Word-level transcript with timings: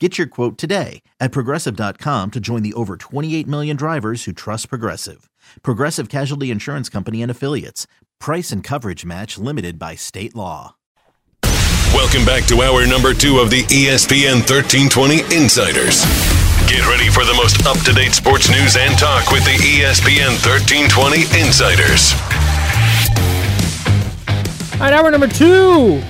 Get 0.00 0.18
your 0.18 0.26
quote 0.26 0.58
today 0.58 1.02
at 1.20 1.30
progressive.com 1.30 2.32
to 2.32 2.40
join 2.40 2.64
the 2.64 2.72
over 2.74 2.96
28 2.96 3.46
million 3.46 3.76
drivers 3.76 4.24
who 4.24 4.32
trust 4.32 4.68
Progressive. 4.68 5.30
Progressive 5.62 6.08
Casualty 6.08 6.50
Insurance 6.50 6.88
Company 6.88 7.22
and 7.22 7.30
Affiliates. 7.30 7.86
Price 8.18 8.50
and 8.50 8.64
coverage 8.64 9.04
match 9.04 9.38
limited 9.38 9.78
by 9.78 9.94
state 9.94 10.34
law. 10.34 10.74
Welcome 11.94 12.24
back 12.24 12.44
to 12.46 12.60
hour 12.60 12.84
number 12.88 13.14
two 13.14 13.38
of 13.38 13.50
the 13.50 13.62
ESPN 13.70 14.42
1320 14.42 15.20
Insiders. 15.32 16.02
Get 16.66 16.84
ready 16.88 17.08
for 17.08 17.22
the 17.24 17.34
most 17.34 17.64
up 17.64 17.78
to 17.84 17.92
date 17.92 18.14
sports 18.14 18.50
news 18.50 18.76
and 18.76 18.98
talk 18.98 19.30
with 19.30 19.44
the 19.44 19.54
ESPN 19.62 20.34
1320 20.42 21.22
Insiders. 21.38 22.14
All 24.74 24.80
right, 24.80 24.92
hour 24.92 25.08
number 25.12 25.28
two. 25.28 26.02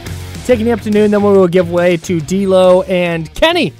Taking 0.44 0.66
the 0.66 0.72
afternoon, 0.72 1.10
then 1.10 1.22
we 1.22 1.32
will 1.32 1.48
give 1.48 1.70
way 1.70 1.96
to 1.96 2.20
D'Lo 2.20 2.82
and 2.82 3.32
Kenny 3.34 3.72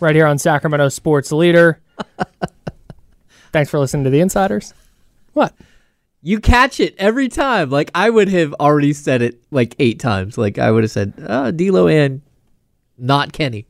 right 0.00 0.14
here 0.14 0.26
on 0.26 0.38
Sacramento 0.38 0.88
Sports 0.88 1.30
Leader. 1.30 1.80
Thanks 3.52 3.70
for 3.70 3.78
listening 3.78 4.02
to 4.02 4.10
the 4.10 4.18
Insiders. 4.18 4.74
What? 5.34 5.54
You 6.20 6.40
catch 6.40 6.80
it 6.80 6.96
every 6.98 7.28
time. 7.28 7.70
Like 7.70 7.92
I 7.94 8.10
would 8.10 8.28
have 8.28 8.52
already 8.54 8.92
said 8.92 9.22
it 9.22 9.40
like 9.52 9.76
eight 9.78 10.00
times. 10.00 10.36
Like 10.36 10.58
I 10.58 10.72
would 10.72 10.82
have 10.82 10.90
said, 10.90 11.14
uh, 11.24 11.52
D'Lo 11.52 11.86
and 11.86 12.22
not 12.98 13.32
Kenny. 13.32 13.68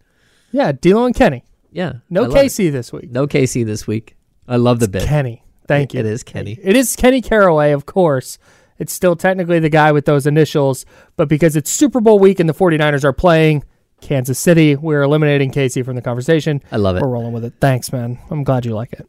Yeah, 0.50 0.72
D'Lo 0.72 1.04
and 1.04 1.14
Kenny. 1.14 1.44
Yeah. 1.72 1.96
No 2.08 2.22
love 2.22 2.36
it. 2.36 2.46
KC 2.46 2.72
this 2.72 2.90
week. 2.90 3.10
No 3.10 3.26
KC 3.26 3.66
this 3.66 3.86
week. 3.86 4.16
I 4.48 4.56
love 4.56 4.80
the 4.80 4.88
bit. 4.88 5.02
Kenny. 5.02 5.42
Thank 5.68 5.92
you. 5.92 6.00
It 6.00 6.06
is 6.06 6.22
Kenny. 6.22 6.58
It 6.62 6.74
is 6.74 6.96
Kenny 6.96 7.20
Caraway, 7.20 7.72
of 7.72 7.84
course. 7.84 8.38
It's 8.78 8.92
still 8.92 9.14
technically 9.16 9.58
the 9.60 9.68
guy 9.68 9.92
with 9.92 10.04
those 10.04 10.26
initials, 10.26 10.84
but 11.16 11.28
because 11.28 11.54
it's 11.56 11.70
Super 11.70 12.00
Bowl 12.00 12.18
week 12.18 12.40
and 12.40 12.48
the 12.48 12.54
49ers 12.54 13.04
are 13.04 13.12
playing 13.12 13.62
Kansas 14.00 14.38
City, 14.38 14.74
we're 14.76 15.02
eliminating 15.02 15.50
Casey 15.50 15.82
from 15.82 15.94
the 15.96 16.02
conversation. 16.02 16.60
I 16.72 16.76
love 16.76 16.96
it. 16.96 17.02
We're 17.02 17.08
rolling 17.08 17.32
with 17.32 17.44
it. 17.44 17.54
Thanks, 17.60 17.92
man. 17.92 18.18
I'm 18.30 18.42
glad 18.44 18.64
you 18.66 18.74
like 18.74 18.92
it. 18.92 19.08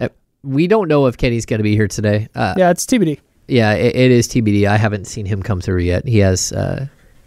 Uh, 0.00 0.08
We 0.42 0.66
don't 0.68 0.88
know 0.88 1.06
if 1.06 1.16
Kenny's 1.16 1.44
going 1.46 1.58
to 1.58 1.64
be 1.64 1.74
here 1.74 1.88
today. 1.88 2.28
Uh, 2.34 2.54
Yeah, 2.56 2.70
it's 2.70 2.86
TBD. 2.86 3.18
yeah, 3.48 3.72
it, 3.72 3.96
it 3.96 4.10
is 4.12 4.28
TBD. 4.28 4.66
I 4.66 4.76
haven't 4.76 5.06
seen 5.06 5.26
him 5.26 5.42
come 5.42 5.60
through 5.60 5.80
yet. 5.80 6.06
He 6.06 6.18
has 6.18 6.52
uh, 6.52 6.86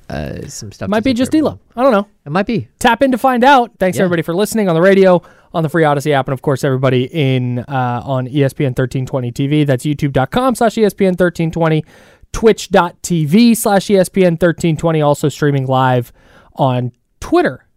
uh, 0.09 0.47
some 0.47 0.71
stuff. 0.71 0.89
Might 0.89 1.03
be 1.03 1.13
just. 1.13 1.31
D'Lo. 1.31 1.59
I 1.75 1.83
don't 1.83 1.91
know. 1.91 2.07
It 2.25 2.31
might 2.31 2.45
be. 2.47 2.69
tap 2.79 3.01
in 3.01 3.11
to 3.11 3.17
find 3.17 3.43
out. 3.43 3.71
Thanks 3.77 3.97
Yeah. 3.97 4.05
everybody 4.05 4.21
for 4.21 4.33
listening 4.33 4.69
on 4.69 4.75
the 4.75 4.81
radio, 4.81 5.21
on 5.53 5.63
the 5.63 5.69
free 5.69 5.83
Odyssey 5.83 6.13
app, 6.13 6.27
and 6.27 6.33
of 6.33 6.41
course 6.41 6.63
everybody 6.63 7.05
in 7.11 7.59
uh, 7.59 8.01
on 8.03 8.27
ESPN 8.27 8.75
1320 8.77 9.31
TV. 9.31 9.65
That's 9.65 9.85
youtube.com 9.85 10.55
slash 10.55 10.75
ESPN 10.75 11.19
1320, 11.19 11.85
twitch.tv 12.31 13.55
slash 13.55 13.87
ESPN 13.87 14.31
1320, 14.31 15.01
also 15.01 15.29
streaming 15.29 15.67
live 15.67 16.11
on 16.55 16.91
Twitter 17.19 17.67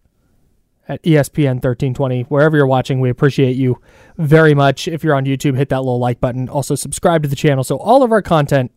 at 0.88 1.02
ESPN 1.02 1.56
1320. 1.56 2.22
Wherever 2.22 2.56
you're 2.56 2.66
watching, 2.66 3.00
we 3.00 3.10
appreciate 3.10 3.56
you 3.56 3.80
very 4.16 4.54
much. 4.54 4.88
If 4.88 5.04
you're 5.04 5.14
on 5.14 5.24
YouTube, 5.24 5.56
hit 5.56 5.68
that 5.70 5.80
little 5.80 5.98
like 5.98 6.20
button. 6.20 6.48
Also 6.48 6.74
subscribe 6.74 7.22
to 7.22 7.28
the 7.28 7.36
channel 7.36 7.64
so 7.64 7.76
all 7.76 8.02
of 8.02 8.12
our 8.12 8.22
content 8.22 8.72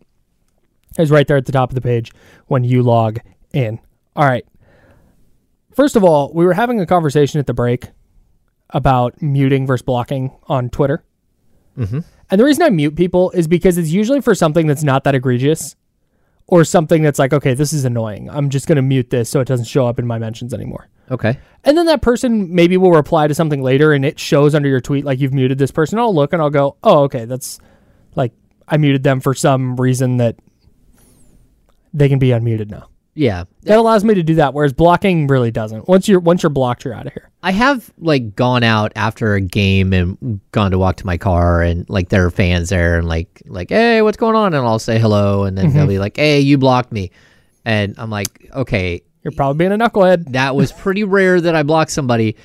is 0.98 1.12
right 1.12 1.28
there 1.28 1.38
at 1.38 1.46
the 1.46 1.52
top 1.52 1.70
of 1.70 1.76
the 1.76 1.81
page 1.81 2.12
when 2.48 2.64
you 2.64 2.81
log 2.81 3.20
in. 3.54 3.80
All 4.16 4.26
right. 4.26 4.46
First 5.74 5.96
of 5.96 6.04
all, 6.04 6.34
we 6.34 6.46
were 6.46 6.54
having 6.54 6.80
a 6.81 6.86
conversation 6.86 7.40
at 7.40 7.48
the 7.48 7.54
break 7.54 7.86
about 8.72 9.22
muting 9.22 9.66
versus 9.66 9.84
blocking 9.84 10.31
on 10.47 10.69
Twitter. 10.69 11.03
Mhm. 11.78 12.03
And 12.30 12.40
the 12.40 12.46
reason 12.46 12.63
I 12.63 12.69
mute 12.69 12.96
people 12.96 13.31
is 13.31 13.47
because 13.47 13.78
it's 13.78 13.90
usually 13.90 14.22
for 14.22 14.35
something 14.35 14.68
that's 14.68 14.84
not 14.84 15.03
that 15.06 15.16
egregious 15.16 15.75
or 16.47 16.63
something 16.63 17.02
that's 17.02 17.19
like, 17.19 17.34
okay, 17.34 17.53
this 17.53 17.74
is 17.74 17.85
annoying. 17.85 18.30
I'm 18.30 18.50
just 18.50 18.68
going 18.68 18.75
to 18.75 18.81
mute 18.81 19.09
this 19.09 19.30
so 19.30 19.40
it 19.40 19.47
doesn't 19.47 19.66
show 19.66 19.88
up 19.88 19.97
in 20.00 20.06
my 20.06 20.19
mentions 20.19 20.53
anymore. 20.53 20.90
Okay. 21.12 21.38
And 21.63 21.78
then 21.78 21.88
that 21.88 22.02
person 22.02 22.53
maybe 22.53 22.78
will 22.78 22.91
reply 22.91 23.28
to 23.28 23.34
something 23.34 23.63
later 23.63 23.94
and 23.94 24.06
it 24.06 24.19
shows 24.19 24.53
under 24.53 24.69
your 24.69 24.81
tweet 24.81 25.06
like 25.06 25.19
you've 25.19 25.34
muted 25.34 25.57
this 25.57 25.72
person. 25.72 25.97
I'll 25.97 26.13
look 26.13 26.34
and 26.34 26.41
I'll 26.41 26.50
go, 26.51 26.75
oh, 26.84 27.03
okay, 27.03 27.25
that's 27.25 27.59
like 28.16 28.34
I 28.68 28.78
muted 28.78 29.03
them 29.03 29.19
for 29.19 29.34
some 29.34 29.75
reason 29.78 30.18
that 30.18 30.36
they 31.94 32.09
can 32.09 32.19
be 32.19 32.30
unmuted 32.30 32.69
now. 32.69 32.90
Yeah. 33.16 33.46
That 33.63 33.80
allows 33.80 34.03
me 34.03 34.13
to 34.13 34.24
do 34.24 34.36
that, 34.36 34.53
whereas 34.53 34.74
blocking 34.74 35.28
really 35.28 35.51
doesn't. 35.51 35.88
Once 35.88 36.07
you're 36.07 36.19
once 36.19 36.44
you're 36.44 36.51
blocked, 36.51 36.86
you're 36.86 36.94
out 36.94 37.07
of 37.07 37.13
here. 37.13 37.28
I 37.41 37.51
have 37.51 37.89
like 37.97 38.35
gone 38.35 38.63
out 38.63 38.91
after 38.97 39.33
a 39.35 39.41
game 39.41 39.94
and 39.94 40.41
gone 40.51 40.72
to 40.72 40.77
walk 40.77 40.97
to 40.97 41.05
my 41.05 41.17
car 41.17 41.61
and 41.61 41.89
like 41.89 42.09
there 42.09 42.25
are 42.25 42.29
fans 42.31 42.67
there 42.69 42.97
and 42.97 43.07
like 43.07 43.41
like 43.45 43.69
hey 43.69 44.01
what's 44.01 44.17
going 44.17 44.35
on? 44.35 44.53
And 44.53 44.66
I'll 44.66 44.77
say 44.79 45.00
hello 45.00 45.45
and 45.45 45.57
then 45.57 45.72
they'll 45.73 45.88
be 45.88 46.00
like 46.00 46.17
hey 46.17 46.39
you 46.41 46.57
blocked 46.57 46.91
me. 46.91 47.11
And 47.66 47.95
I'm 47.97 48.09
like 48.09 48.50
okay. 48.53 49.01
You're 49.23 49.31
probably 49.31 49.57
being 49.67 49.72
a 49.79 49.83
knucklehead. 49.83 50.33
that 50.33 50.55
was 50.55 50.72
pretty 50.73 51.03
rare 51.17 51.39
that 51.39 51.55
I 51.55 51.63
blocked 51.63 51.91
somebody. 51.91 52.35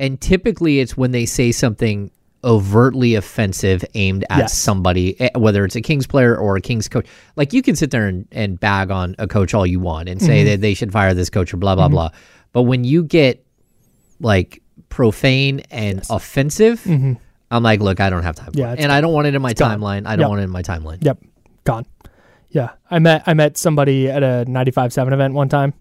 And 0.00 0.20
typically 0.20 0.80
it's 0.80 0.96
when 0.96 1.12
they 1.12 1.24
say 1.26 1.50
something 1.52 2.10
overtly 2.42 3.14
offensive 3.14 3.82
aimed 3.94 4.24
at 4.28 4.38
Yes. 4.38 4.58
somebody 4.58 5.18
eh, 5.20 5.30
whether 5.36 5.64
it's 5.64 5.76
a 5.76 5.80
Kings 5.80 6.06
player 6.06 6.36
or 6.36 6.56
a 6.56 6.60
Kings 6.60 6.88
coach. 6.88 7.06
Like 7.36 7.54
you 7.54 7.62
can 7.62 7.76
sit 7.76 7.90
there 7.90 8.06
and, 8.06 8.28
and 8.32 8.60
bag 8.60 8.90
on 8.90 9.14
a 9.18 9.26
coach 9.26 9.54
all 9.54 9.66
you 9.66 9.80
want 9.80 10.08
and 10.10 10.20
Mm-hmm. 10.20 10.26
say 10.26 10.44
that 10.44 10.60
they 10.60 10.74
should 10.74 10.92
fire 10.92 11.14
this 11.14 11.30
coach 11.30 11.54
or 11.54 11.56
blah 11.56 11.74
blah 11.74 11.88
blah. 11.88 12.10
But 12.52 12.62
when 12.64 12.84
you 12.84 13.02
get 13.04 13.43
like 14.20 14.62
profane 14.88 15.60
and 15.70 16.02
offensive, 16.10 16.84
I'm 16.86 17.62
like, 17.62 17.80
look, 17.80 18.00
I 18.00 18.10
don't 18.10 18.22
have 18.22 18.36
time 18.36 18.46
for 18.46 18.52
Mm-hmm. 18.52 18.58
Yeah, 18.60 18.74
and 18.78 18.90
I 18.92 19.00
don't 19.00 19.12
want 19.12 19.26
it 19.26 19.34
in 19.34 19.42
my 19.42 19.52
gone. 19.52 19.78
timeline. 19.80 20.06
I 20.06 20.16
don't 20.16 20.20
Yep. 20.20 20.28
want 20.28 20.40
it 20.40 20.44
in 20.44 20.50
my 20.50 20.62
timeline. 20.62 21.04
Yep, 21.04 21.18
gone. 21.64 21.86
Yeah, 22.50 22.70
I 22.90 22.98
met 23.00 23.22
I 23.26 23.34
met 23.34 23.56
somebody 23.58 24.08
at 24.08 24.22
a 24.22 24.44
95.7 24.48 25.12
event 25.12 25.34
one 25.34 25.48
time, 25.48 25.74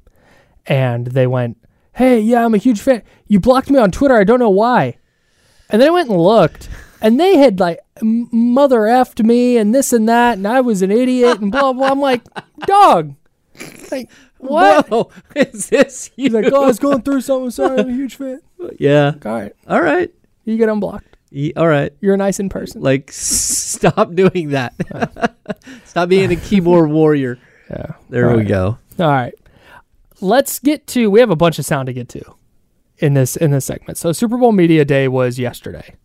and 0.65 1.07
they 1.07 1.27
went, 1.27 1.57
"Hey, 1.93 2.19
yeah, 2.19 2.43
I'm 2.45 2.53
a 2.53 2.57
huge 2.57 2.81
fan. 2.81 3.03
You 3.27 3.39
blocked 3.39 3.69
me 3.69 3.77
on 3.79 3.91
Twitter. 3.91 4.15
I 4.15 4.23
don't 4.23 4.39
know 4.39 4.49
why." 4.49 4.97
And 5.69 5.81
then 5.81 5.87
I 5.89 5.91
went 5.91 6.09
and 6.09 6.19
looked, 6.19 6.69
and 7.01 7.19
they 7.19 7.37
had 7.37 7.59
like 7.59 7.79
mother 8.01 8.81
effed 8.81 9.23
me 9.23 9.57
and 9.57 9.73
this 9.73 9.93
and 9.93 10.09
that, 10.09 10.37
and 10.37 10.47
I 10.47 10.61
was 10.61 10.81
an 10.81 10.91
idiot 10.91 11.39
and 11.41 11.51
blah 11.51 11.73
blah. 11.73 11.89
I'm 11.89 11.99
like, 11.99 12.23
dog, 12.65 13.13
like 13.91 14.09
what? 14.37 14.87
Whoa, 14.89 15.09
is 15.35 15.69
this 15.69 16.11
you? 16.15 16.25
He's 16.25 16.33
like, 16.33 16.51
oh, 16.51 16.63
I 16.63 16.67
was 16.67 16.79
going 16.79 17.01
through 17.01 17.21
something. 17.21 17.51
Sorry, 17.51 17.79
I'm 17.79 17.89
a 17.89 17.91
huge 17.93 18.15
fan. 18.15 18.39
yeah. 18.79 19.13
All 19.25 19.31
right, 19.33 19.53
All 19.67 19.81
right. 19.81 20.11
you 20.45 20.57
get 20.57 20.69
unblocked. 20.69 21.17
Ye- 21.31 21.53
All 21.55 21.67
right. 21.67 21.91
You're 22.01 22.15
nice 22.17 22.39
in 22.39 22.49
person. 22.49 22.81
Like, 22.81 23.09
s- 23.09 23.15
stop 23.15 24.13
doing 24.13 24.49
that. 24.49 24.73
stop 25.85 26.09
being 26.09 26.31
a 26.31 26.35
keyboard 26.35 26.89
warrior. 26.91 27.39
Yeah. 27.69 27.93
There 28.09 28.29
All 28.29 28.35
we 28.35 28.41
right. 28.43 28.47
go. 28.47 28.77
All 28.99 29.07
right. 29.07 29.33
Let's 30.21 30.59
get 30.59 30.85
to 30.87 31.09
we 31.09 31.19
have 31.19 31.31
a 31.31 31.35
bunch 31.35 31.57
of 31.59 31.65
sound 31.65 31.87
to 31.87 31.93
get 31.93 32.07
to 32.09 32.35
in 32.99 33.13
this 33.15 33.35
in 33.35 33.51
this 33.51 33.65
segment. 33.65 33.97
So 33.97 34.11
Super 34.11 34.37
Bowl 34.37 34.51
Media 34.51 34.85
Day 34.85 35.07
was 35.07 35.39
yesterday. 35.39 35.95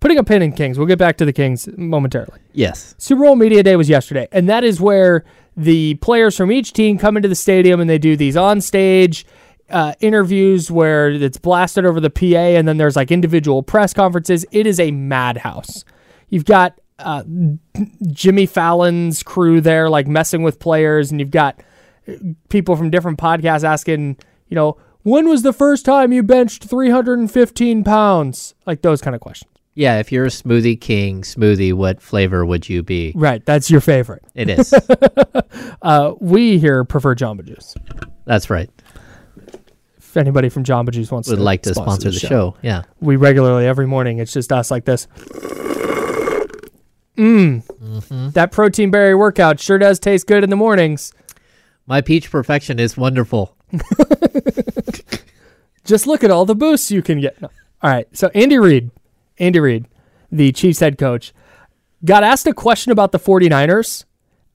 Putting 0.00 0.18
a 0.18 0.24
pin 0.24 0.42
in 0.42 0.52
Kings. 0.52 0.78
We'll 0.78 0.86
get 0.86 0.98
back 0.98 1.16
to 1.18 1.24
the 1.24 1.32
Kings 1.32 1.68
momentarily. 1.76 2.38
Yes. 2.52 2.94
Super 2.98 3.22
Bowl 3.24 3.36
Media 3.36 3.62
Day 3.62 3.76
was 3.76 3.88
yesterday, 3.88 4.28
and 4.30 4.48
that 4.48 4.62
is 4.62 4.80
where 4.80 5.24
the 5.56 5.94
players 5.96 6.36
from 6.36 6.52
each 6.52 6.72
team 6.72 6.98
come 6.98 7.16
into 7.16 7.28
the 7.28 7.34
stadium 7.34 7.80
and 7.80 7.88
they 7.88 7.96
do 7.98 8.14
these 8.14 8.36
on 8.36 8.60
stage 8.60 9.24
uh, 9.70 9.94
interviews 10.00 10.70
where 10.70 11.10
it's 11.10 11.38
blasted 11.38 11.84
over 11.86 11.98
the 11.98 12.10
PA, 12.10 12.24
and 12.36 12.68
then 12.68 12.76
there's 12.76 12.96
like 12.96 13.10
individual 13.10 13.62
press 13.62 13.92
conferences. 13.92 14.44
It 14.52 14.66
is 14.66 14.78
a 14.78 14.90
madhouse. 14.90 15.84
You've 16.28 16.44
got 16.44 16.78
uh, 16.98 17.24
Jimmy 18.10 18.46
Fallon's 18.46 19.22
crew 19.22 19.60
there, 19.60 19.88
like 19.88 20.06
messing 20.06 20.42
with 20.42 20.58
players, 20.58 21.10
and 21.10 21.20
you've 21.20 21.30
got 21.30 21.60
people 22.48 22.76
from 22.76 22.90
different 22.90 23.18
podcasts 23.18 23.64
asking, 23.64 24.18
you 24.48 24.54
know, 24.54 24.76
When 25.02 25.28
was 25.28 25.42
the 25.42 25.52
first 25.52 25.84
time 25.84 26.12
you 26.12 26.22
benched 26.22 26.64
315 26.64 27.84
pounds? 27.84 28.54
Like 28.66 28.82
those 28.82 29.00
kind 29.00 29.14
of 29.14 29.20
questions. 29.20 29.50
Yeah, 29.76 29.98
if 30.00 30.10
you're 30.10 30.24
a 30.24 30.30
smoothie 30.30 30.80
king, 30.80 31.20
smoothie, 31.20 31.74
what 31.74 32.00
flavor 32.00 32.46
would 32.46 32.66
you 32.66 32.82
be? 32.82 33.12
Right. 33.14 33.44
That's 33.44 33.70
your 33.70 33.82
favorite. 33.82 34.24
It 34.34 34.50
is. 34.50 34.74
Uh, 35.80 36.14
we 36.20 36.58
here 36.58 36.84
prefer 36.84 37.14
Jamba 37.14 37.44
Juice. 37.44 37.74
That's 38.24 38.50
right. 38.50 38.68
If 39.96 40.16
anybody 40.16 40.48
from 40.48 40.64
Jamba 40.64 40.90
Juice 40.90 41.10
wants 41.10 41.28
Would 41.28 41.36
to 41.36 41.42
like 41.42 41.62
to 41.62 41.74
sponsor 41.74 42.10
the 42.10 42.18
show. 42.18 42.56
Yeah. 42.62 42.82
we 43.00 43.16
regularly 43.16 43.66
every 43.66 43.86
morning 43.86 44.18
it's 44.18 44.32
just 44.32 44.52
us 44.52 44.70
like 44.70 44.84
this. 44.84 45.06
Mmm. 47.16 47.64
Mm-hmm. 47.64 48.30
That 48.30 48.52
protein 48.52 48.90
berry 48.90 49.14
workout 49.14 49.60
sure 49.60 49.78
does 49.78 49.98
taste 49.98 50.26
good 50.26 50.42
in 50.44 50.50
the 50.50 50.56
mornings. 50.56 51.12
My 51.86 52.00
peach 52.00 52.30
perfection 52.30 52.78
is 52.80 52.96
wonderful. 52.96 53.56
Just 55.84 56.06
look 56.06 56.24
at 56.24 56.30
all 56.30 56.44
the 56.44 56.56
boosts 56.56 56.90
you 56.90 57.00
can 57.02 57.20
get. 57.20 57.40
No. 57.40 57.48
All 57.82 57.90
right. 57.90 58.08
So 58.12 58.28
Andy 58.34 58.58
Reid, 58.58 58.90
Andy 59.38 59.60
Reid, 59.60 59.86
the 60.30 60.52
Chiefs 60.52 60.80
head 60.80 60.98
coach, 60.98 61.32
got 62.04 62.24
asked 62.24 62.46
a 62.46 62.52
question 62.54 62.92
about 62.92 63.12
the 63.12 63.18
49ers 63.18 64.04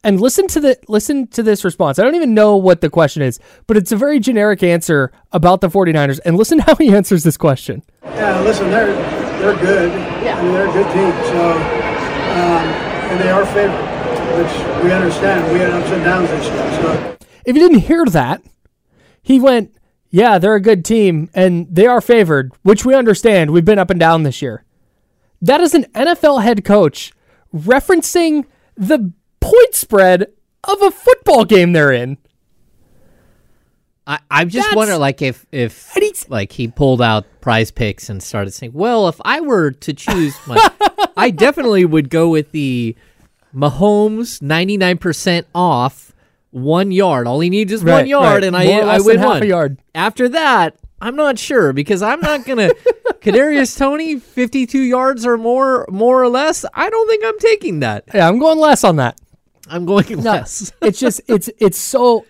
and 0.04 0.20
listen 0.20 0.48
to 0.48 0.60
the 0.60 0.78
listen 0.88 1.28
to 1.28 1.44
this 1.44 1.64
response. 1.64 2.00
I 2.00 2.04
don't 2.04 2.16
even 2.16 2.34
know 2.34 2.58
what 2.58 2.82
the 2.82 2.90
question 2.90 3.22
is, 3.22 3.40
but 3.68 3.78
it's 3.78 3.92
a 3.92 3.96
very 3.96 4.20
generic 4.20 4.64
answer 4.64 5.12
about 5.32 5.62
the 5.62 5.70
49ers 5.70 6.20
and 6.26 6.38
listen 6.38 6.60
how 6.68 6.76
he 6.76 6.94
answers 6.94 7.24
this 7.24 7.38
question. 7.38 7.84
Yeah, 8.04 8.40
listen, 8.42 8.70
they're 8.70 8.94
they're 9.40 9.58
good. 9.58 9.92
Yeah. 10.24 10.38
I 10.38 10.44
mean, 10.44 10.54
they're 10.54 10.70
a 10.70 10.74
good 10.74 10.86
team. 10.94 11.12
So, 11.26 11.52
um, 11.52 12.66
and 13.12 13.20
they 13.20 13.30
are 13.30 13.46
favored, 13.46 13.86
which 14.38 14.84
we 14.84 14.92
understand. 14.92 15.52
We 15.52 15.60
had 15.60 15.72
ups 15.72 15.90
and 15.90 16.04
downs 16.04 16.30
this 16.30 16.46
year. 16.46 16.82
So, 16.82 17.18
If 17.46 17.56
you 17.56 17.62
didn't 17.62 17.80
hear 17.80 18.06
that, 18.06 18.42
he 19.22 19.40
went, 19.40 19.76
"Yeah, 20.10 20.38
they're 20.40 20.56
a 20.56 20.62
good 20.62 20.86
team 20.86 21.30
and 21.34 21.68
they 21.70 21.88
are 21.88 22.02
favored, 22.02 22.52
which 22.64 22.86
we 22.86 22.94
understand. 22.96 23.52
We've 23.52 23.66
been 23.66 23.80
up 23.80 23.90
and 23.90 24.00
down 24.00 24.24
this 24.24 24.42
year." 24.42 24.64
That 25.42 25.62
is 25.62 25.74
an 25.74 25.86
NFL 25.96 26.44
head 26.44 26.64
coach 26.64 27.12
referencing 27.54 28.46
the 28.76 29.12
point 29.40 29.74
spread 29.76 30.28
of 30.64 30.82
a 30.82 30.92
football 30.92 31.46
game 31.46 31.74
they're 31.74 31.92
in. 31.92 32.18
I, 34.08 34.20
I 34.30 34.46
just 34.46 34.56
That's- 34.70 34.76
wonder, 34.76 34.98
like, 34.98 35.22
if 35.22 35.46
if 35.52 35.96
like 36.30 36.52
he 36.52 36.68
pulled 36.68 37.02
out 37.02 37.26
Prize 37.40 37.72
Picks 37.72 38.10
and 38.10 38.22
started 38.22 38.52
saying, 38.52 38.74
"Well, 38.74 39.08
if 39.08 39.22
I 39.24 39.42
were 39.42 39.72
to 39.72 39.94
choose, 39.94 40.36
my, 40.48 40.58
I 41.18 41.30
definitely 41.30 41.86
would 41.86 42.10
go 42.10 42.30
with 42.30 42.52
the 42.52 42.96
Mahomes 43.56 44.42
ninety 44.42 44.76
nine 44.78 44.98
percent 44.98 45.46
off 45.54 46.14
one 46.50 46.92
yard. 46.92 47.28
All 47.28 47.40
he 47.40 47.50
needs 47.50 47.72
is 47.72 47.84
one 47.84 48.08
yard, 48.08 48.42
right. 48.42 48.44
and 48.44 48.58
I 48.58 48.66
I 48.80 49.00
win 49.00 49.20
half 49.20 49.28
one 49.28 49.44
a 49.44 49.46
yard. 49.46 49.78
After 49.94 50.28
that, 50.30 50.78
I'm 51.02 51.16
not 51.16 51.38
sure 51.40 51.74
because 51.74 52.02
I'm 52.02 52.22
not 52.22 52.46
gonna 52.46 52.70
Kadarius 53.22 53.78
Toney 53.78 54.20
fifty 54.20 54.66
two 54.66 54.82
yards 54.82 55.26
or 55.26 55.38
more, 55.38 55.86
more 55.90 56.22
or 56.22 56.30
less. 56.30 56.64
I 56.74 56.90
don't 56.90 57.08
think 57.10 57.24
I'm 57.26 57.40
taking 57.40 57.80
that. 57.80 58.06
Yeah, 58.14 58.28
I'm 58.28 58.40
going 58.40 58.60
less 58.60 58.84
on 58.84 58.98
that. 58.98 59.20
I'm 59.68 59.86
going 59.86 60.06
No, 60.22 60.32
less. 60.32 60.72
it's 60.82 61.00
just 61.00 61.22
it's 61.28 61.50
it's 61.60 61.78
so 61.78 62.26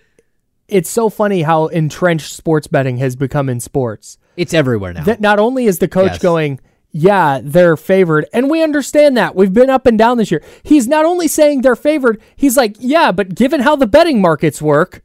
it's 0.68 0.90
so 0.90 1.10
funny 1.10 1.42
how 1.42 1.68
entrenched 1.68 2.34
sports 2.34 2.68
betting 2.68 2.98
has 2.98 3.16
become 3.16 3.50
in 3.50 3.60
sports. 3.60 4.18
It's 4.38 4.54
everywhere 4.54 4.94
now. 4.94 5.04
That 5.04 5.20
not 5.20 5.38
only 5.40 5.66
is 5.66 5.80
the 5.80 5.90
coach 5.90 6.14
Yes. 6.14 6.22
going, 6.22 6.60
yeah, 6.94 7.42
they're 7.44 7.76
favored, 7.78 8.26
and 8.34 8.50
we 8.50 8.64
understand 8.64 9.18
that. 9.18 9.36
We've 9.36 9.52
been 9.54 9.70
up 9.70 9.86
and 9.86 9.98
down 9.98 10.18
this 10.18 10.32
year. 10.32 10.42
He's 10.64 10.88
not 10.88 11.04
only 11.06 11.28
saying 11.28 11.62
they're 11.62 11.76
favored, 11.76 12.22
he's 12.38 12.56
like, 12.56 12.76
yeah, 12.80 13.12
but 13.12 13.36
given 13.36 13.60
how 13.62 13.76
the 13.76 13.88
betting 13.88 14.22
markets 14.22 14.62
work, 14.62 15.02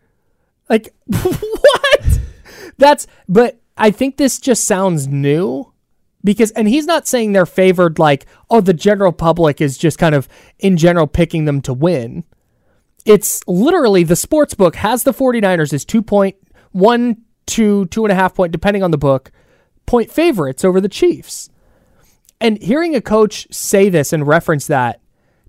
like 0.68 0.94
what? 1.06 1.75
That's 2.78 3.06
but 3.28 3.60
I 3.76 3.90
think 3.90 4.16
this 4.16 4.38
just 4.38 4.64
sounds 4.64 5.06
new 5.06 5.72
because 6.24 6.50
and 6.52 6.68
he's 6.68 6.86
not 6.86 7.06
saying 7.06 7.32
they're 7.32 7.46
favored 7.46 7.98
like, 7.98 8.26
oh, 8.50 8.60
the 8.60 8.74
general 8.74 9.12
public 9.12 9.60
is 9.60 9.78
just 9.78 9.98
kind 9.98 10.14
of 10.14 10.28
in 10.58 10.76
general 10.76 11.06
picking 11.06 11.44
them 11.44 11.60
to 11.62 11.72
win. 11.74 12.24
It's 13.04 13.40
literally 13.46 14.02
the 14.02 14.16
sports 14.16 14.54
book 14.54 14.76
has 14.76 15.04
the 15.04 15.12
49ers 15.14 15.72
as 15.72 15.84
2.1 15.84 17.16
to 17.46 17.86
two 17.86 18.04
and 18.04 18.12
a 18.12 18.16
half 18.16 18.34
point, 18.34 18.50
depending 18.50 18.82
on 18.82 18.90
the 18.90 18.98
book, 18.98 19.30
point 19.86 20.10
favorites 20.10 20.64
over 20.64 20.80
the 20.80 20.88
Chiefs. 20.88 21.48
And 22.40 22.60
hearing 22.60 22.94
a 22.94 23.00
coach 23.00 23.46
say 23.52 23.88
this 23.88 24.12
and 24.12 24.26
reference 24.26 24.66
that 24.66 25.00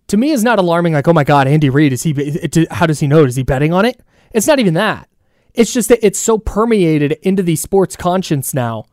to 0.08 0.18
me 0.18 0.32
is 0.32 0.44
not 0.44 0.60
alarming. 0.60 0.94
Like, 0.94 1.08
oh 1.08 1.14
my 1.14 1.24
God, 1.24 1.48
Andy 1.48 1.70
Reid 1.70 1.94
is 1.94 2.04
he? 2.04 2.68
How 2.72 2.86
does 2.86 3.00
he 3.00 3.08
know? 3.08 3.26
Is 3.26 3.36
he 3.36 3.44
betting 3.44 3.74
on 3.74 3.86
it? 3.86 4.02
It's 4.32 4.48
not 4.48 4.60
even 4.60 4.74
that. 4.76 5.10
It's 5.58 5.74
just 5.74 5.90
that 5.90 6.06
it's 6.06 6.20
so 6.20 6.38
permeated 6.38 7.14
into 7.24 7.44
the 7.44 7.56
sports 7.56 7.96
conscience 7.96 8.54
now 8.54 8.86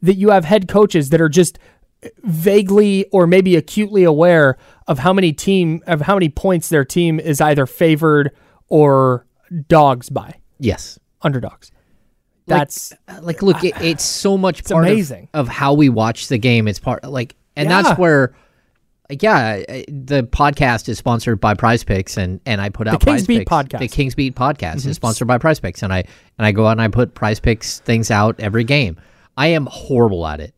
that 0.00 0.14
you 0.14 0.30
have 0.30 0.44
head 0.44 0.68
coaches 0.68 1.10
that 1.10 1.20
are 1.20 1.28
just 1.28 1.58
vaguely 2.24 3.04
or 3.12 3.26
maybe 3.26 3.56
acutely 3.56 4.04
aware 4.04 4.56
of 4.88 4.98
how 5.00 5.12
many 5.12 5.32
team 5.32 5.82
of 5.86 6.00
how 6.00 6.14
many 6.14 6.28
points 6.28 6.68
their 6.68 6.84
team 6.84 7.20
is 7.20 7.40
either 7.40 7.66
favored 7.66 8.30
or 8.68 9.26
dogs 9.68 10.08
by 10.10 10.40
yes. 10.58 10.98
underdogs. 11.22 11.70
That's 12.46 12.92
uh, 13.06 13.20
like 13.22 13.40
look 13.42 13.62
it, 13.62 13.74
it's 13.80 14.04
so 14.04 14.36
much 14.36 14.64
part 14.64 14.84
amazing. 14.84 15.28
Of, 15.32 15.46
how 15.48 15.74
we 15.74 15.88
watch 15.88 16.26
the 16.28 16.38
game 16.38 16.66
it's 16.66 16.80
part 16.80 17.04
like 17.04 17.36
and 17.54 17.68
Yeah. 17.68 17.82
that's 17.82 17.98
where 17.98 18.28
like, 18.28 18.36
yeah 19.20 19.56
the 19.88 20.22
podcast 20.30 20.88
is 20.88 20.98
sponsored 20.98 21.40
by 21.40 21.54
prize 21.54 21.84
picks 21.84 22.16
and 22.16 22.40
and 22.46 22.60
i 22.60 22.68
put 22.68 22.86
out 22.88 22.98
the 23.00 23.04
Kings 23.06 23.20
prize 23.22 23.26
Beat 23.26 23.38
picks 23.38 23.50
podcast. 23.50 23.68
Mm-hmm. 23.68 23.78
the 23.78 23.88
kings 23.88 24.14
beat 24.14 24.34
podcast 24.34 24.86
is 24.86 24.96
sponsored 24.96 25.28
by 25.28 25.38
prize 25.38 25.60
picks 25.60 25.82
and 25.82 25.92
i 25.92 25.98
and 26.38 26.46
i 26.46 26.52
go 26.52 26.66
out 26.66 26.72
and 26.72 26.82
i 26.82 26.88
put 26.88 27.14
prize 27.14 27.40
picks 27.40 27.80
things 27.80 28.10
out 28.10 28.38
every 28.40 28.64
game 28.64 28.96
i 29.36 29.46
am 29.48 29.66
horrible 29.70 30.26
at 30.26 30.40
it 30.40 30.54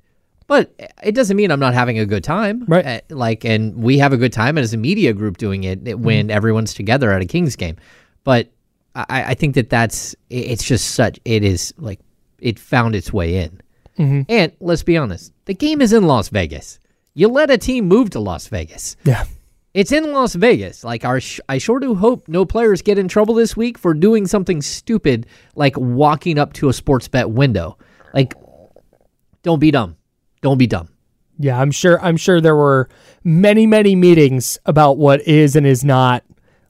but 0.46 0.72
it 1.02 1.14
doesn't 1.14 1.36
mean 1.36 1.50
i'm 1.50 1.60
not 1.60 1.74
having 1.74 1.98
a 1.98 2.06
good 2.06 2.22
time 2.24 2.64
Right. 2.68 2.86
Uh, 2.86 3.00
like 3.10 3.44
and 3.44 3.74
we 3.82 3.98
have 3.98 4.12
a 4.12 4.16
good 4.16 4.32
time 4.32 4.58
as 4.58 4.72
a 4.74 4.76
media 4.76 5.12
group 5.12 5.36
doing 5.38 5.64
it 5.64 5.82
Mm-hmm. 5.84 6.02
when 6.02 6.30
everyone's 6.30 6.74
together 6.74 7.10
at 7.12 7.22
a 7.22 7.26
kings 7.26 7.56
game 7.56 7.76
but 8.24 8.50
I, 8.96 9.24
I 9.30 9.34
think 9.34 9.56
that 9.56 9.70
that's 9.70 10.14
it- 10.30 10.46
it's 10.52 10.62
just 10.64 10.92
such 10.92 11.18
it 11.24 11.42
is 11.42 11.74
like 11.78 11.98
it 12.40 12.58
found 12.60 12.94
its 12.94 13.12
way 13.12 13.38
in. 13.38 13.60
Mm-hmm. 13.98 14.22
And 14.28 14.52
let's 14.60 14.82
be 14.84 14.96
honest, 14.96 15.32
the 15.46 15.54
game 15.54 15.80
is 15.80 15.92
in 15.92 16.06
Las 16.06 16.28
Vegas. 16.28 16.78
You 17.14 17.28
let 17.28 17.50
a 17.50 17.58
team 17.58 17.86
move 17.86 18.10
to 18.10 18.20
Las 18.20 18.48
Vegas. 18.48 18.96
yeah. 19.04 19.24
It's 19.72 19.90
in 19.90 20.12
Las 20.12 20.34
Vegas. 20.36 20.84
Like 20.84 21.04
our, 21.04 21.20
sh- 21.20 21.40
I 21.48 21.58
sure 21.58 21.80
do 21.80 21.96
hope 21.96 22.28
no 22.28 22.44
players 22.44 22.80
get 22.80 22.96
in 22.96 23.08
trouble 23.08 23.34
this 23.34 23.56
week 23.56 23.76
for 23.76 23.92
doing 23.92 24.26
something 24.28 24.62
stupid 24.62 25.26
like 25.56 25.76
walking 25.76 26.38
up 26.38 26.52
to 26.54 26.68
a 26.68 26.72
sports 26.72 27.08
bet 27.08 27.28
window. 27.30 27.76
Like, 28.12 28.34
don't 29.42 29.58
be 29.58 29.72
dumb. 29.72 29.96
Don't 30.42 30.58
be 30.58 30.68
dumb. 30.68 30.90
Yeah, 31.40 31.60
I'm 31.60 31.72
sure 31.72 32.00
I'm 32.00 32.16
sure 32.16 32.40
there 32.40 32.54
were 32.54 32.88
many 33.24 33.66
many 33.66 33.96
meetings 33.96 34.56
about 34.64 34.98
what 34.98 35.20
is 35.26 35.56
and 35.56 35.66
is 35.66 35.82
not 35.82 36.22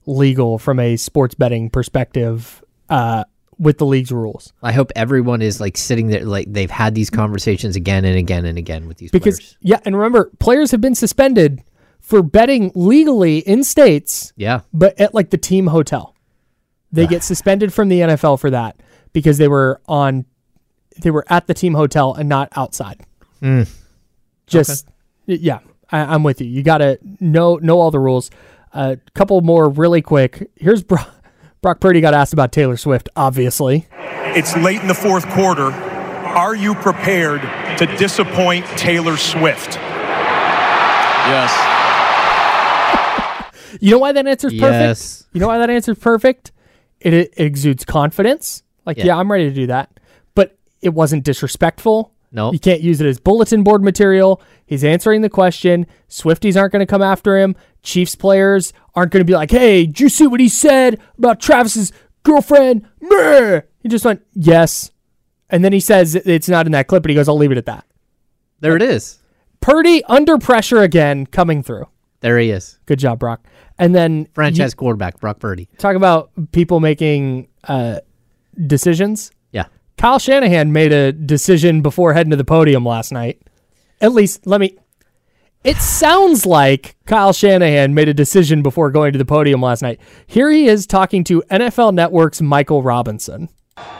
legal 0.06 0.58
from 0.58 0.80
a 0.80 0.96
sports 0.96 1.34
betting 1.34 1.68
perspective 1.68 2.64
uh, 2.88 3.24
with 3.58 3.78
the 3.78 3.86
league's 3.86 4.10
rules. 4.12 4.52
I 4.62 4.72
hope 4.72 4.90
everyone 4.96 5.42
is 5.42 5.60
like 5.60 5.76
sitting 5.76 6.08
there, 6.08 6.24
like 6.24 6.52
they've 6.52 6.70
had 6.70 6.94
these 6.94 7.10
conversations 7.10 7.76
again 7.76 8.04
and 8.04 8.16
again 8.16 8.44
and 8.46 8.58
again 8.58 8.86
with 8.88 8.98
these 8.98 9.10
Because 9.10 9.38
players. 9.38 9.56
yeah, 9.60 9.80
and 9.84 9.96
remember, 9.96 10.30
players 10.38 10.70
have 10.70 10.80
been 10.80 10.94
suspended 10.94 11.62
for 12.00 12.22
betting 12.22 12.70
legally 12.74 13.38
in 13.38 13.64
states 13.64 14.32
Yeah. 14.36 14.60
but 14.72 14.98
at 15.00 15.14
like 15.14 15.30
the 15.30 15.38
team 15.38 15.68
hotel. 15.68 16.14
They 16.92 17.06
get 17.06 17.22
suspended 17.24 17.72
from 17.72 17.88
the 17.88 18.00
NFL 18.00 18.38
for 18.38 18.50
that 18.50 18.76
because 19.12 19.38
they 19.38 19.48
were 19.48 19.80
on 19.88 20.26
they 21.02 21.10
were 21.10 21.24
at 21.28 21.46
the 21.48 21.54
team 21.54 21.74
hotel 21.74 22.14
and 22.14 22.28
not 22.28 22.50
outside. 22.56 23.04
Hmm. 23.40 23.62
Just 24.46 24.86
y- 25.26 25.38
yeah, 25.40 25.58
I, 25.90 26.00
I'm 26.14 26.22
with 26.22 26.40
you. 26.40 26.46
You 26.46 26.62
got 26.62 26.78
to 26.78 26.98
know 27.20 27.56
know 27.56 27.80
all 27.80 27.90
the 27.90 27.98
rules. 27.98 28.30
A 28.72 28.98
couple 29.14 29.40
more 29.40 29.68
really 29.68 30.02
quick. 30.02 30.50
Here's 30.56 30.82
Brock, 30.82 31.08
Brock 31.64 31.80
Purdy 31.80 32.02
got 32.02 32.12
asked 32.12 32.34
about 32.34 32.52
Taylor 32.52 32.76
Swift. 32.76 33.08
Obviously, 33.16 33.86
It's 34.36 34.54
late 34.54 34.82
in 34.82 34.86
the 34.86 34.92
fourth 34.92 35.26
quarter. 35.30 35.72
Are 35.72 36.54
you 36.54 36.74
prepared 36.74 37.40
to 37.78 37.86
disappoint 37.96 38.66
Taylor 38.76 39.16
Swift? 39.16 39.76
Yes. 41.26 41.50
you 43.80 43.90
know 43.92 43.98
why 43.98 44.12
that 44.12 44.26
answer's 44.26 44.52
perfect. 44.52 44.72
Yes. 44.82 45.24
You 45.32 45.40
know 45.40 45.46
why 45.46 45.56
that 45.56 45.70
answer's 45.70 45.98
perfect. 45.98 46.52
It, 47.00 47.14
it 47.14 47.32
exudes 47.38 47.86
confidence. 47.86 48.62
Like 48.84 48.98
Yeah. 48.98 49.06
yeah, 49.06 49.16
I'm 49.16 49.32
ready 49.32 49.48
to 49.48 49.54
do 49.54 49.68
that. 49.68 49.88
But 50.34 50.58
it 50.82 50.90
wasn't 50.90 51.24
disrespectful. 51.24 52.12
No. 52.34 52.52
You 52.52 52.58
can't 52.58 52.80
use 52.80 53.00
it 53.00 53.06
as 53.06 53.20
bulletin 53.20 53.62
board 53.62 53.82
material. 53.82 54.42
He's 54.66 54.82
answering 54.82 55.22
the 55.22 55.30
question. 55.30 55.86
Swifties 56.08 56.60
aren't 56.60 56.72
going 56.72 56.80
to 56.80 56.86
come 56.86 57.00
after 57.00 57.38
him. 57.38 57.54
Chiefs 57.82 58.16
players 58.16 58.72
aren't 58.94 59.12
going 59.12 59.20
to 59.20 59.24
be 59.24 59.34
like, 59.34 59.52
hey, 59.52 59.86
did 59.86 60.00
you 60.00 60.08
see 60.08 60.26
what 60.26 60.40
he 60.40 60.48
said 60.48 61.00
about 61.16 61.40
Travis's 61.40 61.92
girlfriend? 62.24 62.86
Meh. 63.00 63.60
He 63.80 63.88
just 63.88 64.04
went, 64.04 64.22
yes. 64.34 64.90
And 65.48 65.64
then 65.64 65.72
he 65.72 65.78
says 65.78 66.16
it's 66.16 66.48
not 66.48 66.66
in 66.66 66.72
that 66.72 66.88
clip, 66.88 67.04
but 67.04 67.10
he 67.10 67.14
goes, 67.14 67.28
I'll 67.28 67.36
leave 67.36 67.52
it 67.52 67.58
at 67.58 67.66
that. 67.66 67.86
There 68.58 68.74
it 68.74 68.82
is. 68.82 69.20
Purdy 69.60 70.02
under 70.06 70.36
pressure 70.38 70.82
again 70.82 71.26
coming 71.26 71.62
through. 71.62 71.86
There 72.20 72.38
he 72.38 72.50
is. 72.50 72.78
Good 72.86 72.98
job, 72.98 73.20
Brock. 73.20 73.46
And 73.78 73.94
then 73.94 74.26
Franchise 74.34 74.72
you 74.72 74.76
quarterback, 74.76 75.20
Brock 75.20 75.38
Purdy. 75.38 75.68
talk 75.78 75.94
about 75.94 76.30
people 76.52 76.80
making 76.80 77.48
uh, 77.68 78.00
decisions. 78.66 79.30
Yeah. 80.04 80.10
Kyle 80.10 80.18
Shanahan 80.18 80.70
made 80.70 80.92
a 80.92 81.12
decision 81.12 81.80
before 81.80 82.12
heading 82.12 82.30
to 82.32 82.36
the 82.36 82.44
podium 82.44 82.84
last 82.84 83.10
night. 83.10 83.40
At 84.02 84.12
least, 84.12 84.46
let 84.46 84.60
me. 84.60 84.76
It 85.64 85.78
sounds 85.78 86.44
like 86.44 86.94
Kyle 87.06 87.32
Shanahan 87.32 87.94
made 87.94 88.10
a 88.10 88.12
decision 88.12 88.62
before 88.62 88.90
going 88.90 89.12
to 89.14 89.18
the 89.18 89.24
podium 89.24 89.62
last 89.62 89.80
night. 89.80 89.98
Here 90.26 90.50
he 90.50 90.66
is 90.66 90.86
talking 90.86 91.24
to 91.24 91.42
NFL 91.50 91.94
Network's 91.94 92.42
Michael 92.42 92.82
Robinson. 92.82 93.48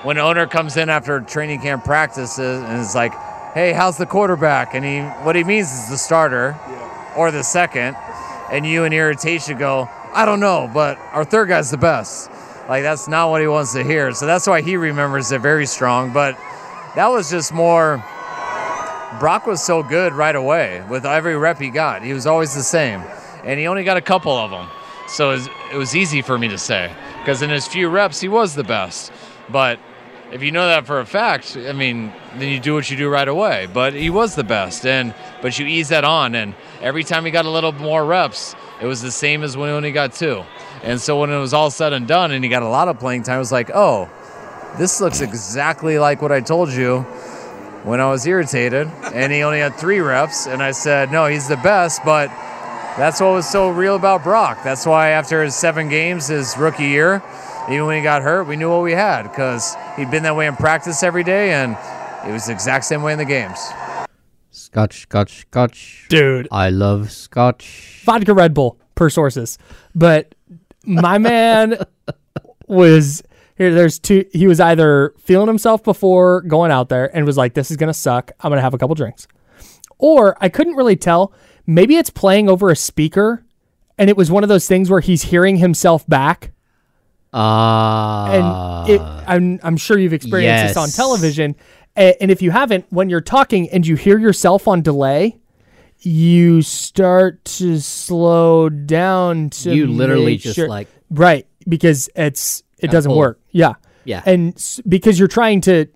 When 0.02 0.18
an 0.18 0.24
owner 0.24 0.46
comes 0.46 0.76
in 0.76 0.90
after 0.90 1.20
training 1.20 1.62
camp 1.62 1.84
practices 1.84 2.62
and 2.62 2.80
is 2.80 2.94
like, 2.94 3.14
"Hey, 3.54 3.72
how's 3.72 3.96
the 3.96 4.04
quarterback?" 4.04 4.74
and 4.74 4.84
he 4.84 5.00
what 5.24 5.36
he 5.36 5.42
means 5.42 5.72
is 5.72 5.88
the 5.88 5.96
starter 5.96 6.54
or 7.16 7.30
the 7.30 7.42
second, 7.42 7.96
and 8.52 8.66
you 8.66 8.84
in 8.84 8.92
irritation 8.92 9.56
go, 9.56 9.88
"I 10.12 10.26
don't 10.26 10.40
know, 10.40 10.70
but 10.74 10.98
our 11.14 11.24
third 11.24 11.48
guy's 11.48 11.70
the 11.70 11.78
best." 11.78 12.30
Like 12.68 12.82
that's 12.82 13.08
not 13.08 13.30
what 13.30 13.40
he 13.40 13.46
wants 13.46 13.72
to 13.74 13.84
hear. 13.84 14.12
So 14.12 14.26
that's 14.26 14.46
why 14.46 14.62
he 14.62 14.76
remembers 14.76 15.32
it 15.32 15.40
very 15.40 15.66
strong. 15.66 16.12
But 16.12 16.36
that 16.94 17.08
was 17.08 17.30
just 17.30 17.52
more. 17.52 18.02
Brock 19.20 19.46
was 19.46 19.62
so 19.62 19.82
good 19.82 20.12
right 20.12 20.34
away 20.34 20.84
with 20.88 21.06
every 21.06 21.36
rep 21.36 21.58
he 21.60 21.70
got. 21.70 22.02
He 22.02 22.12
was 22.12 22.26
always 22.26 22.54
the 22.54 22.62
same, 22.62 23.00
and 23.44 23.60
he 23.60 23.66
only 23.66 23.84
got 23.84 23.96
a 23.96 24.00
couple 24.00 24.32
of 24.32 24.50
them. 24.50 24.68
So 25.06 25.32
it 25.32 25.76
was, 25.76 25.94
easy 25.94 26.22
for 26.22 26.38
me 26.38 26.48
to 26.48 26.58
say 26.58 26.90
because 27.18 27.42
in 27.42 27.50
his 27.50 27.66
few 27.66 27.88
reps 27.88 28.20
he 28.20 28.28
was 28.28 28.54
the 28.54 28.64
best. 28.64 29.12
But 29.50 29.78
if 30.32 30.42
you 30.42 30.50
know 30.50 30.66
that 30.66 30.86
for 30.86 31.00
a 31.00 31.06
fact, 31.06 31.56
I 31.56 31.72
mean, 31.72 32.12
then 32.36 32.48
you 32.48 32.58
do 32.58 32.74
what 32.74 32.90
you 32.90 32.96
do 32.96 33.08
right 33.08 33.28
away. 33.28 33.68
But 33.72 33.92
he 33.92 34.08
was 34.08 34.34
the 34.34 34.42
best, 34.44 34.86
and 34.86 35.14
but 35.42 35.58
you 35.58 35.66
ease 35.66 35.90
that 35.90 36.04
on, 36.04 36.34
and 36.34 36.54
every 36.80 37.04
time 37.04 37.24
he 37.24 37.30
got 37.30 37.44
a 37.44 37.50
little 37.50 37.72
more 37.72 38.04
reps, 38.04 38.56
it 38.80 38.86
was 38.86 39.02
the 39.02 39.12
same 39.12 39.42
as 39.42 39.56
when 39.56 39.68
he 39.68 39.74
only 39.74 39.92
got 39.92 40.14
two. 40.14 40.42
And 40.84 41.00
so 41.00 41.18
when 41.18 41.30
it 41.30 41.38
was 41.38 41.52
all 41.52 41.70
said 41.70 41.92
and 41.92 42.06
done, 42.06 42.30
and 42.30 42.44
he 42.44 42.50
got 42.50 42.62
a 42.62 42.68
lot 42.68 42.88
of 42.88 43.00
playing 43.00 43.22
time, 43.24 43.36
it 43.36 43.38
was 43.38 43.52
like, 43.52 43.70
oh, 43.74 44.08
this 44.78 45.00
looks 45.00 45.20
exactly 45.20 45.98
like 45.98 46.22
what 46.22 46.30
I 46.30 46.40
told 46.40 46.70
you 46.70 47.00
when 47.84 48.00
I 48.00 48.10
was 48.10 48.26
irritated. 48.26 48.86
And 49.12 49.32
he 49.32 49.42
only 49.42 49.60
had 49.60 49.74
three 49.76 50.00
reps, 50.00 50.46
and 50.46 50.62
I 50.62 50.72
said, 50.72 51.10
no, 51.10 51.26
he's 51.26 51.48
the 51.48 51.56
best, 51.56 52.02
but. 52.04 52.30
That's 52.96 53.20
what 53.20 53.32
was 53.32 53.50
so 53.50 53.70
real 53.70 53.96
about 53.96 54.22
Brock. 54.22 54.62
That's 54.62 54.86
why 54.86 55.08
after 55.10 55.42
his 55.42 55.56
seven 55.56 55.88
games, 55.88 56.28
his 56.28 56.56
rookie 56.56 56.84
year, 56.84 57.24
even 57.68 57.86
when 57.86 57.96
he 57.96 58.04
got 58.04 58.22
hurt, 58.22 58.44
we 58.44 58.54
knew 58.54 58.70
what 58.70 58.84
we 58.84 58.92
had 58.92 59.24
because 59.24 59.74
he'd 59.96 60.12
been 60.12 60.22
that 60.22 60.36
way 60.36 60.46
in 60.46 60.54
practice 60.54 61.02
every 61.02 61.24
day, 61.24 61.54
and 61.54 61.76
it 62.24 62.30
was 62.30 62.46
the 62.46 62.52
exact 62.52 62.84
same 62.84 63.02
way 63.02 63.12
in 63.12 63.18
the 63.18 63.24
games. 63.24 63.58
Scotch, 64.52 65.00
Scotch, 65.00 65.40
Scotch. 65.40 66.06
Dude. 66.08 66.46
I 66.52 66.70
love 66.70 67.10
Scotch. 67.10 68.02
Vodka 68.04 68.32
Red 68.32 68.54
Bull, 68.54 68.78
per 68.94 69.10
sources. 69.10 69.58
But 69.96 70.33
my 70.86 71.18
man 71.18 71.84
was 72.66 73.22
here. 73.56 73.74
There's 73.74 73.98
two. 73.98 74.24
He 74.32 74.46
was 74.46 74.60
either 74.60 75.14
feeling 75.18 75.48
himself 75.48 75.82
before 75.82 76.42
going 76.42 76.70
out 76.70 76.88
there 76.88 77.14
and 77.14 77.26
was 77.26 77.36
like, 77.36 77.54
this 77.54 77.70
is 77.70 77.76
going 77.76 77.88
to 77.88 77.94
suck. 77.94 78.32
I'm 78.40 78.50
going 78.50 78.58
to 78.58 78.62
have 78.62 78.74
a 78.74 78.78
couple 78.78 78.94
drinks. 78.94 79.26
Or 79.98 80.36
I 80.40 80.48
couldn't 80.48 80.74
really 80.74 80.96
tell. 80.96 81.32
Maybe 81.66 81.96
it's 81.96 82.10
playing 82.10 82.48
over 82.48 82.70
a 82.70 82.76
speaker 82.76 83.44
and 83.96 84.10
it 84.10 84.16
was 84.16 84.30
one 84.30 84.42
of 84.42 84.48
those 84.48 84.66
things 84.66 84.90
where 84.90 85.00
he's 85.00 85.22
hearing 85.22 85.56
himself 85.56 86.06
back. 86.06 86.52
Ah. 87.36 88.84
and 88.86 88.90
it, 88.90 89.00
I'm, 89.00 89.58
I'm 89.62 89.76
sure 89.76 89.98
you've 89.98 90.12
experienced 90.12 90.68
this 90.68 90.76
on 90.76 90.88
television. 90.88 91.56
And 91.96 92.30
if 92.30 92.42
you 92.42 92.50
haven't, 92.50 92.86
when 92.90 93.08
you're 93.08 93.20
talking 93.20 93.68
and 93.70 93.86
you 93.86 93.96
hear 93.96 94.18
yourself 94.18 94.68
on 94.68 94.82
delay, 94.82 95.38
you 96.00 96.60
start 96.62 97.44
to 97.44 97.78
slow 97.80 98.68
down 98.68 99.50
to 99.50 99.74
You 99.74 99.86
literally 99.86 100.36
just, 100.36 100.56
sure- 100.56 100.68
like- 100.68 100.88
right 101.10 101.46
because 101.66 102.10
it's 102.14 102.62
it 102.78 102.90
doesn't 102.90 103.10
pull. 103.10 103.18
work. 103.18 103.40
Yeah, 103.52 103.74
Yeah. 104.04 104.22
and 104.26 104.54
s- 104.54 104.80
because 104.86 105.18
you're 105.18 105.28
trying 105.28 105.60
to 105.62 105.86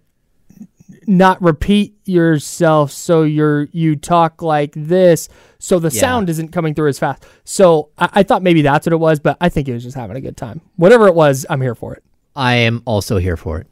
not 1.07 1.41
repeat 1.43 1.95
yourself, 2.05 2.91
so 2.93 3.23
you're 3.23 3.69
you 3.73 3.97
talk 3.97 4.41
like 4.43 4.73
this, 4.75 5.29
so 5.59 5.79
the 5.79 5.89
Yeah. 5.91 6.01
sound 6.01 6.31
isn't 6.31 6.49
coming 6.53 6.75
through 6.75 6.89
as 6.89 6.99
fast. 6.99 7.25
So 7.45 7.91
I, 7.99 8.09
I 8.15 8.23
thought 8.23 8.43
maybe 8.43 8.63
that's 8.63 8.87
what 8.87 8.93
it 8.93 8.99
was, 9.01 9.19
but 9.21 9.37
I 9.41 9.49
think 9.49 9.67
he 9.67 9.73
was 9.73 9.83
just 9.83 9.97
having 9.97 10.17
a 10.17 10.21
good 10.21 10.37
time. 10.37 10.61
Whatever 10.77 11.07
it 11.09 11.15
was, 11.15 11.45
I'm 11.51 11.61
here 11.61 11.75
for 11.75 11.95
it. 11.95 12.03
I 12.37 12.55
am 12.55 12.83
also 12.87 13.19
here 13.19 13.37
for 13.37 13.59
it. 13.59 13.67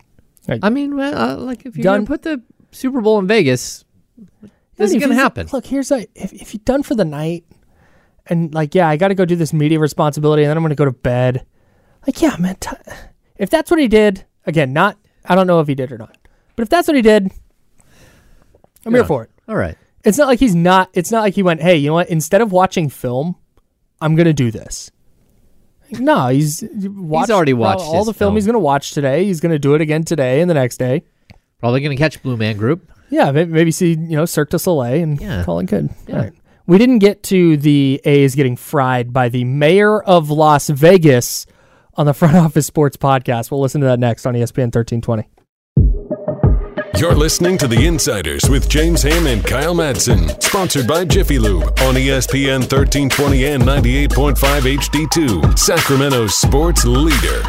Right. 0.48 0.60
I 0.62 0.70
mean, 0.70 0.96
well, 0.96 1.14
uh, 1.16 1.36
like 1.36 1.64
if 1.66 1.76
you're 1.76 1.82
Done. 1.84 2.04
gonna 2.04 2.06
put 2.06 2.22
the 2.22 2.42
Super 2.72 3.00
Bowl 3.00 3.18
in 3.18 3.26
Vegas, 3.26 3.84
this 4.76 4.92
is 4.92 5.00
gonna 5.00 5.14
happen. 5.14 5.48
Look, 5.52 5.66
here's 5.66 5.90
a 5.90 6.06
if, 6.14 6.32
if 6.32 6.54
you're 6.54 6.62
done 6.64 6.82
for 6.82 6.94
the 6.94 7.04
night, 7.04 7.44
and 8.26 8.52
like, 8.54 8.74
yeah, 8.74 8.88
I 8.88 8.96
got 8.96 9.08
to 9.08 9.14
go 9.14 9.24
do 9.24 9.36
this 9.36 9.52
media 9.52 9.78
responsibility, 9.78 10.42
and 10.42 10.50
then 10.50 10.56
I'm 10.56 10.62
gonna 10.62 10.74
go 10.74 10.84
to 10.84 10.92
bed. 10.92 11.46
Like, 12.06 12.20
yeah, 12.20 12.36
man. 12.38 12.56
T- 12.56 12.70
if 13.36 13.50
that's 13.50 13.70
what 13.70 13.80
he 13.80 13.88
did, 13.88 14.24
again, 14.46 14.72
not 14.72 14.98
I 15.24 15.34
don't 15.34 15.46
know 15.46 15.60
if 15.60 15.68
he 15.68 15.74
did 15.74 15.92
or 15.92 15.98
not, 15.98 16.16
but 16.54 16.62
if 16.62 16.68
that's 16.68 16.88
what 16.88 16.96
he 16.96 17.02
did, 17.02 17.30
I'm 18.84 18.94
here 18.94 19.04
for 19.04 19.24
it. 19.24 19.30
All 19.48 19.56
right. 19.56 19.76
It's 20.04 20.18
not 20.18 20.28
like 20.28 20.38
he's 20.38 20.54
not. 20.54 20.90
It's 20.94 21.10
not 21.10 21.22
like 21.22 21.34
he 21.34 21.42
went, 21.42 21.62
hey, 21.62 21.76
you 21.76 21.88
know 21.88 21.94
what? 21.94 22.08
Instead 22.08 22.40
of 22.40 22.52
watching 22.52 22.88
film, 22.88 23.36
I'm 24.00 24.14
gonna 24.14 24.32
do 24.32 24.50
this. 24.50 24.90
No, 25.90 26.28
he's 26.28 26.64
watched, 26.72 27.30
already 27.30 27.54
watched 27.54 27.80
all 27.80 27.98
his 27.98 28.06
the 28.06 28.14
film 28.14 28.30
film. 28.30 28.34
he's 28.36 28.46
gonna 28.46 28.58
watch 28.58 28.92
today. 28.92 29.24
He's 29.24 29.40
gonna 29.40 29.58
do 29.58 29.74
it 29.74 29.80
again 29.80 30.04
today 30.04 30.40
and 30.40 30.50
the 30.50 30.54
next 30.54 30.78
day. 30.78 31.04
Probably 31.58 31.80
gonna 31.80 31.96
catch 31.96 32.22
Blue 32.22 32.36
Man 32.36 32.56
Group. 32.56 32.90
Yeah, 33.16 33.30
maybe, 33.32 33.50
maybe 33.50 33.70
see 33.70 33.92
you 33.92 34.16
know 34.16 34.26
Cirque 34.26 34.50
du 34.50 34.58
Soleil 34.58 35.02
and 35.02 35.18
Yeah. 35.20 35.42
call 35.44 35.58
it 35.60 35.66
good. 35.66 35.88
Yeah. 36.06 36.14
All 36.16 36.20
right. 36.24 36.32
We 36.66 36.76
didn't 36.76 36.98
get 36.98 37.22
to 37.24 37.56
the 37.56 38.00
A's 38.04 38.34
getting 38.34 38.56
fried 38.56 39.12
by 39.12 39.28
the 39.30 39.44
mayor 39.44 40.02
of 40.02 40.28
Las 40.30 40.68
Vegas 40.68 41.46
on 41.94 42.04
the 42.04 42.12
Front 42.12 42.36
Office 42.44 42.66
Sports 42.66 42.98
podcast. 42.98 43.50
We'll 43.50 43.60
listen 43.62 43.80
to 43.80 43.86
that 43.86 43.98
next 43.98 44.26
on 44.26 44.34
ESPN 44.34 44.74
1320. 44.74 45.28
You're 46.98 47.14
listening 47.14 47.56
to 47.58 47.66
The 47.68 47.86
Insiders 47.86 48.48
with 48.50 48.68
James 48.68 49.02
Ham 49.02 49.26
and 49.26 49.44
Kyle 49.44 49.74
Madsen, 49.74 50.42
sponsored 50.42 50.86
by 50.86 51.04
Jiffy 51.04 51.38
Lube 51.38 51.64
on 51.80 51.94
ESPN 51.94 52.60
1320 52.60 53.44
and 53.44 53.62
98.5 53.62 54.34
HD2, 54.78 55.58
Sacramento's 55.58 56.34
sports 56.34 56.84
leader. 56.86 57.42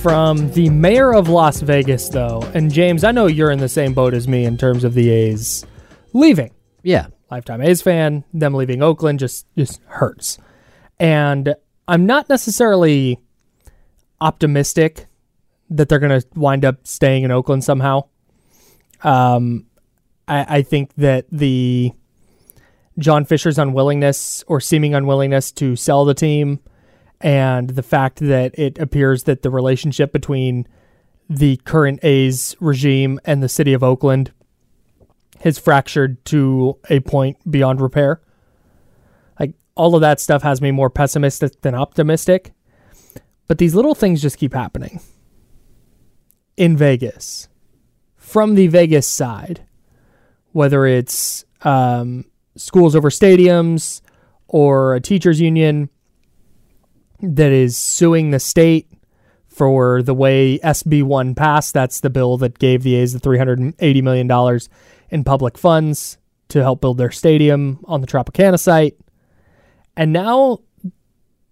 from 0.03 0.51
the 0.55 0.71
mayor 0.71 1.15
of 1.15 1.29
Las 1.29 1.61
Vegas, 1.61 2.09
though. 2.09 2.43
And 2.53 2.73
James, 2.73 3.05
I 3.05 3.13
know 3.13 3.29
you're 3.29 3.53
in 3.53 3.61
the 3.61 3.69
same 3.69 3.95
boat 3.95 4.13
as 4.13 4.27
me 4.27 4.47
in 4.47 4.59
terms 4.59 4.83
of 4.83 4.95
the 4.95 5.09
A's 5.09 5.65
leaving. 6.13 6.51
Yeah. 6.83 7.07
lifetime 7.31 7.63
A's 7.63 7.81
fan. 7.81 8.25
Them 8.35 8.55
leaving 8.55 8.83
Oakland 8.83 9.21
just 9.21 9.47
just 9.57 9.81
hurts, 9.87 10.37
and 10.99 11.55
I'm 11.87 12.07
not 12.07 12.29
necessarily 12.29 13.21
optimistic 14.21 15.07
that 15.71 15.89
they're 15.89 15.99
going 16.01 16.21
to 16.21 16.27
wind 16.35 16.65
up 16.65 16.87
staying 16.87 17.23
in 17.23 17.31
Oakland 17.31 17.65
somehow. 17.65 18.05
Um, 19.03 19.67
I, 20.29 20.59
I 20.59 20.63
think 20.63 20.95
that 20.97 21.27
the 21.31 21.93
John 22.99 23.25
Fisher's 23.25 23.59
unwillingness 23.59 24.45
or 24.47 24.61
seeming 24.61 24.95
unwillingness 24.95 25.53
to 25.53 25.77
sell 25.77 26.05
the 26.05 26.15
team, 26.15 26.61
and 27.21 27.71
the 27.71 27.83
fact 27.83 28.19
that 28.21 28.59
it 28.59 28.79
appears 28.79 29.25
that 29.25 29.43
the 29.43 29.51
relationship 29.51 30.13
between 30.13 30.67
the 31.29 31.57
current 31.59 32.01
A's 32.03 32.57
regime 32.61 33.21
and 33.25 33.43
the 33.43 33.49
city 33.49 33.73
of 33.73 33.83
Oakland 33.83 34.33
has 35.43 35.59
fractured 35.59 36.23
to 36.27 36.79
a 36.91 37.01
point 37.01 37.37
beyond 37.51 37.81
repair. 37.81 38.21
Like 39.39 39.55
all 39.75 39.95
of 39.95 40.01
that 40.01 40.19
stuff 40.19 40.43
has 40.43 40.61
me 40.61 40.71
more 40.71 40.91
pessimistic 40.91 41.61
than 41.61 41.75
optimistic. 41.75 42.53
But 43.47 43.59
these 43.59 43.75
little 43.75 43.95
things 43.95 44.23
just 44.23 44.39
keep 44.39 44.53
happening 44.55 45.01
in 46.61 46.77
Vegas 46.77 47.49
from 48.17 48.55
the 48.55 48.67
Vegas 48.67 49.07
side, 49.07 49.63
whether 50.53 50.85
it's 50.85 51.43
um, 51.63 52.27
schools 52.55 52.95
over 52.95 53.09
stadiums 53.09 54.03
or 54.47 54.95
a 54.95 55.01
teachers 55.01 55.41
union 55.41 55.89
that 57.23 57.51
is 57.51 57.79
suing 57.79 58.31
the 58.31 58.39
state 58.39 58.87
for 59.49 60.03
the 60.03 60.13
way 60.13 60.59
SB1 60.59 61.35
passed. 61.35 61.73
That's 61.73 62.01
the 62.01 62.11
bill 62.11 62.37
that 62.37 62.59
gave 62.59 62.83
the 62.83 62.95
A's 62.97 63.15
the 63.15 63.21
$380 63.21 64.03
million 64.03 64.61
in 65.09 65.25
public 65.25 65.57
funds 65.57 66.19
to 66.49 66.61
help 66.63 66.83
build 66.83 66.99
their 66.99 67.11
stadium 67.11 67.83
on 67.87 68.03
the 68.03 68.07
Tropicana 68.07 68.61
site. 68.61 68.99
And 69.97 70.13
now 70.13 70.59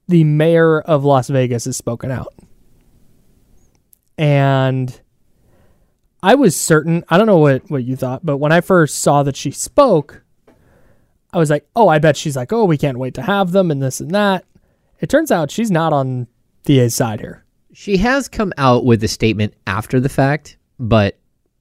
the 0.07 0.25
mayor 0.25 0.83
of 0.83 1.03
Las 1.03 1.29
Vegas 1.29 1.65
has 1.65 1.79
spoken 1.79 2.11
out. 2.11 2.35
And 4.19 5.01
I 6.23 6.35
was 6.35 6.57
certain, 6.57 7.05
I 7.09 7.17
don't 7.17 7.27
know 7.27 7.39
what, 7.39 7.71
what 7.71 7.85
you 7.85 7.97
thought, 7.97 8.27
but 8.27 8.39
when 8.39 8.53
I 8.53 8.61
first 8.61 8.99
saw 8.99 9.23
that 9.23 9.37
she 9.37 9.51
spoke, 9.53 10.23
I 11.33 11.39
was 11.39 11.51
like, 11.51 11.67
oh, 11.77 11.89
I 11.89 11.99
bet 11.99 12.17
she's 12.17 12.37
like, 12.37 12.53
oh, 12.53 12.65
we 12.65 12.77
can't 12.77 12.99
wait 12.99 13.15
to 13.15 13.23
have 13.23 13.53
them 13.53 13.71
and 13.71 13.81
this 13.83 14.01
and 14.01 14.11
that. 14.11 14.45
It 15.01 15.09
turns 15.09 15.31
out 15.31 15.51
she's 15.51 15.71
not 15.71 15.93
on 15.93 16.27
the 16.65 16.81
A's 16.81 16.95
side 16.95 17.21
here. 17.21 17.45
She 17.73 17.99
has 17.99 18.29
come 18.29 18.53
out 18.59 18.85
with 18.85 19.05
a 19.05 19.09
statement 19.09 19.55
after 19.67 20.01
the 20.01 20.09
fact, 20.09 20.57
but 20.81 21.17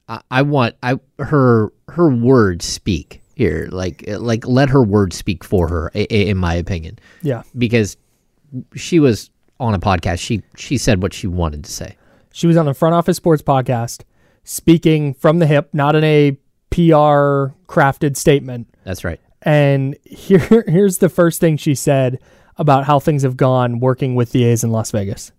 I, 0.10 0.22
I 0.32 0.42
want 0.42 0.76
I 0.82 1.00
her 1.20 1.72
her 1.90 2.10
words 2.10 2.66
speak 2.66 3.22
here. 3.36 3.68
Like 3.72 4.04
eh, 4.08 4.18
like 4.18 4.48
let 4.48 4.70
her 4.70 4.82
words 4.82 5.16
speak 5.16 5.44
for 5.44 5.68
her, 5.68 5.92
i- 5.94 6.08
i- 6.10 6.14
in 6.14 6.38
my 6.38 6.56
opinion. 6.56 6.98
Yeah. 7.22 7.44
because 7.58 7.98
she 8.74 9.00
was 9.00 9.30
on 9.60 9.76
a 9.76 9.80
podcast. 9.80 10.20
She 10.20 10.42
she 10.56 10.78
said 10.80 11.04
what 11.04 11.14
she 11.14 11.28
wanted 11.28 11.64
to 11.66 11.72
say. 11.72 11.96
She 12.38 12.46
was 12.46 12.56
on 12.56 12.68
the 12.68 12.76
Front 12.76 12.94
Office 12.94 13.18
Sports 13.18 13.42
podcast 13.42 14.04
speaking 14.44 15.16
from 15.16 15.40
the 15.40 15.48
hip, 15.48 15.74
not 15.74 15.96
in 15.96 16.04
a 16.04 16.34
PR 16.70 17.56
crafted 17.66 18.16
statement. 18.16 18.68
That's 18.84 19.04
right. 19.04 19.20
And 19.42 19.98
here 20.06 20.64
here's 20.68 21.00
the 21.00 21.10
first 21.10 21.40
thing 21.40 21.58
she 21.58 21.74
said 21.74 22.20
about 22.56 22.84
how 22.84 23.00
things 23.00 23.24
have 23.24 23.38
gone 23.38 23.80
working 23.80 24.14
with 24.14 24.34
the 24.34 24.44
A's 24.44 24.64
in 24.64 24.72
Las 24.72 24.92
Vegas. 24.92 25.32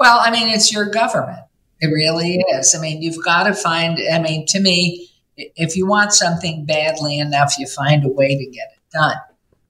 Well, 0.00 0.18
I 0.18 0.30
mean, 0.30 0.48
it's 0.48 0.72
your 0.72 0.88
government. 0.88 1.40
It 1.82 1.88
really 1.88 2.42
is. 2.54 2.74
I 2.74 2.80
mean, 2.80 3.02
you've 3.02 3.22
got 3.22 3.42
to 3.42 3.52
find, 3.52 3.98
I 4.10 4.18
mean, 4.18 4.46
to 4.46 4.58
me, 4.58 5.10
if 5.36 5.76
you 5.76 5.86
want 5.86 6.14
something 6.14 6.64
badly 6.64 7.18
enough, 7.18 7.58
you 7.58 7.66
find 7.66 8.02
a 8.02 8.08
way 8.08 8.28
to 8.28 8.46
get 8.46 8.68
it 8.72 8.92
done. 8.94 9.16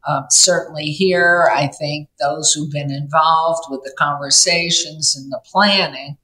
Um, 0.07 0.27
certainly 0.31 0.85
here, 0.85 1.51
I 1.53 1.67
think 1.67 2.11
those 2.21 2.53
who've 2.53 2.71
been 2.71 2.93
involved 2.93 3.65
with 3.71 3.83
the 3.83 3.93
conversations 3.99 5.17
and 5.17 5.33
the 5.33 5.41
planning, 5.45 6.17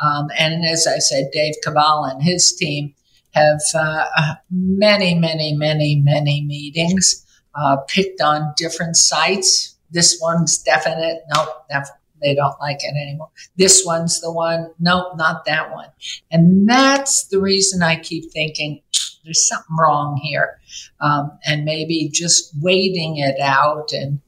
um, 0.00 0.28
and 0.38 0.64
as 0.64 0.86
I 0.86 0.98
said, 0.98 1.30
Dave 1.32 1.54
Kaval 1.64 2.10
and 2.10 2.22
his 2.22 2.54
team 2.54 2.94
have 3.32 3.60
uh, 3.74 4.34
many, 4.50 5.14
many, 5.14 5.54
many, 5.54 5.96
many 5.96 6.44
meetings, 6.44 7.24
uh, 7.54 7.76
picked 7.88 8.20
on 8.20 8.54
different 8.56 8.96
sites. 8.96 9.76
This 9.90 10.18
one's 10.20 10.58
definite. 10.58 11.22
Nope, 11.34 11.48
def- 11.70 11.90
they 12.20 12.34
don't 12.34 12.58
like 12.60 12.78
it 12.82 12.94
anymore. 12.96 13.30
This 13.56 13.84
one's 13.84 14.20
the 14.20 14.32
one. 14.32 14.70
Nope, 14.78 15.16
not 15.16 15.44
that 15.46 15.70
one. 15.72 15.88
And 16.30 16.68
that's 16.68 17.26
the 17.28 17.40
reason 17.40 17.82
I 17.82 17.96
keep 17.96 18.30
thinking 18.32 18.82
there's 19.24 19.46
something 19.46 19.76
wrong 19.78 20.16
here. 20.22 20.58
Um, 21.00 21.38
and 21.44 21.64
maybe 21.64 22.10
just 22.12 22.52
waiting 22.60 23.18
it 23.18 23.38
out. 23.40 23.92
And 23.92 24.20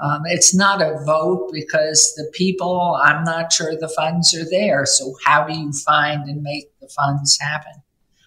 um, 0.00 0.22
it's 0.26 0.54
not 0.54 0.80
a 0.80 1.02
vote 1.04 1.50
because 1.52 2.14
the 2.14 2.30
people, 2.32 2.98
I'm 3.02 3.24
not 3.24 3.52
sure 3.52 3.76
the 3.76 3.88
funds 3.88 4.34
are 4.34 4.48
there. 4.48 4.86
So, 4.86 5.14
how 5.24 5.44
do 5.44 5.54
you 5.54 5.72
find 5.72 6.28
and 6.28 6.42
make 6.42 6.70
the 6.80 6.88
funds 6.88 7.38
happen? 7.40 7.72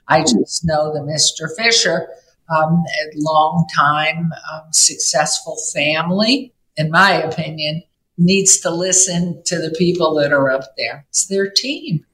I 0.08 0.22
just 0.22 0.66
know 0.66 0.94
that 0.94 1.04
Mr. 1.04 1.48
Fisher, 1.56 2.10
um, 2.50 2.84
a 3.04 3.12
long 3.16 3.66
time 3.74 4.32
um, 4.52 4.64
successful 4.74 5.58
family, 5.74 6.54
in 6.76 6.92
my 6.92 7.14
opinion, 7.14 7.84
needs 8.18 8.60
to 8.60 8.70
listen 8.70 9.42
to 9.46 9.58
the 9.58 9.74
people 9.78 10.16
that 10.16 10.34
are 10.34 10.52
up 10.52 10.76
there. 10.78 11.06
It's 11.10 11.26
their 11.28 11.50
team. 11.50 12.06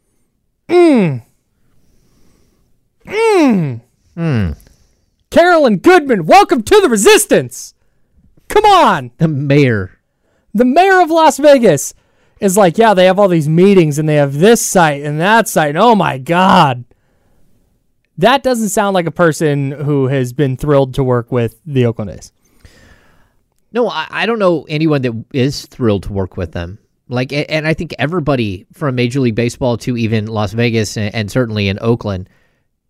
Mm. 0.70 1.24
Mm. 3.06 3.82
Hmm. 4.14 4.52
Carolyn 5.32 5.78
Goodman, 5.78 6.26
welcome 6.26 6.62
to 6.64 6.82
the 6.82 6.90
resistance. 6.90 7.74
Come 8.48 8.66
on. 8.66 9.12
The 9.18 9.27
mayor. 9.27 10.00
The 10.54 10.66
mayor 10.66 11.01
of 11.01 11.10
Las 11.10 11.38
Vegas 11.38 11.94
is 12.39 12.58
like, 12.58 12.77
yeah, 12.77 12.94
they 12.94 13.06
have 13.06 13.20
all 13.20 13.27
these 13.27 13.50
meetings 13.50 14.00
and 14.00 14.08
they 14.08 14.16
have 14.16 14.34
this 14.34 14.62
site 14.62 15.04
and 15.04 15.20
that 15.20 15.48
site. 15.48 15.70
And 15.70 15.77
oh 15.77 15.96
my 15.96 16.18
God. 16.18 16.86
That 18.18 18.42
doesn't 18.42 18.70
sound 18.70 18.96
like 18.96 19.06
a 19.06 19.12
person 19.12 19.72
who 19.72 20.08
has 20.08 20.34
been 20.34 20.58
thrilled 20.58 20.96
to 20.96 21.04
work 21.04 21.32
with 21.32 21.60
the 21.66 21.86
Oakland 21.86 22.12
A's. 22.12 22.32
No, 23.72 23.89
I, 23.89 24.08
I 24.10 24.25
don't 24.25 24.39
know 24.39 24.66
anyone 24.68 25.04
that 25.04 25.25
is 25.34 25.66
thrilled 25.68 26.04
to 26.04 26.13
work 26.13 26.36
with 26.36 26.51
them. 26.54 26.80
Like, 27.10 27.32
and 27.32 27.68
I 27.68 27.74
think 27.74 27.94
everybody 28.00 28.66
from 28.74 28.96
Major 28.96 29.20
League 29.20 29.36
Baseball 29.36 29.77
to 29.77 29.96
even 29.96 30.25
Las 30.27 30.54
Vegas 30.54 30.98
and, 30.98 31.13
and 31.13 31.32
certainly 31.32 31.68
in 31.68 31.77
Oakland, 31.80 32.27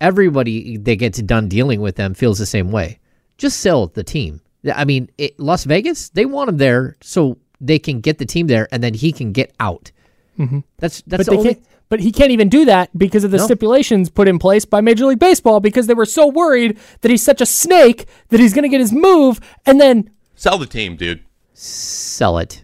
everybody 0.02 0.78
that 0.78 0.96
gets 0.96 1.22
done 1.22 1.50
dealing 1.50 1.82
with 1.82 1.98
them 1.98 2.14
feels 2.14 2.40
the 2.40 2.46
same 2.46 2.72
way. 2.72 3.00
Just 3.38 3.60
sell 3.60 3.88
the 3.88 4.04
team. 4.04 4.42
I 4.70 4.86
mean, 4.86 5.10
it, 5.18 5.40
Las 5.40 5.64
Vegas, 5.64 6.10
they 6.10 6.26
want 6.26 6.50
him 6.50 6.58
there 6.58 6.98
so 7.02 7.38
they 7.62 7.80
can 7.80 8.02
get 8.02 8.18
the 8.18 8.26
team 8.26 8.48
there 8.48 8.68
and 8.72 8.84
then 8.84 8.94
he 8.94 9.12
can 9.12 9.32
get 9.32 9.54
out. 9.60 9.92
Mhm. 10.38 10.64
That's 10.78 11.02
But, 11.02 11.18
that's 11.18 11.30
the 11.30 11.36
only, 11.38 11.62
but 11.90 12.00
he 12.00 12.12
can't 12.12 12.32
even 12.32 12.50
do 12.50 12.66
that 12.66 12.96
because 12.98 13.24
of 13.24 13.32
the 13.32 13.38
No. 13.38 13.46
stipulations 13.46 14.10
put 14.10 14.28
in 14.28 14.38
place 14.40 14.66
by 14.66 14.82
Major 14.82 15.06
League 15.08 15.20
Baseball 15.20 15.60
because 15.60 15.88
they 15.88 15.94
were 15.96 16.06
so 16.06 16.28
worried 16.28 16.78
that 17.02 17.10
he's 17.10 17.24
such 17.24 17.42
a 17.42 17.46
snake 17.46 18.06
that 18.30 18.40
he's 18.40 18.54
going 18.54 18.64
to 18.64 18.70
get 18.70 18.80
his 18.82 18.92
move 18.94 19.40
and 19.66 19.80
then 19.82 20.10
Sell 20.36 20.58
the 20.60 20.68
team, 20.68 20.96
dude. 20.96 21.22
sell 21.54 22.38
it. 22.38 22.64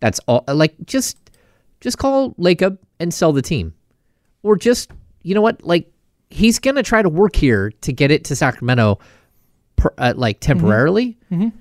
That's 0.00 0.18
all. 0.26 0.42
Like 0.48 0.74
just 0.86 1.16
just 1.80 1.98
call 1.98 2.32
Lacob 2.34 2.78
and 2.98 3.14
sell 3.14 3.32
the 3.32 3.42
team, 3.42 3.74
or 4.42 4.56
just 4.56 4.90
you 5.22 5.34
know 5.34 5.40
what? 5.40 5.64
Like 5.64 5.88
he's 6.30 6.58
gonna 6.58 6.82
try 6.82 7.02
to 7.02 7.08
work 7.08 7.36
here 7.36 7.70
to 7.82 7.92
get 7.92 8.10
it 8.10 8.24
to 8.24 8.34
Sacramento, 8.34 8.98
per, 9.82 9.92
uh, 9.98 10.12
like 10.16 10.38
temporarily. 10.40 11.18
Mhm. 11.30 11.52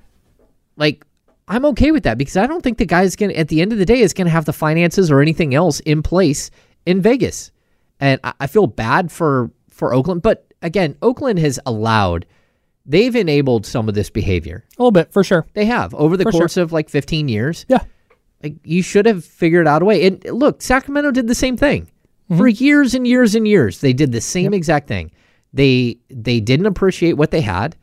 Like 0.77 1.05
I'm 1.47 1.65
okay 1.65 1.91
with 1.91 2.03
that 2.03 2.17
because 2.17 2.37
I 2.37 2.47
don't 2.47 2.61
think 2.61 2.77
the 2.77 2.85
guy's 2.85 3.15
gonna 3.15 3.33
at 3.33 3.47
the 3.49 3.61
end 3.61 3.73
of 3.73 3.77
the 3.79 3.85
day 3.85 3.99
is 4.01 4.13
gonna 4.13 4.29
have 4.29 4.45
the 4.45 4.53
finances 4.53 5.11
or 5.11 5.19
anything 5.21 5.53
else 5.53 5.79
in 5.81 6.01
place 6.03 6.49
in 6.85 7.01
Vegas, 7.01 7.51
and 7.99 8.19
I, 8.23 8.33
I 8.41 8.47
feel 8.47 8.67
bad 8.67 9.11
for 9.11 9.51
for 9.69 9.93
Oakland. 9.93 10.21
But 10.21 10.45
again, 10.61 10.95
Oakland 11.01 11.39
has 11.39 11.59
allowed. 11.65 12.25
They've 12.85 13.15
enabled 13.15 13.65
some 13.65 13.87
of 13.89 13.95
this 13.95 14.09
behavior. 14.09 14.63
a 14.77 14.81
little 14.81 14.91
bit 14.91 15.11
for 15.13 15.23
sure. 15.23 15.45
They 15.53 15.65
have 15.65 15.93
over 15.93 16.17
the 16.17 16.23
For 16.23 16.31
sure. 16.31 16.41
course 16.41 16.57
of 16.57 16.71
like 16.71 16.89
15 16.89 17.27
years. 17.27 17.65
Yeah. 17.69 17.83
Like 18.41 18.55
you 18.63 18.81
should 18.81 19.05
have 19.05 19.23
figured 19.23 19.67
out 19.67 19.83
a 19.83 19.85
way. 19.85 20.05
And 20.07 20.23
look, 20.25 20.61
Sacramento 20.63 21.11
did 21.11 21.27
the 21.27 21.35
same 21.35 21.57
thing 21.57 21.87
for 22.37 22.47
years 22.47 22.95
and 22.95 23.05
years 23.05 23.35
and 23.35 23.47
years. 23.47 23.81
They 23.81 23.93
did 23.93 24.11
the 24.11 24.21
same 24.21 24.53
exact 24.53 24.87
thing. 24.87 25.11
They 25.53 25.97
they 26.09 26.39
didn't 26.39 26.65
appreciate 26.65 27.13
what 27.17 27.29
they 27.31 27.41
had, 27.41 27.75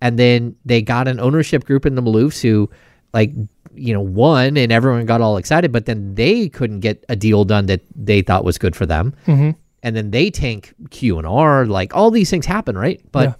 and 0.00 0.18
then 0.18 0.56
they 0.64 0.82
got 0.82 1.08
an 1.08 1.18
ownership 1.20 1.64
group 1.64 1.86
in 1.86 1.94
the 1.94 2.02
Maloofs 2.02 2.40
who, 2.42 2.68
like, 3.14 3.32
you 3.74 3.92
know, 3.92 4.00
won, 4.00 4.56
and 4.56 4.72
everyone 4.72 5.04
got 5.06 5.20
all 5.20 5.36
excited. 5.36 5.72
But 5.72 5.86
then 5.86 6.14
they 6.14 6.48
couldn't 6.48 6.80
get 6.80 7.04
a 7.08 7.16
deal 7.16 7.44
done 7.44 7.66
that 7.66 7.82
they 7.94 8.22
thought 8.22 8.44
was 8.44 8.58
good 8.58 8.74
for 8.76 8.86
them, 8.86 9.14
Mhm. 9.26 9.54
and 9.82 9.96
then 9.96 10.10
they 10.10 10.30
tank 10.30 10.74
Q 10.90 11.18
and 11.18 11.26
R. 11.26 11.66
Like 11.66 11.94
all 11.94 12.10
these 12.10 12.30
things 12.30 12.46
happen, 12.46 12.76
right? 12.76 13.00
But 13.12 13.22
Yeah. 13.24 13.34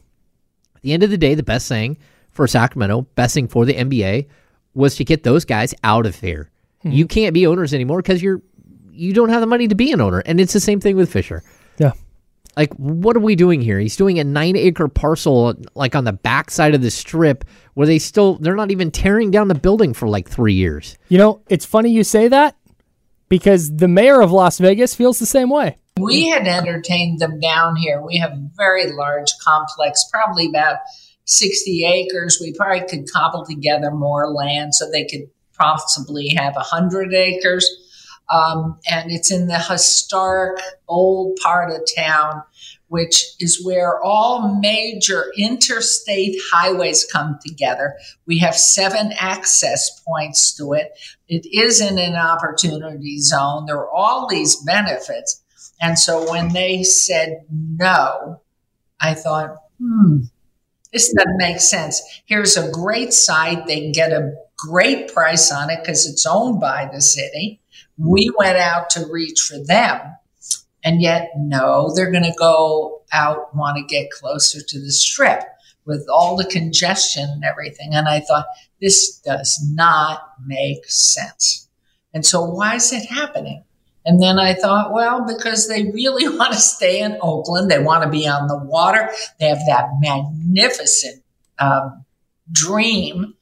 at 0.76 0.82
the 0.82 0.92
end 0.92 1.02
of 1.02 1.10
the 1.10 1.18
day, 1.18 1.34
the 1.34 1.42
best 1.42 1.68
thing 1.68 1.96
for 2.30 2.46
Sacramento, 2.46 3.06
best 3.14 3.34
thing 3.34 3.48
for 3.48 3.64
the 3.64 3.74
NBA, 3.76 4.26
was 4.74 4.96
to 4.96 5.04
get 5.04 5.22
those 5.24 5.44
guys 5.46 5.74
out 5.82 6.04
of 6.06 6.16
here. 6.20 6.50
You 6.84 7.06
can't 7.06 7.34
be 7.34 7.46
owners 7.48 7.74
anymore 7.74 8.00
because 8.02 8.22
you're 8.22 8.42
you 8.92 9.12
don't 9.12 9.28
have 9.28 9.40
the 9.42 9.46
money 9.46 9.68
to 9.68 9.74
be 9.74 9.92
an 9.92 10.00
owner, 10.00 10.20
and 10.20 10.40
it's 10.40 10.52
the 10.54 10.60
same 10.60 10.80
thing 10.80 10.96
with 10.96 11.10
Fisher. 11.12 11.42
Yeah. 11.78 11.92
Like, 12.56 12.72
what 12.74 13.16
are 13.16 13.20
we 13.20 13.36
doing 13.36 13.60
here? 13.60 13.78
He's 13.78 13.96
doing 13.96 14.18
a 14.18 14.24
nine 14.24 14.56
acre 14.56 14.88
parcel, 14.88 15.54
like 15.74 15.94
on 15.94 16.04
the 16.04 16.12
backside 16.12 16.74
of 16.74 16.80
the 16.80 16.90
strip, 16.90 17.44
where 17.74 17.86
they 17.86 17.98
still 17.98 18.38
they're 18.38 18.56
not 18.56 18.70
even 18.70 18.90
tearing 18.90 19.30
down 19.30 19.48
the 19.48 19.54
building 19.54 19.92
for 19.92 20.08
like 20.08 20.28
three 20.28 20.54
years. 20.54 20.96
You 21.08 21.18
know, 21.18 21.42
it's 21.48 21.66
funny 21.66 21.90
you 21.90 22.02
say 22.02 22.28
that 22.28 22.56
because 23.28 23.76
the 23.76 23.88
mayor 23.88 24.20
of 24.20 24.32
Las 24.32 24.58
Vegas 24.58 24.94
feels 24.94 25.18
the 25.18 25.26
same 25.26 25.50
way. 25.50 25.76
We 25.98 26.28
had 26.28 26.46
entertained 26.46 27.20
them 27.20 27.40
down 27.40 27.76
here. 27.76 28.02
We 28.02 28.18
have 28.18 28.32
a 28.32 28.50
very 28.56 28.92
large 28.92 29.32
complex, 29.42 30.04
probably 30.12 30.46
about 30.46 30.78
60 31.24 31.84
acres. 31.84 32.38
We 32.40 32.52
probably 32.52 32.86
could 32.86 33.10
cobble 33.10 33.44
together 33.44 33.90
more 33.90 34.30
land 34.30 34.74
so 34.74 34.90
they 34.90 35.04
could 35.04 35.28
possibly 35.58 36.34
have 36.36 36.54
100 36.54 37.14
acres. 37.14 37.66
Um, 38.28 38.78
and 38.90 39.12
it's 39.12 39.30
in 39.30 39.46
the 39.46 39.58
historic 39.58 40.60
old 40.88 41.36
part 41.42 41.70
of 41.70 41.82
town, 41.96 42.42
which 42.88 43.24
is 43.40 43.64
where 43.64 44.02
all 44.02 44.58
major 44.60 45.32
interstate 45.36 46.36
highways 46.52 47.04
come 47.04 47.38
together. 47.44 47.94
We 48.26 48.38
have 48.38 48.56
seven 48.56 49.12
access 49.18 50.00
points 50.06 50.56
to 50.56 50.72
it. 50.72 50.92
It 51.28 51.46
is 51.52 51.80
in 51.80 51.98
an 51.98 52.16
opportunity 52.16 53.18
zone. 53.20 53.66
There 53.66 53.78
are 53.78 53.90
all 53.90 54.28
these 54.28 54.56
benefits. 54.64 55.42
And 55.80 55.98
so 55.98 56.30
when 56.30 56.52
they 56.52 56.82
said 56.82 57.44
no, 57.50 58.40
I 59.00 59.14
thought, 59.14 59.56
hmm, 59.80 60.18
this 60.92 61.12
doesn't 61.12 61.36
make 61.36 61.60
sense. 61.60 62.00
Here's 62.24 62.56
a 62.56 62.70
great 62.70 63.12
site. 63.12 63.66
They 63.66 63.80
can 63.80 63.92
get 63.92 64.12
a 64.12 64.32
great 64.56 65.12
price 65.12 65.52
on 65.52 65.70
it 65.70 65.80
because 65.80 66.08
it's 66.08 66.24
owned 66.24 66.60
by 66.60 66.88
the 66.92 67.02
city. 67.02 67.60
We 67.98 68.30
went 68.36 68.58
out 68.58 68.90
to 68.90 69.06
reach 69.10 69.40
for 69.40 69.58
them. 69.58 70.00
And 70.84 71.02
yet, 71.02 71.30
no, 71.36 71.92
they're 71.94 72.12
going 72.12 72.24
to 72.24 72.34
go 72.38 73.02
out, 73.12 73.54
want 73.56 73.76
to 73.76 73.82
get 73.82 74.10
closer 74.10 74.60
to 74.60 74.80
the 74.80 74.92
strip 74.92 75.42
with 75.84 76.06
all 76.12 76.36
the 76.36 76.44
congestion 76.44 77.28
and 77.28 77.44
everything. 77.44 77.94
And 77.94 78.08
I 78.08 78.20
thought, 78.20 78.46
this 78.80 79.18
does 79.20 79.58
not 79.72 80.22
make 80.44 80.84
sense. 80.86 81.68
And 82.12 82.24
so, 82.24 82.42
why 82.42 82.76
is 82.76 82.92
it 82.92 83.06
happening? 83.06 83.64
And 84.04 84.22
then 84.22 84.38
I 84.38 84.54
thought, 84.54 84.92
well, 84.92 85.24
because 85.26 85.68
they 85.68 85.90
really 85.90 86.28
want 86.36 86.52
to 86.52 86.58
stay 86.58 87.00
in 87.00 87.18
Oakland. 87.20 87.70
They 87.70 87.82
want 87.82 88.04
to 88.04 88.08
be 88.08 88.26
on 88.28 88.46
the 88.46 88.56
water. 88.56 89.10
They 89.40 89.48
have 89.48 89.60
that 89.66 89.88
magnificent 90.00 91.22
um, 91.58 92.04
dream, 92.52 93.34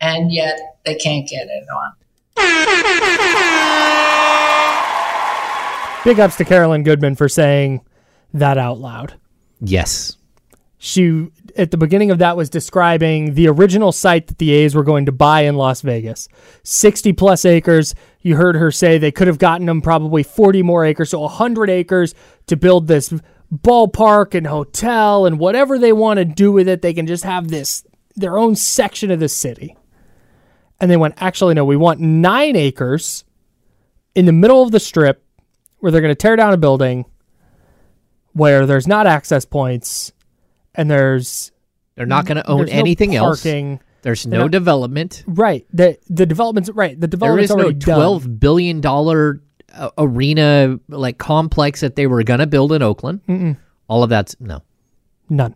and 0.00 0.32
yet 0.32 0.78
they 0.84 0.94
can't 0.94 1.28
get 1.28 1.48
it 1.48 1.64
on. 1.68 1.92
Big 6.04 6.20
ups 6.20 6.36
to 6.36 6.44
Carolyn 6.44 6.82
Goodman 6.82 7.14
for 7.14 7.28
saying 7.30 7.80
that 8.34 8.58
out 8.58 8.78
loud. 8.78 9.14
Yes. 9.60 10.18
She 10.76 11.30
at 11.56 11.70
the 11.70 11.78
beginning 11.78 12.10
of 12.10 12.18
that 12.18 12.36
was 12.36 12.50
describing 12.50 13.34
the 13.34 13.48
original 13.48 13.90
site 13.90 14.26
that 14.26 14.36
the 14.36 14.52
A's 14.52 14.74
were 14.74 14.82
going 14.82 15.06
to 15.06 15.12
buy 15.12 15.42
in 15.42 15.54
Las 15.56 15.80
Vegas. 15.80 16.28
60 16.62 17.14
plus 17.14 17.46
acres. 17.46 17.94
You 18.20 18.36
heard 18.36 18.56
her 18.56 18.70
say 18.70 18.98
they 18.98 19.12
could 19.12 19.28
have 19.28 19.38
gotten 19.38 19.66
them 19.66 19.80
probably 19.80 20.22
40 20.22 20.62
more 20.62 20.84
acres, 20.84 21.10
so 21.10 21.20
100 21.20 21.70
acres 21.70 22.14
to 22.48 22.56
build 22.56 22.86
this 22.86 23.14
ballpark 23.50 24.34
and 24.34 24.46
hotel 24.46 25.24
and 25.24 25.38
whatever 25.38 25.78
they 25.78 25.92
want 25.92 26.18
to 26.18 26.24
do 26.26 26.52
with 26.52 26.68
it, 26.68 26.82
they 26.82 26.92
can 26.92 27.06
just 27.06 27.24
have 27.24 27.48
this 27.48 27.86
their 28.16 28.36
own 28.36 28.54
section 28.54 29.10
of 29.10 29.20
the 29.20 29.28
city. 29.28 29.76
And 30.80 30.90
they 30.90 30.96
went, 30.96 31.14
actually, 31.18 31.54
no, 31.54 31.64
we 31.64 31.76
want 31.76 32.00
nine 32.00 32.56
acres 32.56 33.24
in 34.14 34.26
the 34.26 34.32
middle 34.32 34.62
of 34.62 34.70
the 34.72 34.80
strip 34.80 35.24
where 35.78 35.90
they're 35.92 36.00
going 36.00 36.10
to 36.10 36.14
tear 36.16 36.36
down 36.36 36.52
a 36.52 36.56
building 36.56 37.04
where 38.32 38.66
there's 38.66 38.86
not 38.86 39.06
access 39.06 39.44
points 39.44 40.12
and 40.74 40.90
there's 40.90 41.52
They're 41.94 42.06
not 42.06 42.26
going 42.26 42.36
to 42.36 42.48
own 42.48 42.58
there's 42.58 42.72
no 42.72 42.78
anything 42.78 43.16
parking. 43.16 43.72
else. 43.72 43.80
There's 44.02 44.26
no 44.26 44.40
not- 44.42 44.50
development. 44.50 45.24
Right. 45.26 45.66
The 45.72 45.96
the 46.10 46.26
development's 46.26 46.68
right. 46.70 46.94
The 47.00 47.06
There 47.06 47.08
development's 47.08 47.50
is 47.50 47.56
no 47.56 47.62
already 47.62 47.78
done. 47.78 47.96
twelve 47.96 48.40
billion 48.40 48.80
dollar 48.80 49.40
uh, 49.72 49.90
arena 49.96 50.78
like 50.88 51.16
complex 51.18 51.80
that 51.80 51.96
they 51.96 52.06
were 52.06 52.22
going 52.22 52.40
to 52.40 52.46
build 52.46 52.72
in 52.72 52.82
Oakland. 52.82 53.20
Mm-mm. 53.26 53.56
All 53.88 54.02
of 54.02 54.10
that's 54.10 54.36
no 54.40 54.62
None. 55.30 55.54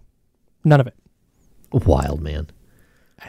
None 0.65 0.81
of 0.81 0.87
it. 0.87 0.95
wild 1.73 2.23
man. 2.23 2.47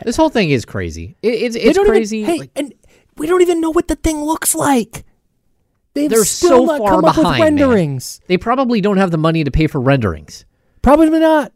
This 0.04 0.16
whole 0.16 0.30
thing 0.30 0.50
is 0.50 0.66
crazy. 0.66 1.16
It, 1.22 1.30
it's 1.30 1.56
it's 1.56 1.76
don't 1.76 1.86
even- 1.86 1.92
crazy. 1.94 2.24
hey, 2.24 2.40
like, 2.40 2.52
and 2.56 2.74
we 3.18 3.28
don't 3.28 3.42
even 3.42 3.60
know 3.62 3.72
what 3.72 3.88
the 3.88 3.96
thing 3.96 4.24
looks 4.24 4.56
like. 4.56 5.04
They've 5.94 6.10
they're 6.10 6.24
still 6.24 6.50
so 6.50 6.66
not 6.66 6.78
far 6.78 6.90
come 6.92 7.06
up 7.06 7.16
behind. 7.16 7.28
with 7.28 7.40
man. 7.40 7.42
renderings. 7.42 8.22
They 8.28 8.38
probably 8.38 8.80
don't 8.82 8.98
have 8.98 9.12
the 9.12 9.18
money 9.18 9.44
to 9.44 9.52
pay 9.52 9.68
for 9.68 9.82
renderings. 9.82 10.46
Probably 10.82 11.10
not. 11.10 11.52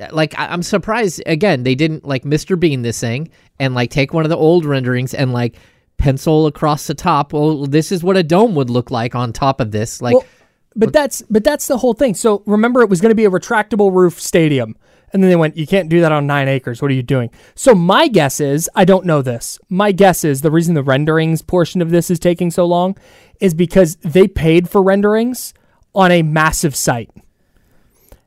Uh, 0.00 0.08
like 0.12 0.38
I, 0.38 0.48
I'm 0.48 0.62
surprised. 0.62 1.22
Again, 1.26 1.62
they 1.62 1.74
didn't 1.74 2.04
like 2.04 2.22
Mr. 2.24 2.58
Bean 2.60 2.82
this 2.82 3.00
thing 3.00 3.30
and 3.58 3.74
like 3.74 3.90
take 3.90 4.12
one 4.12 4.24
of 4.24 4.28
the 4.28 4.36
old 4.36 4.64
renderings 4.64 5.14
and 5.14 5.32
like 5.32 5.56
pencil 5.96 6.46
across 6.46 6.86
the 6.86 6.94
top. 6.94 7.32
Well, 7.32 7.66
this 7.66 7.90
is 7.90 8.04
what 8.04 8.16
a 8.16 8.22
dome 8.22 8.54
would 8.54 8.70
look 8.70 8.90
like 8.90 9.14
on 9.14 9.32
top 9.32 9.60
of 9.60 9.72
this. 9.72 10.00
Like 10.00 10.14
Well, 10.14 10.24
but 10.76 10.92
that's 10.92 11.22
but 11.22 11.42
that's 11.42 11.66
the 11.66 11.78
whole 11.78 11.94
thing. 11.94 12.14
So 12.14 12.42
remember, 12.46 12.82
it 12.82 12.90
was 12.90 13.00
going 13.00 13.10
to 13.10 13.16
be 13.16 13.24
a 13.24 13.30
retractable 13.30 13.92
roof 13.92 14.20
stadium, 14.20 14.76
and 15.12 15.22
then 15.22 15.30
they 15.30 15.36
went, 15.36 15.56
"You 15.56 15.66
can't 15.66 15.88
do 15.88 16.00
that 16.00 16.12
on 16.12 16.26
nine 16.26 16.48
acres. 16.48 16.80
What 16.82 16.90
are 16.90 16.94
you 16.94 17.02
doing?" 17.02 17.30
So 17.54 17.74
my 17.74 18.08
guess 18.08 18.40
is, 18.40 18.68
I 18.74 18.84
don't 18.84 19.06
know 19.06 19.22
this. 19.22 19.58
My 19.68 19.92
guess 19.92 20.24
is 20.24 20.42
the 20.42 20.50
reason 20.50 20.74
the 20.74 20.82
renderings 20.82 21.42
portion 21.42 21.82
of 21.82 21.90
this 21.90 22.10
is 22.10 22.18
taking 22.18 22.50
so 22.50 22.64
long 22.64 22.96
is 23.40 23.54
because 23.54 23.96
they 23.96 24.26
paid 24.26 24.68
for 24.68 24.82
renderings 24.82 25.54
on 25.94 26.10
a 26.10 26.22
massive 26.22 26.74
site. 26.76 27.10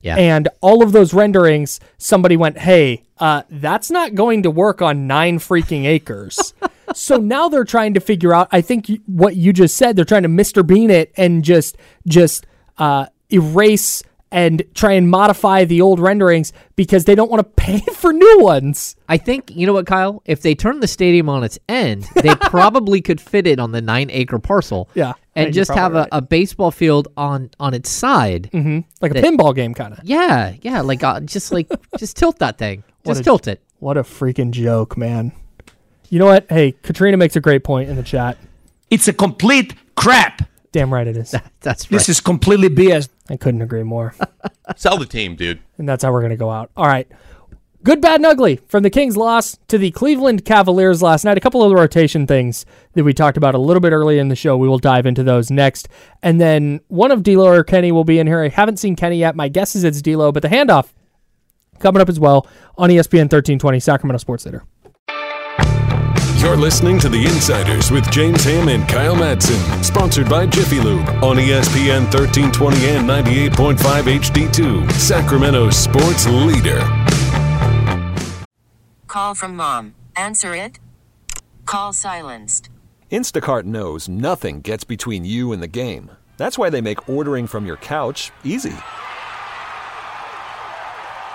Yeah. 0.01 0.15
And 0.15 0.49
all 0.61 0.83
of 0.83 0.91
those 0.91 1.13
renderings, 1.13 1.79
somebody 1.97 2.35
went, 2.35 2.57
hey, 2.57 3.03
uh, 3.19 3.43
that's 3.49 3.91
not 3.91 4.15
going 4.15 4.43
to 4.43 4.51
work 4.51 4.81
on 4.81 5.07
nine 5.07 5.37
freaking 5.37 5.85
acres. 5.85 6.53
so 6.95 7.17
now 7.17 7.49
they're 7.49 7.63
trying 7.63 7.93
to 7.93 7.99
figure 7.99 8.33
out, 8.33 8.47
I 8.51 8.61
think 8.61 8.89
what 9.05 9.35
you 9.35 9.53
just 9.53 9.75
said, 9.77 9.95
they're 9.95 10.05
trying 10.05 10.23
to 10.23 10.29
Mr. 10.29 10.65
Bean 10.65 10.89
it 10.89 11.11
and 11.17 11.43
just, 11.43 11.77
just, 12.07 12.47
uh, 12.77 13.05
erase 13.31 14.03
and 14.31 14.63
try 14.73 14.93
and 14.93 15.09
modify 15.09 15.65
the 15.65 15.81
old 15.81 15.99
renderings 15.99 16.53
because 16.75 17.05
they 17.05 17.15
don't 17.15 17.29
want 17.29 17.39
to 17.45 17.51
pay 17.61 17.79
for 17.93 18.13
new 18.13 18.39
ones. 18.39 18.95
I 19.09 19.17
think 19.17 19.51
you 19.55 19.67
know 19.67 19.73
what, 19.73 19.85
Kyle. 19.85 20.21
If 20.25 20.41
they 20.41 20.55
turn 20.55 20.79
the 20.79 20.87
stadium 20.87 21.29
on 21.29 21.43
its 21.43 21.59
end, 21.67 22.07
they 22.15 22.35
probably 22.41 23.01
could 23.01 23.19
fit 23.19 23.45
it 23.47 23.59
on 23.59 23.71
the 23.71 23.81
nine 23.81 24.09
acre 24.11 24.39
parcel. 24.39 24.89
Yeah, 24.93 25.13
and 25.35 25.47
think 25.47 25.55
just 25.55 25.71
have 25.71 25.91
probably 25.91 26.09
a, 26.11 26.17
a 26.17 26.21
baseball 26.21 26.71
field 26.71 27.09
on 27.17 27.51
on 27.59 27.73
its 27.73 27.89
side. 27.89 28.49
Mm-hmm. 28.53 28.79
Like 29.01 29.11
a 29.11 29.15
pinball 29.15 29.53
game, 29.53 29.73
kind 29.73 29.93
of. 29.93 29.99
Yeah, 30.03 30.55
yeah, 30.61 30.81
like 30.81 31.03
uh, 31.03 31.19
just 31.21 31.51
like 31.51 31.69
just 31.97 32.17
tilt 32.17 32.39
that 32.39 32.57
thing. 32.57 32.83
What 33.03 33.13
Just 33.13 33.21
a- 33.21 33.23
tilt 33.23 33.47
it. 33.47 33.61
What 33.79 33.97
a 33.97 34.03
freaking 34.03 34.51
joke, 34.51 34.95
man. 34.95 35.31
You 36.09 36.19
know 36.19 36.27
what? 36.27 36.45
Hey, 36.49 36.73
Katrina 36.83 37.17
makes 37.17 37.35
a 37.35 37.39
great 37.41 37.63
point 37.63 37.89
in 37.89 37.95
the 37.95 38.03
chat. 38.03 38.37
It's 38.91 39.07
a 39.07 39.13
complete 39.13 39.73
crap. 39.95 40.47
Damn 40.71 40.93
right 40.93 41.07
it 41.07 41.17
is. 41.17 41.33
That's 41.61 41.85
This 41.87 42.07
is 42.09 42.21
completely 42.21 42.69
BS. 42.69 43.09
I 43.31 43.37
couldn't 43.37 43.61
agree 43.61 43.83
more. 43.83 44.13
Sell 44.75 44.97
the 44.97 45.05
team, 45.05 45.35
dude. 45.35 45.59
and 45.77 45.87
that's 45.87 46.03
how 46.03 46.11
we're 46.11 46.19
going 46.19 46.31
to 46.31 46.37
go 46.37 46.51
out. 46.51 46.69
All 46.75 46.85
right. 46.85 47.07
Good, 47.83 48.01
bad, 48.01 48.15
and 48.15 48.25
ugly 48.25 48.57
from 48.67 48.83
the 48.83 48.89
Kings' 48.89 49.15
loss 49.15 49.57
to 49.69 49.77
the 49.77 49.89
Cleveland 49.91 50.43
Cavaliers 50.43 51.01
last 51.01 51.23
night. 51.23 51.37
A 51.37 51.39
couple 51.39 51.63
of 51.63 51.69
the 51.69 51.75
rotation 51.75 52.27
things 52.27 52.65
that 52.93 53.03
we 53.05 53.13
talked 53.13 53.37
about 53.37 53.55
a 53.55 53.57
little 53.57 53.79
bit 53.79 53.93
earlier 53.93 54.19
in 54.19 54.27
the 54.27 54.35
show. 54.35 54.57
We 54.57 54.67
will 54.67 54.77
dive 54.79 55.05
into 55.05 55.23
those 55.23 55.49
next. 55.49 55.87
And 56.21 56.39
then 56.41 56.81
one 56.89 57.09
of 57.09 57.23
D'Lo 57.23 57.47
or 57.47 57.63
Kenny 57.63 57.91
will 57.91 58.03
be 58.03 58.19
in 58.19 58.27
here. 58.27 58.43
I 58.43 58.49
haven't 58.49 58.77
seen 58.77 58.95
Kenny 58.97 59.17
yet. 59.17 59.35
My 59.35 59.47
guess 59.47 59.75
is 59.75 59.83
it's 59.85 60.01
D'Lo, 60.01 60.31
but 60.33 60.43
the 60.43 60.49
handoff 60.49 60.89
coming 61.79 62.01
up 62.01 62.09
as 62.09 62.19
well 62.19 62.45
on 62.77 62.89
ESPN 62.89 63.31
1320 63.31 63.79
Sacramento 63.79 64.17
Sports 64.19 64.43
Center. 64.43 64.63
You're 66.41 66.57
listening 66.57 66.97
to 67.01 67.07
The 67.07 67.23
Insiders 67.23 67.91
with 67.91 68.09
James 68.09 68.43
Ham 68.45 68.67
and 68.67 68.89
Kyle 68.89 69.15
Madsen, 69.15 69.83
sponsored 69.83 70.27
by 70.27 70.47
Jiffy 70.47 70.79
Lube 70.79 71.07
on 71.23 71.37
ESPN 71.37 72.11
1320 72.11 72.87
and 72.87 73.07
98.5 73.07 73.75
HD2, 74.19 74.91
Sacramento 74.93 75.69
sports 75.69 76.27
leader. 76.27 76.79
Call 79.05 79.35
from 79.35 79.55
mom. 79.55 79.93
Answer 80.15 80.55
it. 80.55 80.79
Call 81.67 81.93
silenced. 81.93 82.71
Instacart 83.11 83.65
knows 83.65 84.09
nothing 84.09 84.61
gets 84.61 84.83
between 84.83 85.23
you 85.23 85.51
and 85.51 85.61
the 85.61 85.67
game. 85.67 86.09
That's 86.37 86.57
why 86.57 86.71
they 86.71 86.81
make 86.81 87.07
ordering 87.07 87.45
from 87.45 87.67
your 87.67 87.77
couch 87.77 88.31
easy. 88.43 88.73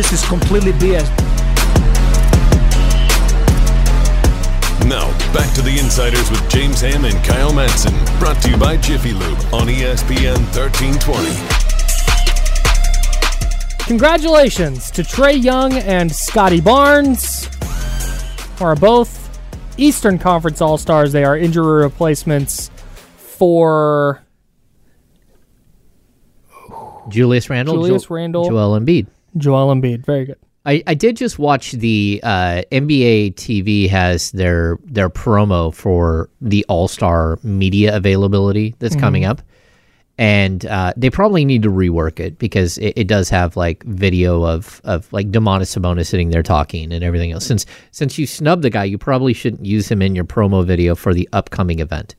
This 0.00 0.12
is 0.14 0.24
completely 0.30 0.72
BS. 0.72 1.04
Now, 4.88 5.12
back 5.34 5.54
to 5.54 5.60
the 5.60 5.76
Insiders 5.78 6.30
with 6.30 6.48
James 6.48 6.80
Ham 6.80 7.04
and 7.04 7.22
Kyle 7.22 7.52
Madsen, 7.52 7.92
brought 8.18 8.40
to 8.44 8.48
you 8.50 8.56
by 8.56 8.78
Jiffy 8.78 9.12
Lube 9.12 9.36
on 9.52 9.66
ESPN 9.68 10.38
1320. 10.56 11.28
Congratulations 13.84 14.90
to 14.92 15.02
Trae 15.02 15.38
Young 15.38 15.74
and 15.74 16.10
Scottie 16.10 16.62
Barnes, 16.62 17.50
who 18.58 18.64
are 18.64 18.76
both 18.76 19.38
Eastern 19.76 20.18
Conference 20.18 20.62
All 20.62 20.78
Stars. 20.78 21.12
They 21.12 21.24
are 21.24 21.36
injury 21.36 21.82
replacements 21.82 22.70
for 23.18 24.22
Julius 27.10 27.50
Randle, 27.50 27.74
Julius 27.74 28.04
Jo- 28.04 28.14
Randle. 28.14 28.48
Joel 28.48 28.80
Embiid. 28.80 29.06
Joel 29.36 29.74
Embiid. 29.74 30.04
Very 30.06 30.24
good. 30.26 30.36
I, 30.66 30.82
I 30.86 30.92
did 30.94 31.16
just 31.16 31.38
watch 31.38 31.72
the 31.72 32.20
uh, 32.22 32.62
NBA 32.70 33.34
TV 33.36 33.88
has 33.88 34.30
their 34.32 34.78
their 34.84 35.08
promo 35.08 35.72
for 35.74 36.28
the 36.42 36.64
All 36.68 36.86
Star 36.86 37.38
media 37.42 37.96
availability 37.96 38.74
that's 38.78 38.94
coming 38.94 39.22
Mhm. 39.22 39.28
up, 39.30 39.42
and 40.18 40.66
uh, 40.66 40.92
they 40.98 41.08
probably 41.08 41.46
need 41.46 41.62
to 41.62 41.70
rework 41.70 42.20
it 42.20 42.38
because 42.38 42.76
it, 42.76 42.92
it 42.96 43.06
does 43.06 43.30
have 43.30 43.56
like 43.56 43.82
video 43.84 44.44
of 44.44 44.82
of 44.84 45.10
like 45.14 45.30
Domantas 45.30 45.74
Sabonis 45.78 46.08
sitting 46.08 46.28
there 46.28 46.42
talking 46.42 46.92
and 46.92 47.02
everything 47.02 47.32
else. 47.32 47.46
Since 47.46 47.64
since 47.90 48.18
you 48.18 48.26
snubbed 48.26 48.62
the 48.62 48.70
guy, 48.70 48.84
you 48.84 48.98
probably 48.98 49.32
shouldn't 49.32 49.64
use 49.64 49.90
him 49.90 50.02
in 50.02 50.14
your 50.14 50.24
promo 50.26 50.62
video 50.64 50.94
for 50.94 51.14
the 51.14 51.26
upcoming 51.32 51.78
event. 51.78 52.16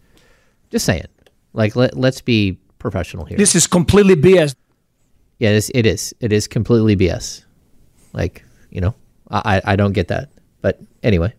Just 0.72 0.86
saying, 0.86 1.06
like 1.54 1.76
let 1.76 1.96
let's 1.96 2.22
be 2.22 2.58
professional 2.80 3.26
here. 3.26 3.38
This 3.38 3.54
is 3.54 3.68
completely 3.68 4.16
BS. 4.16 4.56
Yeah, 5.42 5.50
it 5.50 5.56
is, 5.56 5.72
it 5.74 5.86
is. 5.88 6.14
It 6.20 6.32
is 6.32 6.48
completely 6.48 6.96
BS. 6.96 7.46
Like, 8.14 8.46
you 8.70 8.80
know, 8.80 8.94
I, 9.32 9.58
I 9.66 9.74
I 9.74 9.76
don't 9.76 9.94
get 9.94 10.10
that. 10.10 10.30
But 10.62 10.80
anyway, 11.02 11.34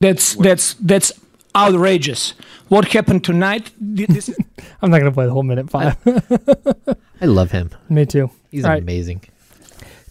That's 0.00 0.34
that's 0.34 0.74
that's 0.74 1.10
outrageous. 1.56 2.34
What 2.68 2.88
happened 2.88 3.24
tonight? 3.24 3.70
This 3.80 4.28
is 4.28 4.36
I'm 4.82 4.90
not 4.90 4.98
going 4.98 5.10
to 5.10 5.14
play 5.14 5.24
the 5.24 5.32
whole 5.32 5.42
minute 5.42 5.70
five. 5.70 5.96
I 7.22 7.24
love 7.24 7.50
him. 7.50 7.70
Me 7.88 8.04
too. 8.04 8.30
He's 8.50 8.64
All 8.66 8.72
right. 8.72 8.82
amazing. 8.82 9.22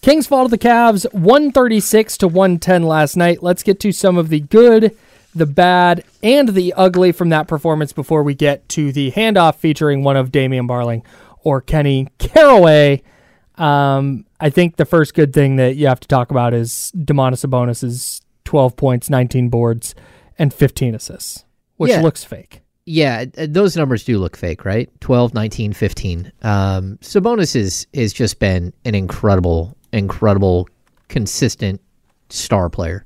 Kings 0.02 0.26
fall 0.26 0.46
to 0.46 0.50
the 0.50 0.58
Cavs 0.58 1.06
136 1.14 2.18
to 2.18 2.28
110 2.28 2.82
last 2.82 3.16
night. 3.16 3.44
Let's 3.44 3.62
get 3.62 3.80
to 3.82 3.92
some 3.92 4.18
of 4.18 4.30
the 4.30 4.40
good, 4.40 4.98
the 5.36 5.46
bad, 5.46 6.04
and 6.24 6.50
the 6.50 6.74
ugly 6.74 7.12
from 7.12 7.30
that 7.30 7.48
performance 7.48 7.94
before 7.94 8.24
we 8.24 8.34
get 8.34 8.68
to 8.70 8.92
the 8.92 9.12
handoff 9.12 9.58
featuring 9.58 10.04
one 10.04 10.18
of 10.18 10.32
Damian 10.32 10.68
Barling 10.68 11.04
or 11.44 11.62
Kenny 11.62 12.08
Caraway. 12.18 13.04
Um, 13.60 14.26
I 14.40 14.50
think 14.50 14.78
the 14.78 14.86
first 14.86 15.14
good 15.14 15.34
thing 15.34 15.58
that 15.58 15.76
you 15.76 15.88
have 15.88 16.00
to 16.00 16.08
talk 16.08 16.32
about 16.32 16.54
is 16.54 16.92
Domantas 16.98 17.46
Sabonis's 17.46 18.22
12 18.46 18.76
points, 18.76 19.10
19 19.10 19.50
boards, 19.50 19.94
and 20.38 20.54
15 20.54 20.96
assists, 20.96 21.44
which 21.78 21.92
Yeah. 21.92 22.02
looks 22.02 22.24
fake. 22.24 22.62
Yeah, 22.86 23.26
uh, 23.38 23.46
those 23.48 23.76
numbers 23.78 24.04
do 24.04 24.18
look 24.18 24.36
fake, 24.36 24.66
right? 24.66 24.90
12, 25.02 25.34
19, 25.34 25.74
15. 25.74 26.32
Um, 26.42 26.98
Sabonis 27.02 27.56
is 27.56 27.86
has 27.94 28.14
just 28.14 28.40
been 28.40 28.74
an 28.86 28.96
incredible, 28.96 29.76
incredible, 29.94 30.68
consistent 31.10 31.82
star 32.30 32.70
player, 32.70 33.06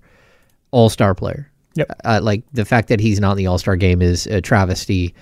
all 0.71 0.87
star 0.89 1.13
player. 1.15 1.49
Yep. 1.75 1.91
Uh, 2.05 2.19
like 2.21 2.43
the 2.53 2.63
fact 2.65 2.87
that 2.89 2.99
he's 2.99 3.19
not 3.19 3.31
in 3.31 3.37
the 3.39 3.47
All 3.47 3.57
Star 3.57 3.75
game 3.75 4.01
is 4.01 4.27
a 4.27 4.39
travesty. 4.41 5.13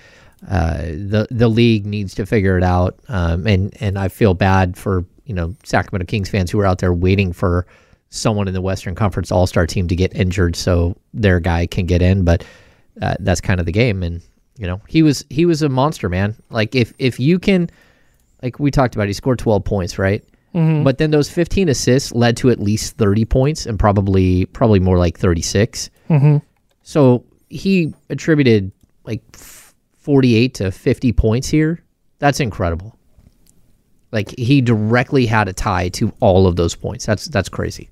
Uh, 0.48 0.82
the 0.82 1.26
the 1.30 1.48
league 1.48 1.86
needs 1.86 2.14
to 2.16 2.26
figure 2.26 2.58
it 2.58 2.62
out, 2.62 2.98
um, 3.08 3.46
and 3.46 3.74
and 3.80 3.98
I 3.98 4.08
feel 4.08 4.34
bad 4.34 4.76
for 4.76 5.04
you 5.26 5.34
know 5.34 5.54
Sacramento 5.64 6.06
Kings 6.10 6.28
fans 6.28 6.50
who 6.50 6.58
are 6.60 6.66
out 6.66 6.78
there 6.78 6.92
waiting 6.94 7.32
for 7.32 7.66
someone 8.10 8.46
in 8.48 8.54
the 8.54 8.60
Western 8.60 8.94
Conference 8.94 9.32
All 9.32 9.46
Star 9.46 9.66
team 9.66 9.88
to 9.88 9.96
get 9.96 10.14
injured 10.14 10.54
so 10.56 10.96
their 11.14 11.40
guy 11.40 11.66
can 11.66 11.86
get 11.86 12.02
in, 12.02 12.24
but 12.24 12.44
uh, 13.00 13.14
that's 13.20 13.40
kind 13.40 13.58
of 13.60 13.66
the 13.66 13.72
game, 13.72 14.02
and 14.02 14.20
you 14.58 14.66
know 14.66 14.80
he 14.88 15.02
was 15.02 15.24
he 15.30 15.46
was 15.46 15.62
a 15.62 15.68
monster, 15.68 16.08
man. 16.08 16.34
Like 16.50 16.74
if 16.74 16.92
if 16.98 17.18
you 17.18 17.38
can, 17.38 17.70
like 18.42 18.58
we 18.58 18.70
talked 18.70 18.94
about, 18.94 19.06
he 19.06 19.12
scored 19.14 19.38
twelve 19.38 19.64
points, 19.64 19.98
right? 19.98 20.22
Mhm. 20.54 20.84
But 20.84 20.98
then 20.98 21.10
those 21.10 21.30
fifteen 21.30 21.68
assists 21.70 22.12
led 22.12 22.36
to 22.38 22.50
at 22.50 22.60
least 22.60 22.96
thirty 22.98 23.24
points, 23.24 23.64
and 23.64 23.78
probably 23.78 24.44
probably 24.46 24.80
more 24.80 24.98
like 24.98 25.18
thirty 25.18 25.40
six. 25.42 25.88
Mhm. 26.10 26.42
So 26.82 27.24
he 27.48 27.94
attributed 28.10 28.70
like 29.04 29.22
f- 29.34 29.74
48 29.98 30.54
to 30.54 30.70
50 30.72 31.12
points 31.12 31.48
here. 31.48 31.80
That's 32.18 32.40
incredible. 32.40 32.96
Like 34.12 34.34
he 34.38 34.60
directly 34.60 35.26
had 35.26 35.48
a 35.48 35.52
tie 35.52 35.88
to 35.90 36.12
all 36.20 36.46
of 36.46 36.56
those 36.56 36.74
points. 36.74 37.06
That's 37.06 37.26
that's 37.26 37.48
crazy. 37.48 37.90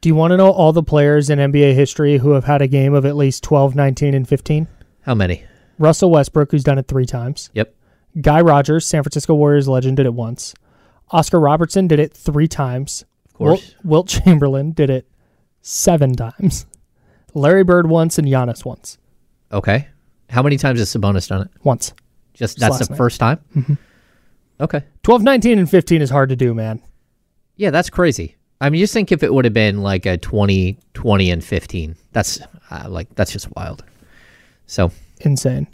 Do 0.00 0.08
you 0.10 0.14
want 0.14 0.32
to 0.32 0.36
know 0.36 0.50
all 0.50 0.72
the 0.72 0.82
players 0.82 1.30
in 1.30 1.38
NBA 1.38 1.74
history 1.74 2.18
who 2.18 2.32
have 2.32 2.44
had 2.44 2.60
a 2.60 2.66
game 2.68 2.92
of 2.92 3.06
at 3.06 3.16
least 3.16 3.42
12, 3.42 3.74
19, 3.74 4.12
and 4.14 4.28
15? 4.28 4.68
How 5.02 5.14
many? 5.14 5.42
Russell 5.78 6.10
Westbrook, 6.10 6.50
who's 6.50 6.62
done 6.62 6.76
it 6.78 6.86
three 6.86 7.06
times. 7.06 7.48
Yep. 7.54 7.74
Guy 8.20 8.42
Rodgers, 8.42 8.84
San 8.86 9.02
Francisco 9.02 9.34
Warriors 9.34 9.66
legend, 9.66 9.96
did 9.96 10.04
it 10.06 10.12
once. 10.12 10.54
Oscar 11.10 11.40
Robertson 11.40 11.88
did 11.88 11.98
it 11.98 12.12
three 12.12 12.46
times. 12.46 13.04
Of 13.26 13.32
course. 13.34 13.74
Wilt, 13.82 13.84
Wilt 13.84 14.08
Chamberlain 14.08 14.72
did 14.72 14.90
it 14.90 15.08
seven 15.62 16.12
times. 16.14 16.66
Larry 17.32 17.64
Bird 17.64 17.88
once 17.88 18.18
and 18.18 18.28
Giannis 18.28 18.64
once. 18.64 18.98
Okay. 19.50 19.88
How 20.28 20.42
many 20.42 20.56
times 20.58 20.78
has 20.80 20.94
Sabonis 20.94 21.28
done 21.28 21.42
it? 21.42 21.50
Once. 21.62 21.94
Just 22.34 22.58
Just 22.58 22.58
that's 22.58 22.86
the 22.88 22.92
night. 22.92 22.98
first 22.98 23.18
time. 23.20 23.40
Mhm. 23.56 23.78
Okay. 24.60 24.82
12, 25.02 25.22
19, 25.22 25.58
and 25.58 25.68
15 25.70 26.02
is 26.02 26.10
hard 26.10 26.28
to 26.28 26.36
do, 26.36 26.54
man. 26.54 26.80
Yeah, 27.56 27.70
that's 27.70 27.90
crazy. 27.90 28.36
I 28.60 28.70
mean, 28.70 28.80
just 28.80 28.94
think 28.94 29.12
if 29.12 29.22
it 29.22 29.32
would 29.32 29.44
have 29.44 29.54
been 29.54 29.82
like 29.82 30.06
a 30.06 30.16
20, 30.16 30.78
20, 30.94 31.30
and 31.30 31.44
15. 31.44 31.96
That's 32.12 32.40
uh, 32.70 32.86
like, 32.88 33.12
that's 33.14 33.32
just 33.32 33.54
wild. 33.56 33.84
So, 34.66 34.90
Insane. 35.20 35.66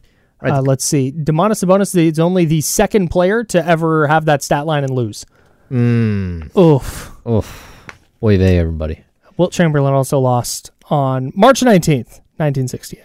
Right. 0.43 0.55
Uh, 0.55 0.63
let's 0.63 0.85
see. 0.85 1.13
Domantas 1.13 1.63
Sabonis 1.65 1.95
is 1.95 2.19
only 2.19 2.47
the 2.47 2.63
second 2.63 3.09
player 3.09 3.45
to 3.45 3.65
ever 3.65 4.07
have 4.07 4.25
that 4.25 4.43
stat 4.43 4.65
line 4.67 4.85
and 4.85 4.95
lose. 4.95 5.27
mm, 5.71 6.57
Oof. 6.57 7.13
oof. 7.27 7.95
Oy 8.23 8.39
vey, 8.39 8.59
everybody. 8.59 9.05
Wilt 9.37 9.53
Chamberlain 9.53 9.95
also 9.95 10.19
lost 10.19 10.71
on 10.91 11.33
March 11.35 11.61
19th, 11.61 12.21
1968. 12.39 13.05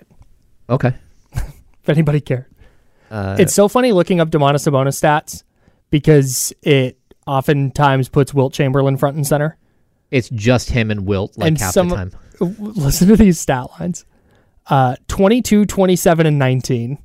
Okay. 0.69 0.93
If 1.83 1.89
anybody 1.89 2.19
cared. 2.19 2.45
Uh, 3.11 3.35
it's 3.38 3.53
so 3.53 3.67
funny 3.67 3.91
looking 3.91 4.19
up 4.19 4.29
Domantas 4.31 4.67
Sabonis 4.67 4.99
stats 4.99 5.43
because 5.89 6.54
it 6.62 7.00
oftentimes 7.28 8.10
puts 8.10 8.34
Wilt 8.34 8.54
Chamberlain 8.54 8.98
front 8.98 9.15
and 9.15 9.26
center. 9.26 9.58
It's 10.12 10.30
just 10.30 10.69
him 10.69 10.91
and 10.91 11.06
Wilt 11.06 11.38
like 11.38 11.48
and 11.48 11.58
half 11.58 11.74
some, 11.74 11.89
the 11.89 11.95
time. 11.95 12.12
Listen 12.39 13.08
to 13.10 13.15
these 13.15 13.39
stat 13.39 13.67
lines. 13.80 14.06
Uh, 14.67 14.95
22, 15.08 15.65
27, 15.65 16.26
and 16.26 16.39
19. 16.39 16.98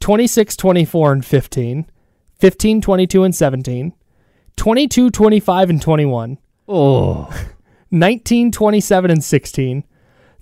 26, 0.00 0.56
24, 0.56 1.12
and 1.12 1.24
15. 1.24 1.90
15, 2.38 2.80
22, 2.80 3.24
and 3.24 3.34
17. 3.34 3.92
22, 4.56 5.10
25, 5.10 5.70
and 5.70 5.82
21. 5.82 6.38
Oh. 6.68 7.46
19, 7.90 8.52
27, 8.52 9.10
and 9.10 9.24
16. 9.24 9.84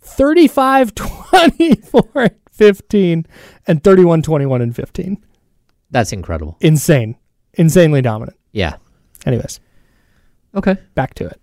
35, 0.01 0.95
24, 0.95 2.09
and 2.15 2.35
15. 2.51 3.27
And 3.67 3.85
31, 3.85 4.23
21, 4.23 4.63
and 4.63 4.75
15. 4.75 5.25
That's 5.91 6.13
incredible. 6.13 6.57
Insane. 6.61 7.17
Insanely 7.57 8.03
dominant. 8.03 8.37
Yeah. 8.53 8.77
Anyways, 9.27 9.61
Okay. 10.55 10.77
back 10.95 11.15
to 11.15 11.27
it. 11.27 11.41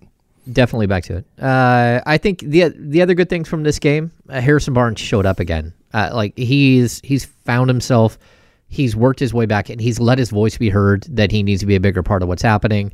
Definitely 0.52 0.88
back 0.88 1.04
to 1.06 1.17
it. 1.17 1.26
Uh, 1.41 2.02
I 2.06 2.17
think 2.17 2.39
the 2.39 2.74
the 2.78 3.02
other 3.02 3.13
good 3.13 3.30
things 3.30 3.47
from 3.47 3.63
this 3.63 3.78
game, 3.80 4.12
uh, 4.30 4.41
Harrison 4.41 4.74
Barnes 4.74 5.00
showed 5.00 5.26
up 5.26 5.39
again. 5.39 5.74
Uh, 5.93 6.10
like 6.13 6.38
he's 6.38 7.00
he's 7.04 7.26
found 7.26 7.69
himself. 7.69 8.17
He's 8.67 8.95
worked 8.95 9.19
his 9.19 9.34
way 9.34 9.45
back, 9.45 9.69
and 9.69 9.80
he's 9.82 10.00
let 10.00 10.17
his 10.17 10.30
voice 10.30 10.58
be 10.58 10.69
heard 10.69 11.04
that 11.10 11.32
he 11.32 11.43
needs 11.43 11.60
to 11.60 11.65
be 11.67 11.76
a 11.76 11.80
bigger 11.80 12.02
part 12.04 12.24
of 12.24 12.28
what's 12.30 12.41
happening. 12.41 12.93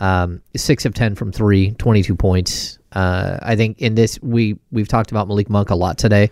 Um, 0.00 0.42
six 0.56 0.84
of 0.84 0.94
ten 0.94 1.14
from 1.14 1.30
three, 1.32 1.72
22 1.72 2.14
points. 2.16 2.78
Uh, 2.92 3.38
I 3.42 3.56
think 3.56 3.78
in 3.80 3.94
this 3.94 4.18
we 4.20 4.58
we've 4.72 4.88
talked 4.88 5.10
about 5.12 5.28
Malik 5.28 5.48
Monk 5.48 5.70
a 5.70 5.74
lot 5.76 5.96
today, 5.96 6.30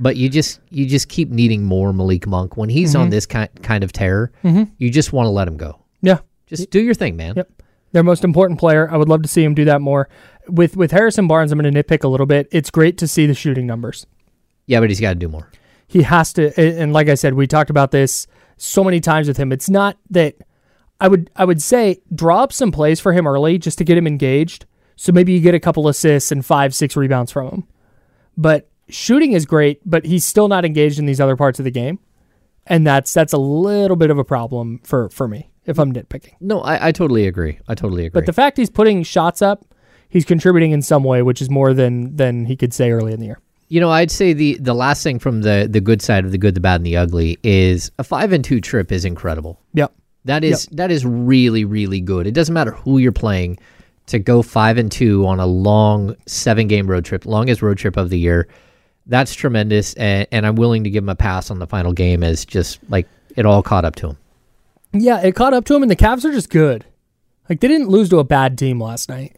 but 0.00 0.16
you 0.16 0.28
just 0.28 0.60
you 0.70 0.86
just 0.86 1.08
keep 1.08 1.30
needing 1.30 1.62
more 1.64 1.92
Malik 1.92 2.26
Monk 2.26 2.56
when 2.56 2.68
he's 2.68 2.96
on 2.96 3.08
Mhm. 3.08 3.10
this 3.10 3.26
kind 3.26 3.48
kind 3.62 3.84
of 3.84 3.92
tear. 3.92 4.32
Mhm. 4.42 4.70
You 4.78 4.90
just 4.90 5.12
want 5.12 5.26
to 5.26 5.30
let 5.30 5.46
him 5.46 5.56
go. 5.56 5.78
Yeah. 6.02 6.18
Just 6.46 6.70
do 6.70 6.80
your 6.80 6.94
thing, 6.94 7.16
man. 7.16 7.34
Yep. 7.36 7.50
Their 7.92 8.02
most 8.02 8.24
important 8.24 8.58
player. 8.58 8.88
I 8.90 8.96
would 8.96 9.08
love 9.08 9.22
to 9.22 9.28
see 9.28 9.44
him 9.44 9.54
do 9.54 9.64
that 9.66 9.80
more. 9.80 10.08
With 10.48 10.76
with 10.76 10.90
Harrison 10.90 11.28
Barnes, 11.28 11.52
I'm 11.52 11.58
going 11.60 11.72
to 11.72 11.82
nitpick 11.84 12.02
a 12.02 12.08
little 12.08 12.26
bit. 12.26 12.48
It's 12.50 12.70
great 12.70 12.98
to 12.98 13.06
see 13.06 13.26
the 13.26 13.34
shooting 13.34 13.66
numbers. 13.66 14.06
Yeah, 14.66 14.80
but 14.80 14.88
he's 14.90 15.00
got 15.00 15.10
to 15.10 15.14
do 15.16 15.28
more. 15.28 15.48
He 15.86 16.02
has 16.02 16.32
to 16.34 16.52
and 16.58 16.92
like 16.92 17.08
I 17.08 17.14
said, 17.14 17.34
we 17.34 17.46
talked 17.46 17.70
about 17.70 17.90
this 17.90 18.26
so 18.56 18.82
many 18.84 19.00
times 19.00 19.28
with 19.28 19.36
him. 19.36 19.52
It's 19.52 19.68
not 19.70 19.96
that 20.10 20.36
I 21.00 21.08
would 21.08 21.30
I 21.36 21.44
would 21.44 21.60
say 21.62 22.00
draw 22.14 22.42
up 22.42 22.52
some 22.52 22.70
plays 22.72 23.00
for 23.00 23.12
him 23.12 23.26
early 23.26 23.58
just 23.58 23.78
to 23.78 23.84
get 23.84 23.98
him 23.98 24.06
engaged. 24.06 24.66
So 24.96 25.12
maybe 25.12 25.32
you 25.32 25.40
get 25.40 25.54
a 25.54 25.60
couple 25.60 25.88
assists 25.88 26.30
and 26.30 26.44
5 26.44 26.74
6 26.74 26.94
rebounds 26.96 27.32
from 27.32 27.48
him. 27.48 27.64
But 28.36 28.68
shooting 28.90 29.32
is 29.32 29.46
great, 29.46 29.80
but 29.88 30.04
he's 30.04 30.24
still 30.24 30.48
not 30.48 30.64
engaged 30.64 30.98
in 30.98 31.06
these 31.06 31.20
other 31.20 31.36
parts 31.36 31.58
of 31.58 31.64
the 31.64 31.70
game. 31.70 31.98
And 32.66 32.86
that's 32.86 33.12
that's 33.12 33.32
a 33.32 33.38
little 33.38 33.96
bit 33.96 34.10
of 34.10 34.18
a 34.18 34.24
problem 34.24 34.80
for 34.84 35.08
for 35.08 35.26
me 35.26 35.50
if 35.64 35.78
I'm 35.78 35.92
nitpicking. 35.92 36.34
No, 36.40 36.60
I, 36.60 36.88
I 36.88 36.92
totally 36.92 37.26
agree. 37.26 37.58
I 37.68 37.74
totally 37.74 38.06
agree. 38.06 38.20
But 38.20 38.26
the 38.26 38.32
fact 38.32 38.56
he's 38.56 38.70
putting 38.70 39.02
shots 39.02 39.42
up, 39.42 39.64
he's 40.08 40.24
contributing 40.24 40.72
in 40.72 40.82
some 40.82 41.02
way, 41.02 41.22
which 41.22 41.40
is 41.40 41.50
more 41.50 41.72
than 41.72 42.16
than 42.16 42.44
he 42.44 42.56
could 42.56 42.72
say 42.74 42.90
early 42.90 43.12
in 43.12 43.20
the 43.20 43.26
year. 43.26 43.40
You 43.68 43.80
know, 43.80 43.90
I'd 43.90 44.10
say 44.10 44.32
the 44.32 44.58
the 44.60 44.74
last 44.74 45.02
thing 45.02 45.18
from 45.18 45.42
the 45.42 45.66
the 45.70 45.80
good 45.80 46.02
side 46.02 46.24
of 46.24 46.32
the 46.32 46.38
good, 46.38 46.54
the 46.54 46.60
bad, 46.60 46.76
and 46.76 46.86
the 46.86 46.96
ugly 46.96 47.38
is 47.42 47.90
a 47.98 48.04
five 48.04 48.32
and 48.32 48.44
two 48.44 48.60
trip 48.60 48.92
is 48.92 49.04
incredible. 49.04 49.60
Yep. 49.74 49.92
That 50.26 50.44
is 50.44 50.66
that 50.72 50.90
is 50.90 51.06
really 51.06 51.64
really 51.64 52.00
good. 52.00 52.26
It 52.26 52.32
doesn't 52.32 52.52
matter 52.52 52.72
who 52.72 52.98
you're 52.98 53.12
playing 53.12 53.58
to 54.06 54.18
go 54.18 54.42
five 54.42 54.76
and 54.76 54.90
two 54.90 55.24
on 55.26 55.38
a 55.40 55.46
long 55.46 56.16
seven 56.26 56.66
game 56.66 56.88
road 56.88 57.04
trip, 57.04 57.24
longest 57.24 57.62
road 57.62 57.78
trip 57.78 57.96
of 57.96 58.10
the 58.10 58.18
year. 58.18 58.48
That's 59.10 59.34
tremendous, 59.34 59.94
and, 59.94 60.28
and 60.30 60.46
I'm 60.46 60.54
willing 60.54 60.84
to 60.84 60.90
give 60.90 61.02
him 61.02 61.08
a 61.08 61.16
pass 61.16 61.50
on 61.50 61.58
the 61.58 61.66
final 61.66 61.92
game 61.92 62.22
as 62.22 62.44
just 62.44 62.78
like 62.88 63.08
it 63.36 63.44
all 63.44 63.60
caught 63.60 63.84
up 63.84 63.96
to 63.96 64.10
him. 64.10 64.16
Yeah, 64.92 65.20
it 65.20 65.34
caught 65.34 65.52
up 65.52 65.64
to 65.64 65.74
him, 65.74 65.82
and 65.82 65.90
the 65.90 65.96
Cavs 65.96 66.24
are 66.24 66.30
just 66.30 66.48
good. 66.48 66.84
Like 67.48 67.58
they 67.58 67.66
didn't 67.66 67.88
lose 67.88 68.08
to 68.10 68.20
a 68.20 68.24
bad 68.24 68.56
team 68.56 68.80
last 68.80 69.08
night. 69.08 69.36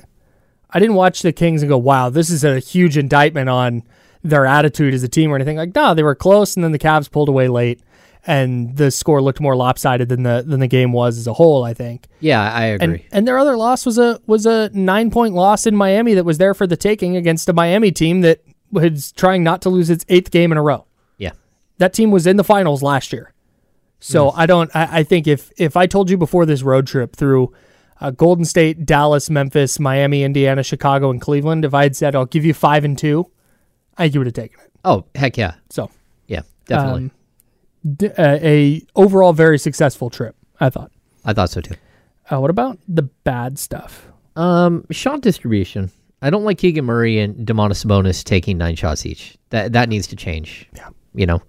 I 0.68 0.78
didn't 0.78 0.96
watch 0.96 1.22
the 1.22 1.32
Kings 1.32 1.62
and 1.62 1.70
go, 1.70 1.78
"Wow, 1.78 2.10
this 2.10 2.28
is 2.28 2.44
a 2.44 2.58
huge 2.58 2.98
indictment 2.98 3.48
on 3.48 3.82
their 4.22 4.44
attitude 4.44 4.92
as 4.92 5.02
a 5.02 5.08
team" 5.08 5.32
or 5.32 5.36
anything. 5.36 5.56
Like, 5.56 5.74
no, 5.74 5.94
they 5.94 6.02
were 6.02 6.14
close, 6.14 6.54
and 6.54 6.62
then 6.62 6.72
the 6.72 6.78
Cavs 6.78 7.10
pulled 7.10 7.30
away 7.30 7.48
late, 7.48 7.80
and 8.26 8.76
the 8.76 8.90
score 8.90 9.22
looked 9.22 9.40
more 9.40 9.56
lopsided 9.56 10.10
than 10.10 10.22
the 10.22 10.44
than 10.46 10.60
the 10.60 10.68
game 10.68 10.92
was 10.92 11.16
as 11.16 11.26
a 11.26 11.32
whole. 11.32 11.64
I 11.64 11.72
think. 11.72 12.08
Yeah, 12.20 12.42
I 12.52 12.64
agree. 12.66 12.86
And, 12.86 13.02
and 13.10 13.26
their 13.26 13.38
other 13.38 13.56
loss 13.56 13.86
was 13.86 13.96
a 13.96 14.20
was 14.26 14.44
a 14.44 14.68
nine 14.74 15.10
point 15.10 15.32
loss 15.32 15.66
in 15.66 15.74
Miami 15.74 16.12
that 16.12 16.26
was 16.26 16.36
there 16.36 16.52
for 16.52 16.66
the 16.66 16.76
taking 16.76 17.16
against 17.16 17.48
a 17.48 17.54
Miami 17.54 17.90
team 17.90 18.20
that 18.20 18.42
was 18.72 19.12
trying 19.12 19.42
not 19.44 19.62
to 19.62 19.68
lose 19.70 19.90
its 19.90 20.04
eighth 20.08 20.30
game 20.30 20.50
in 20.50 20.58
a 20.58 20.62
row. 20.62 20.86
Yeah. 21.18 21.32
That 21.78 21.92
team 21.92 22.10
was 22.10 22.26
in 22.26 22.36
the 22.36 22.44
finals 22.44 22.82
last 22.82 23.12
year. 23.12 23.32
So 24.00 24.26
Yes. 24.26 24.34
I 24.36 24.46
don't. 24.46 24.70
I, 24.76 24.88
I 24.98 25.02
think 25.04 25.26
if 25.28 25.52
if 25.56 25.76
I 25.76 25.86
told 25.86 26.10
you 26.10 26.16
before 26.18 26.44
this 26.46 26.62
road 26.62 26.86
trip 26.88 27.14
through 27.14 27.52
uh, 28.00 28.10
Golden 28.10 28.44
State, 28.44 28.84
Dallas, 28.84 29.30
Memphis, 29.30 29.78
Miami, 29.78 30.24
Indiana, 30.24 30.62
Chicago, 30.64 31.10
and 31.10 31.20
Cleveland, 31.20 31.64
if 31.64 31.72
I 31.74 31.84
had 31.84 31.94
said 31.94 32.16
I'll 32.16 32.26
give 32.26 32.44
you 32.44 32.52
five 32.54 32.84
and 32.84 32.98
two, 32.98 33.30
I 33.96 34.04
think 34.04 34.14
you 34.14 34.20
would 34.20 34.26
have 34.26 34.34
taken 34.34 34.58
it. 34.60 34.70
Oh 34.84 35.04
heck 35.14 35.36
yeah. 35.36 35.54
So 35.70 35.88
Yeah, 36.26 36.42
definitely. 36.66 37.02
um, 37.04 37.10
d- 37.96 38.08
uh, 38.18 38.38
a 38.42 38.82
overall 38.96 39.32
very 39.32 39.58
successful 39.58 40.10
trip. 40.10 40.34
I 40.58 40.68
thought. 40.70 40.90
I 41.24 41.32
thought 41.32 41.50
so 41.50 41.60
too. 41.60 41.74
Uh, 42.32 42.40
what 42.40 42.50
about 42.50 42.78
the 42.88 43.02
bad 43.02 43.58
stuff? 43.58 44.08
Um, 44.34 44.84
shot 44.90 45.20
distribution. 45.20 45.90
I 46.22 46.30
don't 46.30 46.44
like 46.44 46.58
Keegan 46.58 46.84
Murray 46.84 47.18
and 47.18 47.46
Domantas 47.46 47.84
Sabonis 47.84 48.22
taking 48.22 48.56
nine 48.56 48.76
shots 48.76 49.04
each. 49.04 49.36
That 49.50 49.72
that 49.72 49.88
needs 49.88 50.06
to 50.08 50.16
change. 50.16 50.68
Yeah. 50.74 50.88
You 51.14 51.26
know. 51.26 51.42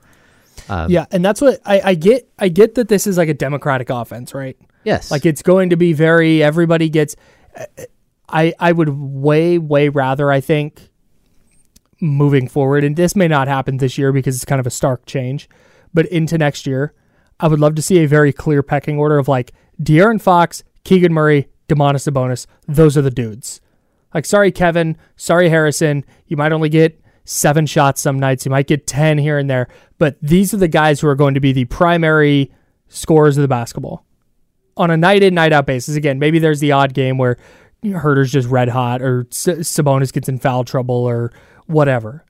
Um, 0.69 0.89
yeah, 0.89 1.05
and 1.12 1.23
that's 1.23 1.41
what 1.41 1.59
I, 1.65 1.81
I 1.81 1.95
get. 1.95 2.29
I 2.39 2.49
get 2.49 2.75
that 2.75 2.88
this 2.88 3.05
is 3.05 3.17
like 3.17 3.29
a 3.29 3.33
democratic 3.33 3.89
offense, 3.89 4.33
right? 4.33 4.57
Yes. 4.83 5.12
Like 5.12 5.25
it's 5.25 5.41
going 5.41 5.69
to 5.69 5.75
be 5.75 5.93
very 5.93 6.41
everybody 6.41 6.89
gets. 6.89 7.15
I 8.27 8.53
I 8.59 8.71
would 8.71 8.89
way 8.89 9.57
way 9.57 9.89
rather 9.89 10.31
I 10.31 10.41
think 10.41 10.89
moving 12.01 12.47
forward, 12.47 12.83
and 12.83 12.95
this 12.95 13.15
may 13.15 13.27
not 13.27 13.47
happen 13.47 13.77
this 13.77 13.97
year 13.97 14.12
because 14.12 14.36
it's 14.36 14.45
kind 14.45 14.59
of 14.59 14.67
a 14.67 14.71
stark 14.71 15.05
change, 15.05 15.47
but 15.93 16.05
into 16.07 16.38
next 16.38 16.65
year, 16.65 16.93
I 17.39 17.47
would 17.47 17.59
love 17.59 17.75
to 17.75 17.81
see 17.81 17.99
a 17.99 18.07
very 18.07 18.33
clear 18.33 18.63
pecking 18.63 18.97
order 18.97 19.17
of 19.17 19.27
like 19.27 19.53
De'Aaron 19.81 20.21
Fox, 20.21 20.63
Keegan 20.83 21.13
Murray, 21.13 21.47
Domantas 21.67 22.09
Sabonis. 22.09 22.45
Those 22.67 22.97
are 22.97 23.01
the 23.01 23.12
dudes. 23.12 23.62
Like, 24.13 24.26
sorry, 24.26 24.52
Kevin. 24.52 24.97
Sorry, 25.15 25.49
Harrison. 25.49 26.06
You 26.28 26.38
might 26.38 26.52
only 26.52 26.69
get 26.69 26.99
seven 27.26 27.65
shots 27.65 28.02
some 28.02 28.19
nights. 28.19 28.45
You 28.45 28.52
might 28.52 28.67
get 28.67 28.86
10 28.88 29.17
here 29.17 29.38
and 29.38 29.49
there. 29.49 29.67
But 29.97 30.17
these 30.21 30.54
are 30.54 30.58
the 30.58 30.67
guys 30.67 30.99
who 30.99 31.08
are 31.08 31.15
going 31.15 31.34
to 31.34 31.39
be 31.39 31.52
the 31.52 31.65
primary 31.65 32.52
scorers 32.89 33.38
of 33.38 33.41
the 33.41 33.47
basketball 33.47 34.06
on 34.78 34.91
a 34.91 34.97
night 34.97 35.23
in, 35.23 35.34
night 35.34 35.54
out 35.54 35.65
basis. 35.65 35.95
Again, 35.95 36.19
maybe 36.19 36.39
there's 36.39 36.60
the 36.60 36.71
odd 36.71 36.93
game 36.93 37.17
where 37.17 37.38
Huerter's 37.84 38.32
just 38.32 38.47
red 38.49 38.69
hot 38.69 39.02
or 39.02 39.28
S- 39.32 39.47
Sabonis 39.47 40.12
gets 40.13 40.30
in 40.30 40.38
foul 40.38 40.63
trouble 40.63 40.95
or 40.95 41.32
whatever. 41.67 42.26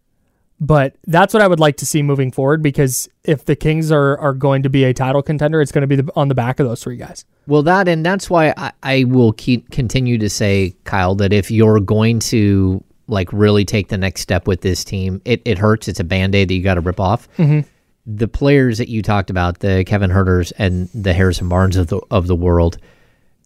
But 0.59 0.95
that's 1.07 1.33
what 1.33 1.43
I 1.43 1.47
would 1.47 1.59
like 1.59 1.77
to 1.77 1.85
see 1.85 2.01
moving 2.01 2.31
forward 2.31 2.61
because 2.61 3.09
if 3.25 3.43
the 3.45 3.55
Kings 3.55 3.91
are, 3.91 4.17
are 4.19 4.33
going 4.33 4.63
to 4.63 4.69
be 4.69 4.85
a 4.85 4.93
title 4.93 5.21
contender, 5.21 5.61
it's 5.61 5.71
going 5.71 5.81
to 5.81 5.87
be 5.87 5.97
the, 5.97 6.09
on 6.15 6.29
the 6.29 6.35
back 6.35 6.59
of 6.59 6.67
those 6.67 6.81
three 6.81 6.95
guys. 6.95 7.25
Well, 7.47 7.63
that 7.63 7.87
and 7.89 8.05
that's 8.05 8.29
why 8.29 8.53
I, 8.55 8.71
I 8.81 9.03
will 9.03 9.33
keep 9.33 9.71
continue 9.71 10.17
to 10.19 10.29
say, 10.29 10.75
Kyle, 10.85 11.15
that 11.15 11.33
if 11.33 11.51
you're 11.51 11.81
going 11.81 12.19
to 12.19 12.81
like 13.07 13.27
really 13.33 13.65
take 13.65 13.89
the 13.89 13.97
next 13.97 14.21
step 14.21 14.47
with 14.47 14.61
this 14.61 14.85
team, 14.85 15.21
it, 15.25 15.41
it 15.43 15.57
hurts. 15.57 15.89
It's 15.89 15.99
a 15.99 16.05
band 16.05 16.33
aid 16.35 16.47
that 16.47 16.53
you 16.53 16.63
got 16.63 16.75
to 16.75 16.81
rip 16.81 16.99
off. 16.99 17.27
Mhm. 17.37 17.65
The 18.05 18.27
players 18.29 18.77
that 18.77 18.87
you 18.89 19.01
talked 19.01 19.29
about, 19.29 19.59
the 19.59 19.83
Kevin 19.85 20.09
Huerters 20.11 20.51
and 20.53 20.87
the 20.93 21.13
Harrison 21.13 21.49
Barnes 21.49 21.75
of 21.75 21.87
the 21.87 21.99
of 22.11 22.27
the 22.27 22.35
world, 22.35 22.77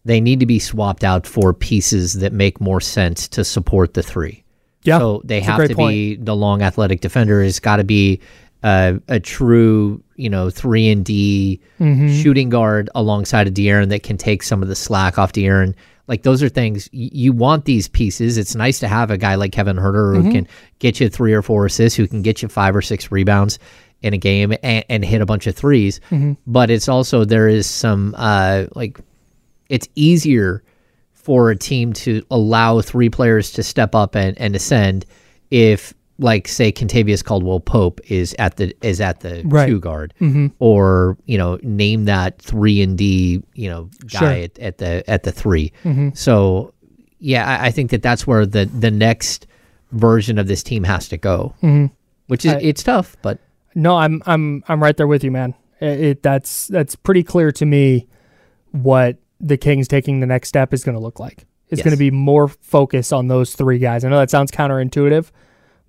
they 0.04 0.20
need 0.20 0.38
to 0.40 0.46
be 0.46 0.60
swapped 0.60 1.02
out 1.02 1.26
for 1.26 1.52
pieces 1.52 2.14
that 2.14 2.32
make 2.32 2.60
more 2.60 2.80
sense 2.80 3.26
to 3.28 3.44
support 3.44 3.94
the 3.94 4.02
three. 4.02 4.44
Yeah, 4.88 4.98
So 4.98 5.22
they 5.24 5.40
have 5.40 5.56
to 5.68 5.74
be 5.88 6.16
the 6.16 6.34
long 6.36 6.62
athletic 6.62 7.00
defender. 7.00 7.42
It's 7.42 7.60
got 7.60 7.76
to 7.76 7.84
be 7.84 8.20
uh, 8.64 8.94
a 9.06 9.20
true, 9.20 10.02
you 10.16 10.28
know, 10.28 10.50
three 10.50 10.88
and 10.88 11.04
D 11.04 11.60
Mhm. 11.80 12.22
shooting 12.22 12.48
guard 12.48 12.90
alongside 12.96 13.46
of 13.46 13.54
De'Aaron 13.54 13.88
that 13.90 14.02
can 14.02 14.16
take 14.16 14.42
some 14.42 14.62
of 14.62 14.68
the 14.68 14.74
slack 14.74 15.16
off 15.16 15.32
De'Aaron. 15.32 15.74
Like 16.08 16.22
those 16.24 16.42
are 16.42 16.48
things 16.48 16.88
y- 16.92 17.08
you 17.12 17.32
want 17.32 17.66
these 17.66 17.86
pieces. 17.86 18.36
It's 18.36 18.56
nice 18.56 18.80
to 18.80 18.88
have 18.88 19.12
a 19.12 19.16
guy 19.16 19.36
like 19.36 19.52
Kevin 19.52 19.76
Huerter 19.76 20.16
who 20.16 20.22
Mhm. 20.24 20.32
can 20.32 20.48
get 20.80 20.98
you 20.98 21.08
three 21.08 21.32
or 21.34 21.42
four 21.42 21.66
assists, 21.66 21.96
who 21.96 22.08
can 22.08 22.22
get 22.22 22.42
you 22.42 22.48
five 22.48 22.74
or 22.74 22.82
six 22.82 23.12
rebounds 23.12 23.60
in 24.02 24.12
a 24.12 24.18
game 24.18 24.52
and, 24.64 24.84
and 24.88 25.04
hit 25.04 25.20
a 25.20 25.26
bunch 25.26 25.46
of 25.46 25.54
3s 25.54 26.00
Mhm. 26.10 26.36
But 26.46 26.68
it's 26.70 26.88
also 26.88 27.24
there 27.24 27.46
is 27.46 27.66
some 27.66 28.14
uh, 28.18 28.64
like 28.74 28.98
it's 29.68 29.86
easier 29.94 30.62
for 31.28 31.50
a 31.50 31.56
team 31.56 31.92
to 31.92 32.22
allow 32.30 32.80
three 32.80 33.10
players 33.10 33.50
to 33.52 33.62
step 33.62 33.94
up 33.94 34.16
and, 34.16 34.36
and 34.38 34.56
ascend 34.56 35.04
if 35.50 35.92
like 36.18 36.48
say 36.48 36.72
Kentavious 36.72 37.22
Caldwell 37.22 37.60
Pope 37.60 38.00
is 38.10 38.34
at 38.38 38.56
the 38.56 38.74
is 38.80 38.98
at 38.98 39.20
the 39.20 39.42
Right. 39.44 39.66
two 39.68 39.78
guard 39.78 40.14
Mhm. 40.22 40.52
or 40.58 41.18
you 41.26 41.36
know 41.36 41.58
name 41.62 42.06
that 42.06 42.40
three 42.40 42.80
and 42.80 42.96
D 42.96 43.42
you 43.54 43.68
know 43.68 43.90
guy 44.10 44.18
Sure. 44.18 44.30
at, 44.44 44.58
at 44.58 44.78
the 44.78 45.04
at 45.06 45.24
the 45.24 45.30
3 45.32 45.70
Mhm. 45.84 46.16
so 46.16 46.72
yeah 47.20 47.46
I, 47.60 47.66
I 47.66 47.70
think 47.72 47.90
that 47.90 48.00
that's 48.00 48.26
where 48.26 48.46
the 48.46 48.64
the 48.64 48.90
next 48.90 49.46
version 49.92 50.38
of 50.38 50.46
this 50.48 50.62
team 50.62 50.82
has 50.84 51.08
to 51.10 51.18
go 51.18 51.52
Mhm. 51.62 51.90
which 52.28 52.46
is 52.46 52.54
I- 52.54 52.60
it's 52.60 52.82
tough 52.82 53.18
but 53.20 53.38
No, 53.74 53.96
I'm 53.98 54.22
I'm 54.24 54.64
I'm 54.66 54.82
right 54.82 54.96
there 54.96 55.06
with 55.06 55.22
you, 55.22 55.30
man. 55.30 55.52
It, 55.78 56.00
it 56.00 56.22
that's 56.22 56.68
that's 56.68 56.96
pretty 56.96 57.22
clear 57.22 57.52
to 57.52 57.66
me 57.66 58.06
what 58.72 59.18
the 59.40 59.56
Kings 59.56 59.88
taking 59.88 60.20
the 60.20 60.26
next 60.26 60.48
step 60.48 60.72
is 60.74 60.84
going 60.84 60.96
to 60.96 61.00
look 61.02 61.20
like. 61.20 61.46
It's 61.68 61.78
Yes. 61.80 61.84
going 61.84 61.92
to 61.92 61.98
be 61.98 62.10
more 62.10 62.48
focus 62.48 63.12
on 63.12 63.28
those 63.28 63.54
three 63.54 63.78
guys. 63.78 64.04
I 64.04 64.08
know 64.08 64.18
that 64.18 64.30
sounds 64.30 64.50
counterintuitive, 64.50 65.30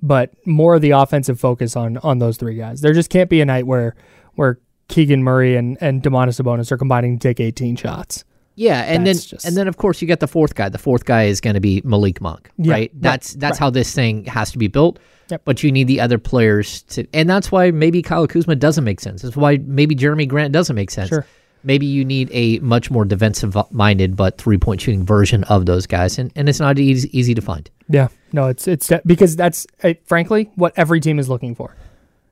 but 0.02 0.32
more 0.46 0.76
of 0.76 0.82
the 0.82 0.92
offensive 0.92 1.40
focus 1.40 1.76
on 1.76 1.98
on 1.98 2.20
those 2.20 2.38
three 2.38 2.56
guys. 2.56 2.82
There 2.82 2.94
just 2.94 3.10
can't 3.10 3.30
be 3.30 3.42
a 3.42 3.46
night 3.46 3.66
where 3.68 3.96
where 4.36 4.60
Keegan 4.88 5.24
Murray 5.24 5.56
and 5.56 5.78
and 5.82 6.02
Domantas 6.04 6.42
Sabonis 6.42 6.72
are 6.72 6.78
combining 6.78 7.18
to 7.18 7.28
take 7.28 7.40
18 7.40 7.76
shots. 7.76 8.24
Yeah, 8.56 8.82
and 8.82 9.08
That's 9.08 9.24
then 9.26 9.30
just- 9.38 9.46
and 9.46 9.56
then 9.56 9.68
of 9.70 9.78
course 9.78 10.02
you 10.02 10.08
get 10.08 10.20
the 10.20 10.28
fourth 10.28 10.54
guy. 10.56 10.68
The 10.68 10.78
fourth 10.78 11.06
guy 11.06 11.24
is 11.26 11.40
going 11.40 11.54
to 11.54 11.62
be 11.62 11.82
Malik 11.86 12.20
Monk, 12.20 12.50
Yeah, 12.58 12.74
right? 12.74 12.92
That's 13.02 13.34
that's 13.36 13.54
right. 13.60 13.66
how 13.66 13.70
this 13.70 13.94
thing 13.94 14.26
has 14.26 14.52
to 14.52 14.58
be 14.58 14.68
built. 14.68 15.00
Yep. 15.30 15.42
But 15.46 15.64
you 15.64 15.72
need 15.72 15.88
the 15.88 16.02
other 16.02 16.18
players 16.18 16.82
to, 16.84 17.06
and 17.14 17.30
that's 17.30 17.52
why 17.52 17.70
maybe 17.72 18.02
Kyle 18.02 18.26
Kuzma 18.28 18.56
doesn't 18.56 18.84
make 18.84 19.00
sense. 19.00 19.22
That's 19.22 19.38
why 19.38 19.60
maybe 19.64 19.96
Jerami 19.96 20.28
Grant 20.28 20.52
doesn't 20.52 20.76
make 20.76 20.90
sense. 20.92 21.08
Sure. 21.10 21.26
Maybe 21.64 21.86
you 21.86 22.06
need 22.06 22.30
a 22.32 22.60
much 22.60 22.90
more 22.90 23.04
defensive-minded 23.04 24.16
but 24.16 24.38
three-point 24.38 24.82
shooting 24.82 25.06
version 25.06 25.44
of 25.46 25.66
those 25.66 25.86
guys, 25.86 26.18
and, 26.18 26.32
and 26.36 26.48
it's 26.48 26.60
not 26.60 26.80
easy, 26.80 27.10
easy 27.18 27.34
to 27.34 27.42
find. 27.42 27.70
Yeah, 27.90 28.08
no, 28.32 28.48
it's 28.48 28.68
it's 28.68 28.90
because 29.06 29.36
that's 29.36 29.68
uh, 29.84 29.94
frankly 30.06 30.52
what 30.56 30.74
every 30.78 31.00
team 31.00 31.20
is 31.20 31.28
looking 31.28 31.56
for. 31.56 31.76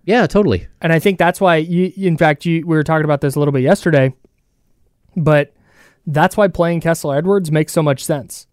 Yeah, 0.06 0.28
totally. 0.28 0.68
And 0.82 0.94
I 0.94 1.00
think 1.00 1.20
that's 1.20 1.42
why 1.42 1.58
you 1.58 1.92
in 1.98 2.16
fact 2.16 2.46
you 2.46 2.66
we 2.66 2.78
were 2.78 2.84
talking 2.84 3.04
about 3.04 3.20
this 3.20 3.36
a 3.36 3.40
little 3.40 3.52
bit 3.52 3.64
yesterday, 3.64 4.14
but 5.18 5.54
that's 6.06 6.38
why 6.38 6.48
playing 6.48 6.80
Kessler 6.80 7.18
Edwards 7.18 7.52
makes 7.52 7.74
so 7.74 7.84
much 7.84 8.06
sense. 8.06 8.48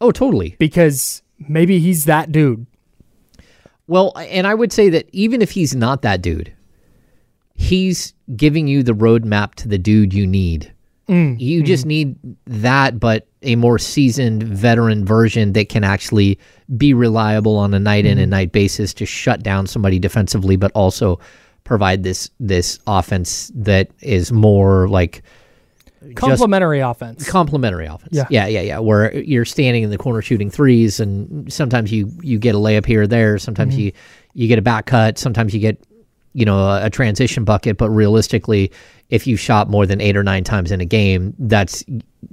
Oh, 0.00 0.10
totally. 0.10 0.56
Because 0.58 1.22
maybe 1.38 1.78
he's 1.78 2.06
that 2.06 2.32
dude. 2.32 2.66
Well, 3.86 4.12
and 4.16 4.48
I 4.48 4.54
would 4.54 4.72
say 4.72 4.88
that 4.88 5.08
even 5.12 5.40
if 5.40 5.52
he's 5.52 5.76
not 5.76 6.02
that 6.02 6.20
dude, 6.20 6.52
he's 7.56 8.14
giving 8.36 8.68
you 8.68 8.82
the 8.82 8.92
roadmap 8.92 9.54
to 9.56 9.68
the 9.68 9.78
dude 9.78 10.12
you 10.14 10.26
need. 10.26 10.72
Mm, 11.08 11.38
You 11.40 11.62
just 11.62 11.86
need 11.86 12.16
that, 12.46 12.98
but 12.98 13.28
a 13.42 13.54
more 13.54 13.78
seasoned 13.78 14.42
veteran 14.42 15.04
version 15.04 15.52
that 15.52 15.68
can 15.68 15.84
actually 15.84 16.36
be 16.76 16.92
reliable 16.92 17.56
on 17.56 17.72
a 17.74 17.78
night 17.78 18.04
in 18.04 18.18
and 18.18 18.30
night 18.30 18.50
basis 18.50 18.92
to 18.94 19.06
shut 19.06 19.42
down 19.42 19.68
somebody 19.68 20.00
defensively, 20.00 20.56
but 20.56 20.72
also 20.72 21.20
provide 21.62 22.02
this 22.02 22.28
this 22.40 22.78
offense 22.88 23.52
that 23.54 23.88
is 24.00 24.32
more 24.32 24.88
like 24.88 25.22
Complementary 26.14 26.80
offense. 26.80 27.28
Complementary 27.28 27.86
offense. 27.86 28.10
Yeah. 28.12 28.26
yeah, 28.30 28.46
yeah, 28.46 28.60
yeah. 28.60 28.78
Where 28.78 29.12
you're 29.16 29.44
standing 29.44 29.82
in 29.82 29.90
the 29.90 29.98
corner 29.98 30.22
shooting 30.22 30.50
threes, 30.50 31.00
and 31.00 31.52
sometimes 31.52 31.90
you 31.92 32.10
you 32.22 32.38
get 32.38 32.54
a 32.54 32.58
layup 32.58 32.86
here 32.86 33.02
or 33.02 33.06
there. 33.06 33.38
Sometimes 33.38 33.74
Mhm. 33.74 33.78
you 33.78 33.92
you 34.34 34.46
get 34.48 34.58
a 34.58 34.62
back 34.62 34.86
cut. 34.86 35.18
Sometimes 35.18 35.52
you 35.54 35.58
get 35.60 35.80
you 36.36 36.44
know 36.44 36.58
a, 36.58 36.86
a 36.86 36.90
transition 36.90 37.44
bucket. 37.44 37.76
But 37.78 37.90
realistically, 37.90 38.70
if 39.10 39.26
you 39.26 39.36
shot 39.36 39.68
more 39.70 39.86
than 39.86 40.00
eight 40.00 40.16
or 40.16 40.22
nine 40.22 40.44
times 40.44 40.70
in 40.70 40.80
a 40.80 40.84
game, 40.84 41.34
that's 41.38 41.84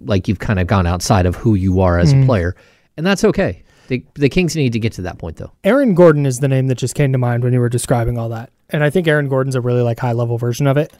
like 0.06 0.28
you've 0.28 0.40
kind 0.40 0.60
of 0.60 0.68
gone 0.68 0.86
outside 0.86 1.26
of 1.26 1.36
who 1.36 1.56
you 1.56 1.82
are 1.82 1.98
as 2.00 2.14
Mhm. 2.14 2.24
a 2.24 2.26
player, 2.26 2.56
and 2.98 3.06
that's 3.06 3.24
okay. 3.24 3.64
The, 3.90 4.04
the 4.16 4.30
Kings 4.30 4.56
need 4.56 4.72
to 4.74 4.80
get 4.80 4.94
to 4.94 5.02
that 5.04 5.18
point 5.18 5.38
though. 5.38 5.52
Aaron 5.64 5.94
Gordon 5.94 6.26
is 6.26 6.40
the 6.40 6.48
name 6.48 6.68
that 6.68 6.76
just 6.78 6.96
came 6.96 7.12
to 7.12 7.18
mind 7.18 7.44
when 7.44 7.52
you 7.54 7.60
were 7.60 7.70
describing 7.70 8.18
all 8.18 8.30
that. 8.30 8.50
And 8.70 8.82
I 8.84 8.90
think 8.90 9.08
Aaron 9.08 9.28
Gordon's 9.28 9.56
a 9.56 9.62
really 9.62 9.82
like 9.82 10.00
high 10.00 10.14
level 10.14 10.38
version 10.38 10.68
of 10.68 10.78
it. 10.78 10.94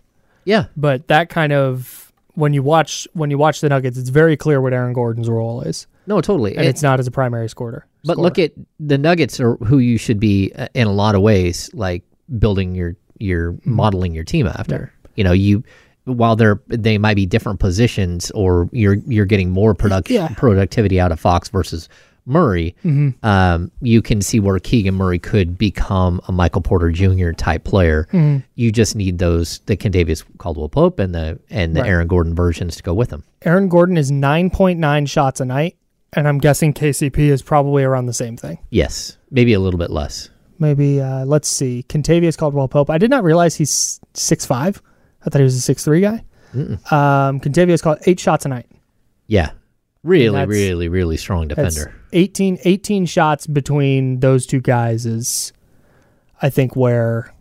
Yeah. 0.46 0.66
But 0.76 1.08
that 1.08 1.30
kind 1.30 1.54
of 1.54 2.12
when 2.36 2.54
you 2.54 2.62
watch 2.62 3.08
when 3.14 3.32
you 3.32 3.38
watch 3.38 3.62
the 3.62 3.70
Nuggets, 3.70 3.98
it's 3.98 4.10
very 4.10 4.36
clear 4.36 4.60
what 4.62 4.74
Aaron 4.74 4.92
Gordon's 4.94 5.30
role 5.30 5.62
is. 5.62 5.88
No, 6.08 6.20
totally. 6.20 6.56
And 6.58 6.66
It- 6.66 6.70
it's 6.70 6.84
not 6.84 7.00
as 7.00 7.08
a 7.08 7.12
primary 7.12 7.48
scorer. 7.48 7.86
But 8.04 8.18
look 8.18 8.38
at 8.38 8.52
the 8.82 8.98
Nuggets 8.98 9.40
are 9.40 9.56
who 9.56 9.78
you 9.80 9.98
should 9.98 10.20
be 10.20 10.52
uh, 10.54 10.68
in 10.74 10.86
a 10.88 10.92
lot 10.92 11.16
of 11.16 11.22
ways, 11.22 11.70
like 11.74 12.04
building 12.40 12.76
your 12.76 12.96
your 13.20 13.56
modeling 13.66 14.14
your 14.14 14.24
team 14.24 14.48
after. 14.48 14.92
You 15.16 15.24
know, 15.24 15.32
you 15.34 15.64
while 16.06 16.36
they're 16.36 16.62
they 16.68 16.98
might 16.98 17.16
be 17.16 17.26
different 17.26 17.60
positions, 17.60 18.32
or 18.32 18.70
you're 18.72 18.96
you're 19.08 19.26
getting 19.26 19.50
more 19.50 19.74
product 19.74 20.10
Yeah. 20.10 20.30
productivity 20.36 21.00
out 21.00 21.12
of 21.12 21.20
Fox 21.20 21.50
versus 21.50 21.88
Murray. 22.26 22.74
Mhm. 22.86 23.14
Um, 23.24 23.70
you 23.82 24.02
can 24.02 24.22
see 24.22 24.40
where 24.40 24.58
Keegan 24.58 24.96
Murray 24.96 25.20
could 25.20 25.58
become 25.58 26.22
a 26.28 26.32
Michael 26.32 26.62
Porter 26.62 26.90
Jr. 26.90 27.32
type 27.32 27.66
player. 27.66 28.08
Mhm. 28.14 28.44
You 28.56 28.72
just 28.72 28.96
need 28.96 29.20
those 29.20 29.60
the 29.66 29.76
Kentavious 29.76 30.24
Caldwell 30.38 30.70
Pope 30.70 31.00
and 31.00 31.14
the 31.14 31.38
and 31.50 31.76
the 31.76 31.82
Right. 31.82 31.90
Aaron 31.90 32.08
Gordon 32.08 32.34
versions 32.34 32.76
to 32.78 32.84
go 32.84 32.94
with 32.94 33.10
them. 33.10 33.24
Aaron 33.44 33.68
Gordon 33.68 33.98
is 33.98 34.10
9.9 34.10 35.06
shots 35.06 35.42
a 35.42 35.46
night, 35.46 35.76
and 36.14 36.28
I'm 36.28 36.38
guessing 36.38 36.74
KCP 36.74 37.30
is 37.30 37.42
probably 37.42 37.84
around 37.84 38.06
the 38.06 38.14
same 38.14 38.38
thing. 38.38 38.58
Yes, 38.70 39.18
maybe 39.30 39.52
a 39.54 39.60
little 39.60 39.78
bit 39.78 39.92
less. 39.92 40.30
Maybe 40.60 41.02
uh, 41.02 41.26
let's 41.26 41.48
see. 41.48 41.86
Kentavious 41.90 42.38
Caldwell 42.38 42.68
Pope. 42.68 42.90
I 42.90 42.98
did 42.98 43.10
not 43.10 43.24
realize 43.24 43.56
he's 43.56 44.00
six 44.14 44.46
five. 44.46 44.82
I 45.26 45.30
thought 45.30 45.40
he 45.40 45.44
was 45.44 45.56
a 45.56 45.62
six 45.62 45.84
three 45.84 46.02
guy. 46.02 46.24
Mm-mm. 46.54 46.92
Um, 46.92 47.40
Kentavious 47.40 47.82
called 47.82 48.00
eight 48.06 48.20
shots 48.20 48.46
a 48.46 48.50
night. 48.50 48.68
Yeah, 49.28 49.52
really, 50.04 50.46
really, 50.46 50.88
really 50.88 51.18
strong 51.18 51.48
defender. 51.48 51.94
18, 52.14 52.60
18 52.64 53.06
shots 53.06 53.48
between 53.48 54.20
those 54.20 54.46
two 54.46 54.62
guys 54.62 55.06
is, 55.06 55.52
I 56.42 56.50
think 56.50 56.76
where, 56.76 57.34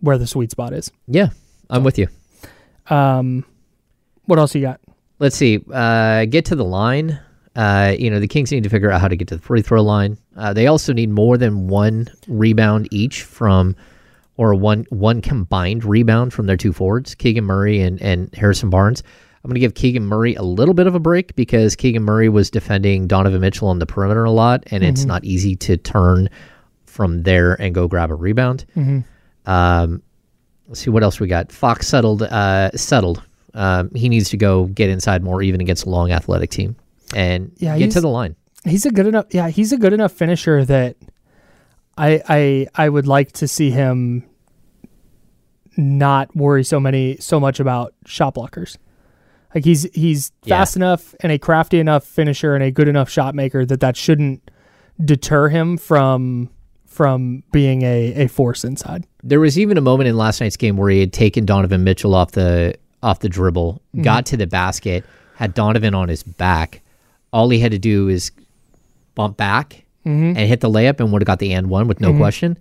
where 0.00 0.18
the 0.18 0.26
sweet 0.26 0.50
spot 0.50 0.72
is. 0.72 0.90
Yeah, 1.06 1.28
I'm 1.70 1.84
with 1.84 1.98
you. 1.98 2.08
Um, 2.88 3.44
what 4.24 4.38
else 4.38 4.54
you 4.54 4.62
got? 4.62 4.80
Let's 5.18 5.36
see. 5.36 5.62
Uh, 5.72 6.24
get 6.24 6.46
to 6.46 6.56
the 6.56 6.64
line. 6.64 7.20
Uh, 7.54 7.94
you 7.98 8.10
know, 8.10 8.20
the 8.20 8.28
Kings 8.28 8.52
need 8.52 8.62
to 8.64 8.70
figure 8.70 8.90
out 8.90 9.00
how 9.00 9.08
to 9.08 9.16
get 9.16 9.28
to 9.28 9.36
the 9.36 9.42
free 9.42 9.62
throw 9.62 9.82
line. 9.82 10.16
Uh, 10.38 10.52
they 10.54 10.66
also 10.68 10.92
need 10.92 11.10
more 11.10 11.36
than 11.36 11.66
one 11.68 12.08
rebound 12.28 12.88
each 12.92 13.22
from, 13.24 13.74
or 14.36 14.54
one 14.54 14.86
one 14.90 15.20
combined 15.20 15.84
rebound 15.84 16.32
from 16.32 16.46
their 16.46 16.56
two 16.56 16.72
forwards, 16.72 17.14
Keegan 17.14 17.44
Murray 17.44 17.80
and, 17.80 18.00
and 18.00 18.32
Harrison 18.34 18.70
Barnes. 18.70 19.02
I'm 19.44 19.48
going 19.50 19.54
to 19.56 19.60
give 19.60 19.74
Keegan 19.74 20.04
Murray 20.06 20.34
a 20.34 20.42
little 20.42 20.74
bit 20.74 20.86
of 20.86 20.94
a 20.94 21.00
break 21.00 21.34
because 21.36 21.74
Keegan 21.76 22.02
Murray 22.02 22.28
was 22.28 22.50
defending 22.50 23.06
Donovan 23.06 23.40
Mitchell 23.40 23.68
on 23.68 23.78
the 23.78 23.86
perimeter 23.86 24.24
a 24.24 24.30
lot, 24.30 24.62
and 24.70 24.82
it's 24.84 25.04
Mhm. 25.04 25.08
not 25.08 25.24
easy 25.24 25.54
to 25.56 25.76
turn 25.76 26.28
from 26.86 27.22
there 27.22 27.54
and 27.60 27.74
go 27.74 27.86
grab 27.88 28.10
a 28.10 28.14
rebound. 28.14 28.64
Mhm. 28.76 29.04
Um, 29.46 30.02
let's 30.68 30.80
see 30.80 30.90
what 30.90 31.02
else 31.02 31.20
we 31.20 31.26
got. 31.28 31.50
Fox 31.52 31.86
settled. 31.88 32.22
Uh, 32.22 32.70
settled. 32.76 33.22
Um, 33.54 33.90
he 33.94 34.08
needs 34.08 34.28
to 34.30 34.36
go 34.36 34.66
get 34.66 34.90
inside 34.90 35.22
more, 35.22 35.42
even 35.42 35.60
against 35.60 35.86
a 35.86 35.88
long 35.90 36.10
athletic 36.12 36.50
team, 36.50 36.76
and 37.14 37.50
Yeah, 37.58 37.76
get 37.78 37.90
to 37.92 38.00
the 38.00 38.08
line. 38.08 38.34
He's 38.68 38.86
a 38.86 38.90
good 38.90 39.06
enough. 39.06 39.26
Yeah, 39.30 39.48
he's 39.48 39.72
a 39.72 39.76
good 39.78 39.92
enough 39.92 40.12
finisher 40.12 40.64
that 40.64 40.96
I 41.96 42.22
I 42.28 42.66
I 42.74 42.88
would 42.88 43.06
like 43.06 43.32
to 43.32 43.48
see 43.48 43.70
him 43.70 44.24
not 45.76 46.34
worry 46.34 46.64
so 46.64 46.80
many 46.80 47.16
so 47.18 47.38
much 47.38 47.60
about 47.60 47.94
shot 48.06 48.34
blockers. 48.34 48.76
Like 49.54 49.64
he's 49.64 49.84
he's 49.94 50.32
Yeah. 50.44 50.58
fast 50.58 50.76
enough 50.76 51.14
and 51.20 51.32
a 51.32 51.38
crafty 51.38 51.78
enough 51.78 52.04
finisher 52.04 52.54
and 52.54 52.62
a 52.64 52.70
good 52.70 52.88
enough 52.88 53.08
shot 53.08 53.34
maker 53.34 53.64
that 53.64 53.80
that 53.80 53.96
shouldn't 53.96 54.50
deter 55.04 55.48
him 55.48 55.76
from 55.76 56.50
from 56.86 57.44
being 57.52 57.82
a, 57.82 58.24
a 58.24 58.26
force 58.28 58.64
inside. 58.64 59.06
There 59.22 59.38
was 59.40 59.58
even 59.58 59.76
a 59.78 59.80
moment 59.80 60.08
in 60.08 60.16
last 60.16 60.40
night's 60.40 60.56
game 60.56 60.76
where 60.76 60.90
he 60.90 61.00
had 61.00 61.12
taken 61.12 61.44
Donovan 61.44 61.84
Mitchell 61.84 62.14
off 62.14 62.32
the 62.32 62.74
off 63.02 63.20
the 63.20 63.28
dribble, 63.28 63.80
Mhm. 63.96 64.02
got 64.02 64.26
to 64.26 64.36
the 64.36 64.48
basket, 64.48 65.04
had 65.36 65.54
Donovan 65.54 65.94
on 65.94 66.08
his 66.08 66.24
back. 66.24 66.82
All 67.32 67.48
he 67.50 67.60
had 67.60 67.70
to 67.70 67.78
do 67.78 68.08
is 68.08 68.32
bump 69.18 69.36
back 69.36 69.84
Mhm. 70.06 70.28
and 70.36 70.38
hit 70.38 70.60
the 70.60 70.70
layup, 70.70 71.00
and 71.00 71.12
would 71.12 71.20
have 71.20 71.26
got 71.26 71.40
the 71.40 71.52
and 71.52 71.68
one 71.68 71.88
with 71.88 72.00
no 72.00 72.12
Mhm. 72.12 72.18
question. 72.18 72.56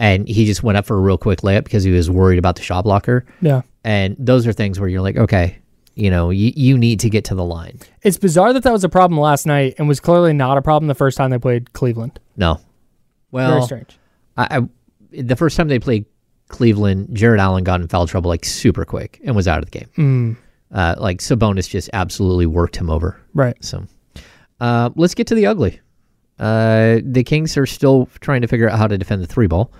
And 0.00 0.26
he 0.26 0.46
just 0.46 0.62
went 0.62 0.78
up 0.78 0.86
for 0.86 0.96
a 0.96 1.00
real 1.00 1.18
quick 1.18 1.42
layup 1.42 1.64
because 1.64 1.84
he 1.84 1.90
was 1.90 2.10
worried 2.10 2.38
about 2.38 2.56
the 2.56 2.62
shot 2.62 2.84
blocker. 2.84 3.26
Yeah. 3.42 3.60
And 3.84 4.16
those 4.18 4.46
are 4.46 4.52
things 4.52 4.80
where 4.80 4.88
you're 4.88 5.02
like, 5.02 5.16
okay, 5.18 5.58
you 5.94 6.10
know, 6.10 6.30
you, 6.30 6.52
you 6.56 6.78
need 6.78 7.00
to 7.00 7.10
get 7.10 7.24
to 7.26 7.34
the 7.34 7.44
line. 7.44 7.78
It's 8.02 8.16
bizarre 8.16 8.52
that 8.54 8.62
that 8.62 8.72
was 8.72 8.82
a 8.82 8.88
problem 8.88 9.20
last 9.20 9.46
night 9.46 9.74
and 9.78 9.86
was 9.88 10.00
clearly 10.00 10.32
not 10.32 10.56
a 10.56 10.62
problem 10.62 10.88
the 10.88 10.94
first 10.94 11.18
time 11.18 11.30
they 11.30 11.38
played 11.38 11.74
Cleveland. 11.74 12.18
No. 12.36 12.60
Well, 13.30 13.50
Very 13.50 13.62
strange. 13.62 13.98
I, 14.38 14.58
I 14.58 14.60
the 15.22 15.36
first 15.36 15.56
time 15.56 15.68
they 15.68 15.78
played 15.78 16.06
Cleveland, 16.48 17.08
Jarrett 17.12 17.40
Allen 17.40 17.62
got 17.64 17.80
in 17.82 17.88
foul 17.88 18.06
trouble 18.06 18.28
like 18.30 18.44
super 18.46 18.84
quick 18.86 19.20
and 19.24 19.36
was 19.36 19.46
out 19.46 19.58
of 19.58 19.70
the 19.70 19.78
game. 19.78 19.88
Mm. 19.98 20.36
Uh, 20.72 20.94
like 20.98 21.18
Sabonis 21.18 21.68
just 21.68 21.90
absolutely 21.92 22.46
worked 22.46 22.76
him 22.76 22.88
over. 22.88 23.16
Right. 23.34 23.56
So, 23.62 23.84
uh, 24.60 24.90
let's 24.96 25.14
get 25.14 25.26
to 25.28 25.34
the 25.34 25.46
ugly. 25.46 25.80
Uh, 26.40 27.00
the 27.04 27.22
Kings 27.22 27.56
are 27.56 27.66
still 27.66 28.08
trying 28.20 28.40
to 28.40 28.48
figure 28.48 28.68
out 28.68 28.78
how 28.78 28.86
to 28.86 28.98
defend 28.98 29.22
the 29.22 29.26
three 29.26 29.46
ball. 29.46 29.70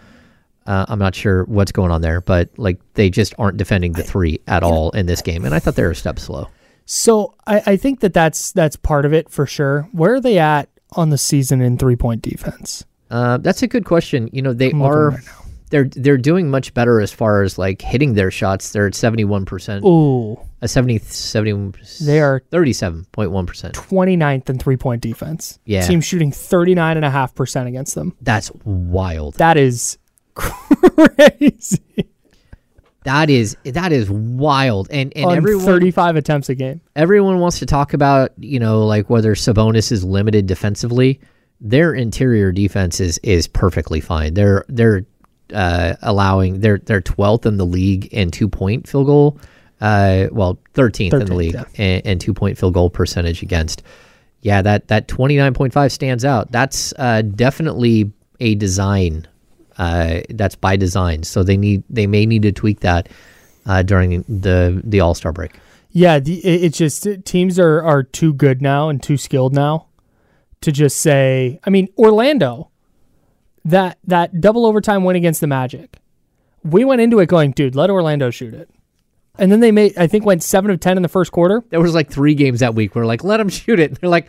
Uh, 0.66 0.84
I'm 0.88 0.98
not 0.98 1.14
sure 1.14 1.44
what's 1.44 1.72
going 1.72 1.90
on 1.90 2.02
there, 2.02 2.20
but 2.20 2.50
like 2.58 2.78
they 2.94 3.08
just 3.08 3.34
aren't 3.38 3.56
defending 3.56 3.92
the 3.92 4.02
three 4.02 4.40
at 4.46 4.62
all 4.62 4.90
in 4.90 5.06
this 5.06 5.22
game, 5.22 5.44
and 5.44 5.54
I 5.54 5.58
thought 5.58 5.74
they 5.74 5.82
were 5.82 5.90
a 5.90 5.96
step 5.96 6.18
slow. 6.18 6.48
So 6.84 7.34
I, 7.46 7.62
I 7.66 7.76
think 7.76 8.00
that 8.00 8.12
that's 8.12 8.52
that's 8.52 8.76
part 8.76 9.06
of 9.06 9.14
it 9.14 9.30
for 9.30 9.46
sure. 9.46 9.88
Where 9.92 10.14
are 10.14 10.20
they 10.20 10.38
at 10.38 10.68
on 10.92 11.10
the 11.10 11.18
season 11.18 11.62
in 11.62 11.78
three 11.78 11.96
point 11.96 12.20
defense? 12.20 12.84
Uh, 13.10 13.38
that's 13.38 13.62
a 13.62 13.66
good 13.66 13.86
question. 13.86 14.28
You 14.32 14.42
know, 14.42 14.52
they 14.52 14.70
I'm 14.70 14.82
are 14.82 15.10
right 15.10 15.24
they're 15.70 15.84
they're 15.84 16.18
doing 16.18 16.50
much 16.50 16.74
better 16.74 17.00
as 17.00 17.12
far 17.12 17.42
as 17.42 17.58
like 17.58 17.80
hitting 17.80 18.14
their 18.14 18.30
shots. 18.30 18.72
They're 18.72 18.86
at 18.86 18.92
71%. 18.92 19.84
Ooh. 19.84 20.38
A 20.62 20.68
70 20.68 20.98
70 20.98 22.04
They 22.04 22.20
are 22.20 22.42
37.1%. 22.52 23.72
29th 23.72 24.50
in 24.50 24.58
three 24.58 24.76
point 24.76 25.00
defense. 25.00 25.58
Yeah. 25.64 25.86
Team 25.86 26.00
shooting 26.00 26.30
39.5% 26.32 27.66
against 27.66 27.94
them. 27.94 28.14
That's 28.20 28.50
wild. 28.64 29.34
That 29.36 29.56
is 29.56 29.96
crazy. 30.34 31.80
That 33.04 33.30
is 33.30 33.56
that 33.64 33.92
is 33.92 34.10
wild. 34.10 34.88
And 34.90 35.12
and 35.16 35.26
on 35.26 35.36
everyone 35.36 35.64
35 35.64 36.16
attempts 36.16 36.48
a 36.50 36.54
game. 36.54 36.82
everyone 36.94 37.38
wants 37.38 37.58
to 37.60 37.66
talk 37.66 37.94
about, 37.94 38.32
you 38.38 38.60
know, 38.60 38.84
like 38.84 39.08
whether 39.08 39.34
Sabonis 39.34 39.90
is 39.90 40.04
limited 40.04 40.46
defensively. 40.46 41.20
Their 41.62 41.94
interior 41.94 42.52
defense 42.52 43.00
is 43.00 43.18
is 43.22 43.46
perfectly 43.46 44.00
fine. 44.00 44.34
They're 44.34 44.64
they're 44.68 45.06
uh, 45.52 45.96
allowing 46.02 46.60
they're 46.60 46.78
they're 46.78 47.00
12th 47.00 47.46
in 47.46 47.56
the 47.56 47.66
league 47.66 48.06
in 48.06 48.30
two 48.30 48.48
point 48.48 48.88
field 48.88 49.06
goal. 49.06 49.40
Uh, 49.80 50.26
well, 50.30 50.58
13th, 50.74 51.14
in 51.14 51.24
the 51.26 51.34
league 51.34 51.54
yeah. 51.54 51.64
and, 51.78 52.06
and 52.06 52.20
two 52.20 52.34
point 52.34 52.58
field 52.58 52.74
goal 52.74 52.90
percentage 52.90 53.42
against. 53.42 53.82
Yeah, 54.42 54.62
that 54.62 54.88
that 54.88 55.08
29.5 55.08 55.92
stands 55.92 56.24
out. 56.24 56.50
That's 56.52 56.92
uh, 56.98 57.22
definitely 57.22 58.12
a 58.40 58.54
design. 58.54 59.26
Uh, 59.78 60.20
that's 60.30 60.54
by 60.54 60.76
design. 60.76 61.22
So 61.22 61.42
they 61.42 61.56
need 61.56 61.82
they 61.88 62.06
may 62.06 62.26
need 62.26 62.42
to 62.42 62.52
tweak 62.52 62.80
that 62.80 63.08
uh, 63.66 63.82
during 63.82 64.24
the 64.28 64.80
the 64.84 65.00
All 65.00 65.14
Star 65.14 65.32
break. 65.32 65.58
Yeah, 65.92 66.20
the, 66.20 66.38
it, 66.38 66.64
it's 66.64 66.78
just 66.78 67.06
teams 67.24 67.58
are 67.58 67.82
are 67.82 68.02
too 68.02 68.32
good 68.32 68.62
now 68.62 68.88
and 68.88 69.02
too 69.02 69.16
skilled 69.16 69.54
now 69.54 69.86
to 70.60 70.72
just 70.72 70.98
say. 70.98 71.60
I 71.64 71.70
mean, 71.70 71.88
Orlando, 71.98 72.69
that 73.64 73.98
that 74.04 74.40
double 74.40 74.66
overtime 74.66 75.04
win 75.04 75.16
against 75.16 75.40
the 75.40 75.46
Magic, 75.46 75.96
we 76.64 76.84
went 76.84 77.00
into 77.00 77.18
it 77.20 77.26
going, 77.26 77.52
dude, 77.52 77.74
let 77.74 77.90
Orlando 77.90 78.30
shoot 78.30 78.54
it, 78.54 78.70
and 79.38 79.50
then 79.50 79.60
they 79.60 79.72
made 79.72 79.96
I 79.96 80.06
think 80.06 80.24
went 80.24 80.42
seven 80.42 80.70
of 80.70 80.80
ten 80.80 80.96
in 80.96 81.02
the 81.02 81.08
first 81.08 81.32
quarter. 81.32 81.62
There 81.70 81.80
was 81.80 81.94
like 81.94 82.10
three 82.10 82.34
games 82.34 82.60
that 82.60 82.74
week 82.74 82.94
where 82.94 83.06
like 83.06 83.24
let 83.24 83.38
them 83.38 83.48
shoot 83.48 83.80
it. 83.80 84.00
They're 84.00 84.10
like, 84.10 84.28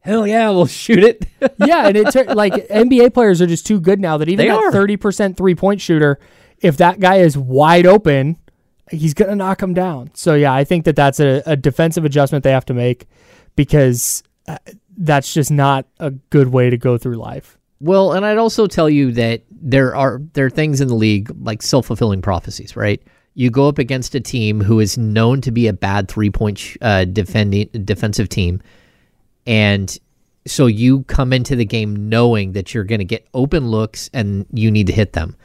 hell 0.00 0.26
yeah, 0.26 0.50
we'll 0.50 0.66
shoot 0.66 1.02
it. 1.02 1.26
yeah, 1.58 1.88
and 1.88 1.96
it 1.96 2.10
tur- 2.12 2.34
like 2.34 2.54
NBA 2.68 3.14
players 3.14 3.42
are 3.42 3.46
just 3.46 3.66
too 3.66 3.80
good 3.80 4.00
now 4.00 4.16
that 4.18 4.28
even 4.28 4.46
They 4.46 4.52
that 4.52 4.72
thirty 4.72 4.96
percent 4.96 5.36
three 5.36 5.54
point 5.54 5.80
shooter, 5.80 6.18
if 6.60 6.76
that 6.78 7.00
guy 7.00 7.16
is 7.16 7.36
wide 7.36 7.86
open, 7.86 8.38
he's 8.90 9.14
gonna 9.14 9.36
knock 9.36 9.62
him 9.62 9.74
down. 9.74 10.10
So 10.14 10.34
yeah, 10.34 10.54
I 10.54 10.64
think 10.64 10.84
that 10.84 10.96
that's 10.96 11.20
a, 11.20 11.42
a 11.46 11.56
defensive 11.56 12.04
adjustment 12.04 12.44
they 12.44 12.52
have 12.52 12.66
to 12.66 12.74
make 12.74 13.06
because 13.56 14.22
uh, 14.48 14.58
that's 14.96 15.32
just 15.32 15.50
not 15.50 15.86
a 15.98 16.10
good 16.10 16.48
way 16.48 16.70
to 16.70 16.76
go 16.76 16.96
through 16.98 17.16
life. 17.16 17.55
Well, 17.80 18.12
and 18.12 18.24
I'd 18.24 18.38
also 18.38 18.66
tell 18.66 18.88
you 18.88 19.12
that 19.12 19.42
there 19.50 19.94
are 19.94 20.20
there 20.32 20.46
are 20.46 20.50
things 20.50 20.80
in 20.80 20.88
the 20.88 20.94
league 20.94 21.30
like 21.40 21.62
self 21.62 21.86
fulfilling 21.86 22.22
prophecies, 22.22 22.76
right? 22.76 23.02
You 23.34 23.50
go 23.50 23.68
up 23.68 23.78
against 23.78 24.14
a 24.14 24.20
team 24.20 24.60
who 24.60 24.80
is 24.80 24.96
known 24.96 25.42
to 25.42 25.50
be 25.50 25.66
a 25.66 25.72
bad 25.72 26.08
three 26.08 26.30
point 26.30 26.76
uh, 26.80 27.04
defending 27.04 27.68
defensive 27.84 28.28
team, 28.28 28.62
and 29.46 29.98
so 30.46 30.66
you 30.66 31.02
come 31.04 31.32
into 31.32 31.56
the 31.56 31.64
game 31.64 32.08
knowing 32.08 32.52
that 32.52 32.72
you're 32.72 32.84
going 32.84 33.00
to 33.00 33.04
get 33.04 33.26
open 33.34 33.68
looks 33.68 34.08
and 34.14 34.46
you 34.52 34.70
need 34.70 34.86
to 34.86 34.92
hit 34.92 35.12
them. 35.12 35.36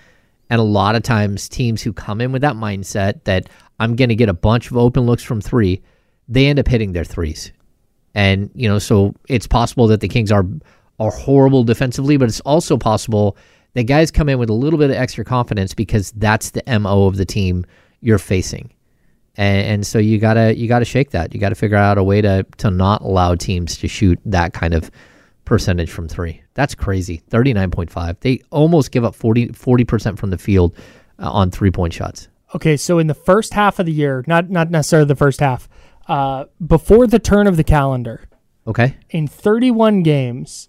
And 0.49 0.59
a 0.59 0.63
lot 0.63 0.95
of 0.95 1.03
times, 1.03 1.49
teams 1.49 1.81
who 1.81 1.91
come 1.91 2.21
in 2.21 2.31
with 2.31 2.43
that 2.43 2.55
mindset 2.55 3.23
that 3.23 3.49
I'm 3.79 3.95
going 3.95 4.09
to 4.09 4.15
get 4.15 4.29
a 4.29 4.33
bunch 4.33 4.69
of 4.69 4.77
open 4.77 5.03
looks 5.05 5.23
from 5.23 5.41
three, 5.41 5.81
they 6.27 6.47
end 6.47 6.59
up 6.59 6.67
hitting 6.67 6.93
their 6.93 7.03
threes. 7.03 7.51
And, 8.13 8.51
you 8.53 8.67
know, 8.67 8.77
so 8.77 9.15
it's 9.27 9.47
possible 9.47 9.87
that 9.87 10.01
the 10.01 10.07
Kings 10.07 10.31
are 10.31 10.45
are 11.01 11.11
horrible 11.11 11.63
defensively, 11.63 12.15
but 12.17 12.29
it's 12.29 12.39
also 12.41 12.77
possible 12.77 13.35
that 13.73 13.83
guys 13.83 14.11
come 14.11 14.29
in 14.29 14.37
with 14.37 14.49
a 14.49 14.53
little 14.53 14.77
bit 14.77 14.89
of 14.91 14.95
extra 14.95 15.25
confidence 15.25 15.73
because 15.73 16.11
that's 16.11 16.51
the 16.51 16.63
MO 16.79 17.07
of 17.07 17.17
the 17.17 17.25
team 17.25 17.65
you're 18.01 18.19
facing. 18.19 18.71
And, 19.37 19.65
and 19.67 19.87
so 19.87 19.97
you 19.97 20.19
gotta 20.19 20.55
you 20.57 20.67
gotta 20.67 20.85
shake 20.85 21.11
that. 21.11 21.33
You 21.33 21.39
gotta 21.39 21.55
figure 21.55 21.77
out 21.77 21.97
a 21.97 22.03
way 22.03 22.21
to 22.21 22.45
to 22.57 22.69
not 22.69 23.01
allow 23.01 23.33
teams 23.35 23.77
to 23.77 23.87
shoot 23.87 24.19
that 24.25 24.53
kind 24.53 24.73
of 24.73 24.91
percentage 25.45 25.89
from 25.89 26.07
three. 26.07 26.41
That's 26.53 26.75
crazy. 26.75 27.17
Thirty 27.29 27.53
nine 27.53 27.71
point 27.71 27.89
five. 27.91 28.19
They 28.19 28.41
almost 28.51 28.91
give 28.91 29.03
up 29.05 29.15
40 29.15 29.47
percent 29.85 30.19
from 30.19 30.29
the 30.29 30.37
field 30.37 30.75
uh, 31.17 31.31
on 31.31 31.49
three 31.49 31.71
point 31.71 31.93
shots. 31.93 32.27
Okay, 32.53 32.75
so 32.75 32.99
in 32.99 33.07
the 33.07 33.13
first 33.13 33.53
half 33.53 33.79
of 33.79 33.85
the 33.85 33.93
year, 33.93 34.23
not 34.27 34.49
not 34.49 34.69
necessarily 34.69 35.07
the 35.07 35.15
first 35.15 35.39
half, 35.39 35.69
uh, 36.07 36.45
before 36.67 37.07
the 37.07 37.19
turn 37.19 37.47
of 37.47 37.55
the 37.55 37.63
calendar, 37.63 38.27
Okay. 38.67 38.97
in 39.09 39.27
31 39.27 40.03
games, 40.03 40.67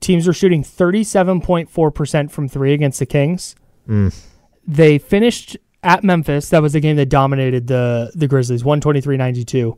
teams 0.00 0.26
were 0.26 0.32
shooting 0.32 0.62
37.4% 0.62 2.30
from 2.30 2.48
three 2.48 2.72
against 2.72 2.98
the 2.98 3.06
Kings. 3.06 3.54
Mm. 3.88 4.14
They 4.66 4.98
finished 4.98 5.56
at 5.82 6.04
Memphis. 6.04 6.48
That 6.50 6.62
was 6.62 6.72
the 6.72 6.80
game 6.80 6.96
that 6.96 7.08
dominated 7.08 7.66
the 7.66 8.12
the 8.14 8.26
Grizzlies, 8.26 8.62
123-92. 8.62 9.76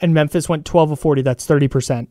And 0.00 0.14
Memphis 0.14 0.48
went 0.48 0.64
12 0.64 0.92
of 0.92 1.00
40. 1.00 1.22
That's 1.22 1.46
30%. 1.46 2.08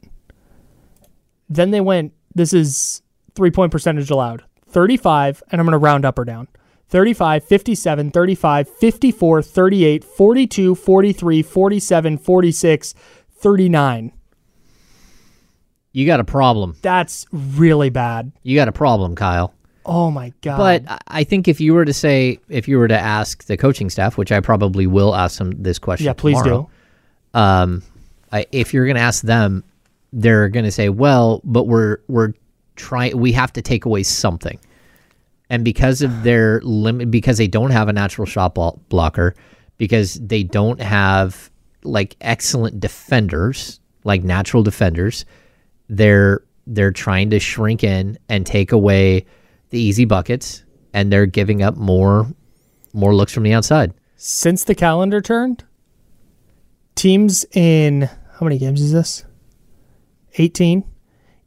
Then 1.49 1.71
they 1.71 1.81
went, 1.81 2.13
this 2.33 2.53
is 2.53 3.01
three 3.35 3.51
point 3.51 3.71
percentage 3.71 4.09
allowed 4.09 4.43
35, 4.69 5.43
and 5.51 5.59
I'm 5.59 5.65
going 5.65 5.73
to 5.73 5.77
round 5.77 6.05
up 6.05 6.17
or 6.17 6.25
down 6.25 6.47
35, 6.87 7.43
57, 7.43 8.11
35, 8.11 8.69
54, 8.69 9.41
38, 9.41 10.03
42, 10.03 10.75
43, 10.75 11.41
47, 11.41 12.17
46, 12.17 12.93
39. 13.33 14.11
You 15.93 16.05
got 16.05 16.19
a 16.19 16.23
problem. 16.23 16.75
That's 16.81 17.25
really 17.31 17.89
bad. 17.89 18.31
You 18.43 18.55
got 18.55 18.67
a 18.67 18.71
problem, 18.71 19.15
Kyle. 19.15 19.53
Oh 19.85 20.11
my 20.11 20.31
god. 20.41 20.57
But 20.85 21.01
I- 21.07 21.23
think 21.23 21.47
if 21.47 21.59
you 21.59 21.73
were 21.73 21.85
to 21.85 21.93
say, 21.93 22.39
if 22.49 22.67
you 22.67 22.77
were 22.77 22.87
to 22.87 22.97
ask 22.99 23.45
the 23.45 23.57
coaching 23.57 23.89
staff, 23.89 24.17
which 24.17 24.31
I 24.31 24.39
probably 24.39 24.87
will 24.87 25.15
ask 25.15 25.37
them 25.39 25.51
this 25.57 25.79
question, 25.79 26.05
Yeah, 26.05 26.13
please 26.13 26.37
tomorrow, 26.41 26.69
Um, 27.33 27.81
I, 28.31 28.45
if 28.51 28.73
you're 28.73 28.85
going 28.85 28.95
to 28.95 29.01
ask 29.01 29.23
them, 29.23 29.63
they're 30.13 30.49
going 30.49 30.65
to 30.65 30.71
say, 30.71 30.89
"Well, 30.89 31.41
but 31.43 31.63
we're 31.67 31.97
we're 32.07 32.33
trying. 32.75 33.17
We 33.17 33.31
have 33.33 33.51
to 33.53 33.61
take 33.61 33.85
away 33.85 34.03
something." 34.03 34.59
And 35.49 35.63
because 35.65 36.01
of 36.01 36.23
their 36.23 36.61
limit, 36.61 37.09
because 37.11 37.37
they 37.37 37.47
don't 37.47 37.71
have 37.71 37.87
a 37.89 37.93
natural 37.93 38.25
shot 38.27 38.55
blo- 38.55 38.79
blocker, 38.89 39.35
because 39.77 40.15
they 40.15 40.43
don't 40.43 40.79
have 40.81 41.49
like 41.83 42.15
excellent 42.21 42.79
defenders, 42.79 43.79
like 44.03 44.23
natural 44.23 44.63
defenders, 44.63 45.25
they're 45.91 46.41
they're 46.65 46.91
trying 46.91 47.29
to 47.31 47.39
shrink 47.39 47.83
in 47.83 48.17
and 48.29 48.45
take 48.45 48.71
away 48.71 49.25
the 49.69 49.79
easy 49.79 50.05
buckets, 50.05 50.63
and 50.93 51.11
they're 51.11 51.25
giving 51.27 51.61
up 51.61 51.75
more 51.75 52.27
more 52.93 53.13
looks 53.13 53.33
from 53.33 53.43
the 53.43 53.53
outside. 53.53 53.93
since 54.15 54.63
the 54.63 54.75
calendar 54.75 55.21
turned, 55.21 55.63
teams 56.95 57.45
in 57.53 58.09
how 58.33 58.45
many 58.45 58.57
games 58.57 58.81
is 58.81 58.91
this? 58.91 59.25
18. 60.35 60.83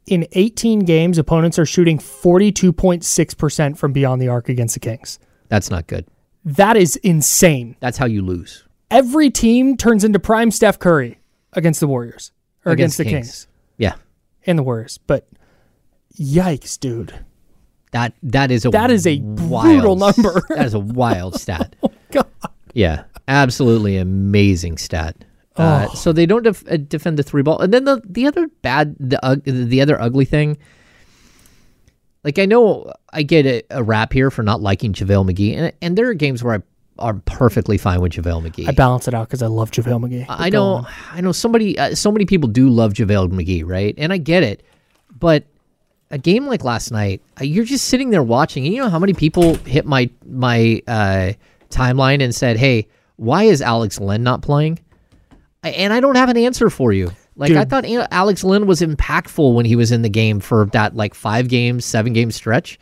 In 0.07 0.27
18 0.33 0.79
games, 0.81 1.17
opponents 1.17 1.57
are 1.57 1.65
shooting 1.65 1.97
42.6% 1.97 3.77
from 3.77 3.91
beyond 3.91 4.21
the 4.21 4.27
arc 4.27 4.49
against 4.49 4.75
the 4.75 4.79
Kings. 4.79 5.17
That's 5.49 5.71
not 5.71 5.87
good. 5.87 6.05
That 6.43 6.77
is 6.77 6.95
insane. 6.97 7.75
That's 7.79 7.97
how 7.97 8.05
you 8.05 8.21
lose. 8.21 8.65
Every 8.91 9.31
team 9.31 9.77
turns 9.77 10.03
into 10.03 10.19
prime 10.19 10.51
Steph 10.51 10.77
Curry 10.77 11.19
against 11.53 11.79
the 11.79 11.87
Warriors 11.87 12.31
or 12.65 12.71
against, 12.71 12.99
the 12.99 13.05
Kings. 13.05 13.47
Yeah. 13.77 13.95
And 14.45 14.57
the 14.59 14.63
Warriors. 14.63 14.97
But 14.97 15.27
yikes, 16.19 16.79
dude. 16.79 17.13
That 17.91 18.13
that 18.23 18.51
is 18.51 18.65
a 18.65 18.69
That 18.71 18.91
is 18.91 19.07
a 19.07 19.19
brutal 19.19 19.95
wild, 19.95 20.17
number. 20.17 20.41
that 20.49 20.65
is 20.65 20.73
a 20.73 20.79
wild 20.79 21.39
stat. 21.39 21.75
oh 21.83 21.91
God. 22.11 22.25
Yeah, 22.73 23.03
absolutely 23.27 23.97
amazing 23.97 24.77
stat. 24.77 25.15
Uh, 25.55 25.87
Oh. 25.89 25.95
so 25.95 26.11
they 26.11 26.25
don't 26.25 26.43
def- 26.43 26.69
uh, 26.69 26.75
defend 26.75 27.17
the 27.17 27.23
three 27.23 27.41
ball, 27.41 27.59
and 27.59 27.73
then 27.73 27.85
the 27.85 28.01
the 28.05 28.27
other 28.27 28.47
bad 28.61 28.95
the 28.99 29.23
ug- 29.25 29.43
the 29.45 29.81
other 29.81 29.99
ugly 30.01 30.25
thing. 30.25 30.57
Like 32.25 32.39
I 32.39 32.45
know 32.45 32.91
I 33.13 33.23
get 33.23 33.45
a, 33.45 33.63
a 33.69 33.81
rap 33.83 34.11
here 34.11 34.29
for 34.31 34.43
not 34.43 34.59
liking 34.61 34.91
JaVale 34.91 35.31
McGee, 35.31 35.55
and 35.55 35.71
and 35.81 35.97
there 35.97 36.09
are 36.09 36.13
games 36.13 36.43
where 36.43 36.55
I 36.55 36.61
are 36.97 37.13
perfectly 37.25 37.77
fine 37.77 38.01
with 38.01 38.13
JaVale 38.13 38.47
McGee. 38.49 38.67
I 38.67 38.71
balance 38.71 39.07
it 39.07 39.13
out 39.13 39.27
because 39.27 39.41
I 39.41 39.47
love 39.47 39.71
JaVale 39.71 39.99
McGee. 39.99 40.25
I 40.29 40.49
But 40.49 40.53
know, 40.53 40.63
on. 40.63 40.87
I 41.11 41.21
know 41.21 41.31
somebody, 41.31 41.77
uh, 41.77 41.95
so 41.95 42.11
many 42.11 42.25
people 42.25 42.47
do 42.49 42.69
love 42.69 42.93
JaVale 42.93 43.29
McGee, 43.31 43.63
right? 43.65 43.93
And 43.97 44.13
I 44.13 44.17
get 44.17 44.43
it, 44.43 44.63
but 45.17 45.45
a 46.11 46.17
game 46.17 46.45
like 46.45 46.63
last 46.63 46.91
night, 46.91 47.21
uh, 47.39 47.43
you're 47.43 47.65
just 47.65 47.85
sitting 47.85 48.09
there 48.09 48.23
watching, 48.23 48.65
and 48.65 48.73
you 48.73 48.81
know 48.81 48.89
how 48.89 48.99
many 48.99 49.13
people 49.13 49.55
hit 49.55 49.85
my 49.85 50.09
my 50.25 50.81
uh, 50.87 51.33
timeline 51.69 52.21
and 52.23 52.33
said, 52.33 52.57
"Hey, 52.57 52.87
why 53.17 53.43
is 53.43 53.61
Alex 53.61 53.99
Len 53.99 54.23
not 54.23 54.41
playing?" 54.41 54.79
I, 55.63 55.69
and 55.71 55.91
I 55.91 55.99
don't 55.99 56.15
have 56.15 56.29
an 56.29 56.37
answer 56.37 56.69
for 56.69 56.93
you. 56.93 57.11
Like 57.35 57.51
I 57.51 57.65
thought, 57.65 57.85
Alex 58.11 58.43
Len 58.43 58.65
was 58.65 58.81
impactful 58.81 59.53
when 59.55 59.65
he 59.65 59.75
was 59.75 59.91
in 59.91 60.03
the 60.03 60.09
game 60.09 60.39
for 60.39 60.67
that 60.67 60.95
like 60.95 61.13
five 61.13 61.49
games, 61.49 61.83
seven 61.83 62.13
game 62.13 62.31
stretch. 62.31 62.79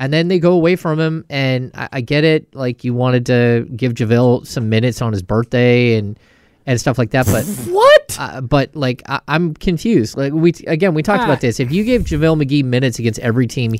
And 0.00 0.12
then 0.12 0.26
they 0.28 0.38
go 0.40 0.52
away 0.52 0.74
from 0.76 0.98
him, 0.98 1.24
and 1.30 1.70
I, 1.74 1.88
I 1.92 2.00
get 2.00 2.24
it. 2.24 2.54
Like 2.54 2.82
you 2.84 2.94
wanted 2.94 3.26
to 3.26 3.68
give 3.76 3.92
JaVale 3.94 4.46
some 4.46 4.68
minutes 4.68 5.00
on 5.02 5.12
his 5.12 5.22
birthday 5.22 5.94
and 5.96 6.18
and 6.66 6.80
stuff 6.80 6.98
like 6.98 7.10
that, 7.10 7.26
but 7.26 7.44
what? 7.72 8.16
Uh, 8.18 8.40
but 8.40 8.74
like 8.74 9.02
I, 9.08 9.20
I'm 9.28 9.54
confused. 9.54 10.16
Like 10.16 10.32
we 10.32 10.52
again, 10.66 10.94
we 10.94 11.02
talked 11.02 11.22
Ah. 11.22 11.26
about 11.26 11.40
this. 11.42 11.60
If 11.60 11.70
you 11.70 11.84
gave 11.84 12.02
JaVale 12.02 12.42
McGee 12.42 12.64
minutes 12.64 12.98
against 12.98 13.20
every 13.20 13.46
team, 13.46 13.74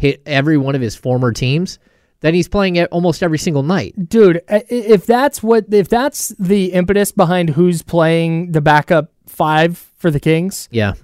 hit 0.00 0.22
every 0.26 0.56
one 0.56 0.74
of 0.74 0.80
his 0.80 0.94
former 0.96 1.30
teams, 1.32 1.78
then 2.20 2.32
he's 2.34 2.48
playing 2.48 2.76
it 2.76 2.88
almost 2.90 3.22
every 3.22 3.38
single 3.38 3.62
night. 3.62 4.08
dude 4.08 4.40
if 4.48 5.04
that's 5.04 5.42
what 5.42 5.66
if 5.72 5.88
that's 5.90 6.30
the 6.38 6.72
impetus 6.72 7.12
behind 7.12 7.50
who's 7.50 7.82
playing 7.82 8.52
the 8.52 8.60
backup 8.62 9.12
five 9.26 9.76
for 9.98 10.10
the 10.10 10.20
kings 10.20 10.68
Yeah, 10.72 10.94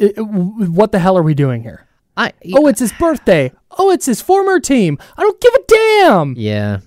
i- 0.00 0.12
i- 0.16 0.20
what 0.20 0.92
the 0.92 1.00
hell 1.00 1.18
are 1.18 1.22
we 1.22 1.34
doing 1.34 1.62
here 1.64 1.86
I 2.16 2.32
oh 2.54 2.66
it's 2.66 2.80
his 2.80 2.92
birthday 2.92 3.52
oh 3.78 3.90
it's 3.90 4.06
his 4.06 4.20
former 4.20 4.60
team 4.60 4.98
i 5.16 5.22
don't 5.22 5.40
give 5.40 5.54
a 5.54 5.60
damn 5.68 6.34
yeah. 6.36 6.78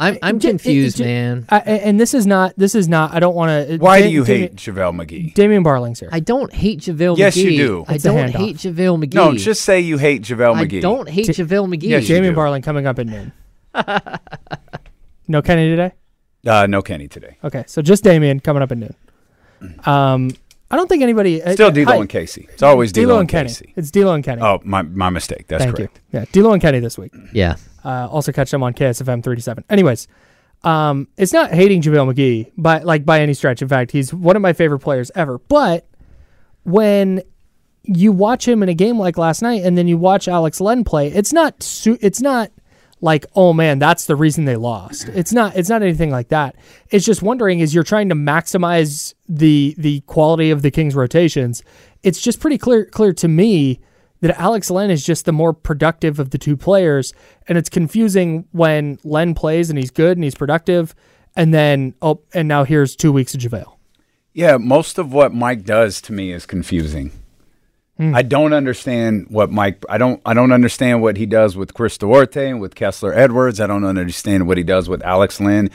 I'm 0.00 0.18
I'm 0.22 0.38
J- 0.40 0.48
it- 0.48 0.50
confused, 0.52 1.00
it- 1.00 1.04
man. 1.04 1.46
I, 1.48 1.58
and 1.60 2.00
this 2.00 2.12
is 2.14 2.26
not 2.26 2.54
this 2.56 2.74
is 2.74 2.88
not 2.88 3.14
i 3.14 3.20
don't 3.20 3.36
want 3.36 3.68
to 3.68 3.76
Why 3.78 4.02
do 4.02 4.08
you 4.08 4.24
hate 4.24 4.56
JaVale 4.56 5.00
McGee? 5.00 5.34
damian 5.34 5.62
barling's 5.62 6.00
here 6.00 6.08
I 6.10 6.18
don't 6.18 6.52
hate 6.52 6.80
JaVale 6.80 7.16
Yes, 7.18 7.36
McGee. 7.36 7.52
you 7.52 7.56
do. 7.66 7.84
I 7.86 7.94
It's 7.94 8.04
don't 8.04 8.28
hate 8.30 8.56
JaVale 8.56 9.04
McGee. 9.04 9.14
No, 9.14 9.34
just 9.36 9.62
say 9.62 9.78
you 9.80 9.98
hate 9.98 10.22
JaVale 10.22 10.56
I 10.56 10.64
McGee. 10.64 10.80
don't 10.80 11.08
hate 11.08 11.28
JaVale 11.28 11.68
McGee. 11.72 11.82
Yes, 11.90 12.08
damian 12.08 12.34
barling 12.34 12.64
coming 12.64 12.86
up 12.86 12.98
at 12.98 13.06
noon 13.06 13.32
no 15.28 15.42
kenny 15.42 15.68
today 15.68 15.92
Uh, 16.46 16.66
no 16.66 16.82
Kenny 16.82 17.06
today. 17.06 17.36
okay 17.44 17.62
so 17.68 17.80
just 17.82 18.02
damian 18.02 18.40
coming 18.40 18.62
up 18.62 18.72
at 18.72 18.78
noon 18.78 18.94
um 19.84 20.30
i 20.72 20.76
don't 20.76 20.88
think 20.88 21.02
anybody 21.02 21.42
uh, 21.42 21.52
Still 21.52 21.70
D'Lo 21.70 21.84
hi. 21.84 21.96
and 21.96 22.08
Casey. 22.08 22.48
It's 22.52 22.62
always 22.62 22.90
D'Lo, 22.92 23.18
and 23.20 23.28
Kenny. 23.28 23.48
Casey. 23.50 23.72
It's 23.76 23.90
D'Lo 23.90 24.14
and 24.14 24.24
Kenny. 24.24 24.42
Oh, 24.42 24.58
my 24.64 24.82
my 24.82 25.10
mistake. 25.10 25.46
That's 25.48 25.62
Thank 25.64 25.76
correct. 25.76 26.00
you. 26.10 26.18
Yeah, 26.20 26.24
D'Lo 26.32 26.52
and 26.52 26.60
Kenny 26.62 26.80
this 26.80 26.96
week. 26.98 27.12
Yeah. 27.32 27.56
Uh, 27.84 28.08
also 28.10 28.32
catch 28.32 28.50
them 28.50 28.62
on 28.62 28.72
KSFM 28.74 29.22
37. 29.22 29.64
Anyways, 29.68 30.08
um, 30.64 31.08
it's 31.16 31.32
not 31.32 31.52
hating 31.52 31.82
JaVale 31.82 32.12
McGee, 32.14 32.52
but 32.56 32.84
like 32.84 33.04
by 33.04 33.20
any 33.20 33.34
stretch. 33.34 33.60
In 33.62 33.68
fact, 33.68 33.90
he's 33.92 34.14
one 34.14 34.34
of 34.36 34.42
my 34.42 34.52
favorite 34.52 34.78
players 34.80 35.10
ever. 35.14 35.38
But 35.38 35.86
when 36.64 37.22
you 37.84 38.12
watch 38.12 38.46
him 38.46 38.62
in 38.62 38.68
a 38.68 38.74
game 38.74 38.98
like 38.98 39.18
last 39.18 39.42
night, 39.42 39.62
and 39.64 39.76
then 39.76 39.88
you 39.88 39.98
watch 39.98 40.28
Alex 40.28 40.60
Len 40.60 40.84
play, 40.84 41.08
it's 41.08 41.32
not 41.32 41.62
su- 41.62 41.98
it's 42.00 42.20
not 42.20 42.50
like 43.02 43.26
oh 43.34 43.52
man, 43.52 43.78
that's 43.78 44.06
the 44.06 44.16
reason 44.16 44.46
they 44.46 44.56
lost. 44.56 45.08
It's 45.08 45.32
not 45.32 45.54
it's 45.56 45.68
not 45.68 45.82
anything 45.82 46.10
like 46.10 46.28
that. 46.28 46.56
It's 46.88 47.04
just 47.04 47.20
wondering 47.20 47.60
is 47.60 47.74
you're 47.74 47.84
trying 47.84 48.08
to 48.08 48.14
maximize 48.14 49.12
the 49.28 49.74
the 49.76 50.00
quality 50.02 50.50
of 50.50 50.62
the 50.62 50.70
Kings 50.70 50.94
rotations. 50.94 51.62
It's 52.02 52.22
just 52.22 52.40
pretty 52.40 52.56
clear 52.56 52.86
clear 52.86 53.12
to 53.12 53.28
me 53.28 53.80
that 54.20 54.40
Alex 54.40 54.70
Len 54.70 54.90
is 54.90 55.04
just 55.04 55.24
the 55.24 55.32
more 55.32 55.52
productive 55.52 56.20
of 56.20 56.30
the 56.30 56.38
two 56.38 56.56
players, 56.56 57.12
and 57.48 57.58
it's 57.58 57.68
confusing 57.68 58.46
when 58.52 58.98
Len 59.02 59.34
plays 59.34 59.68
and 59.68 59.78
he's 59.78 59.90
good 59.90 60.16
and 60.16 60.22
he's 60.22 60.36
productive, 60.36 60.94
and 61.36 61.52
then 61.52 61.94
oh, 62.00 62.20
and 62.32 62.46
now 62.46 62.64
here's 62.64 62.96
two 62.96 63.12
weeks 63.12 63.34
of 63.34 63.40
JaVale. 63.40 63.74
Yeah, 64.32 64.56
most 64.56 64.96
of 64.96 65.12
what 65.12 65.34
Mike 65.34 65.64
does 65.64 66.00
to 66.02 66.12
me 66.12 66.32
is 66.32 66.46
confusing. 66.46 67.10
Hmm. 67.98 68.14
I 68.14 68.22
don't 68.22 68.52
understand 68.52 69.26
what 69.28 69.50
Mike. 69.50 69.84
I 69.88 69.98
don't. 69.98 70.20
I 70.24 70.34
don't 70.34 70.52
understand 70.52 71.02
what 71.02 71.16
he 71.16 71.26
does 71.26 71.56
with 71.56 71.74
Chris 71.74 71.98
Duarte 71.98 72.48
and 72.48 72.60
with 72.60 72.74
Kessler 72.74 73.12
Edwards. 73.12 73.60
I 73.60 73.66
don't 73.66 73.84
understand 73.84 74.46
what 74.46 74.56
he 74.56 74.64
does 74.64 74.88
with 74.88 75.02
Alex 75.02 75.40
Len 75.40 75.70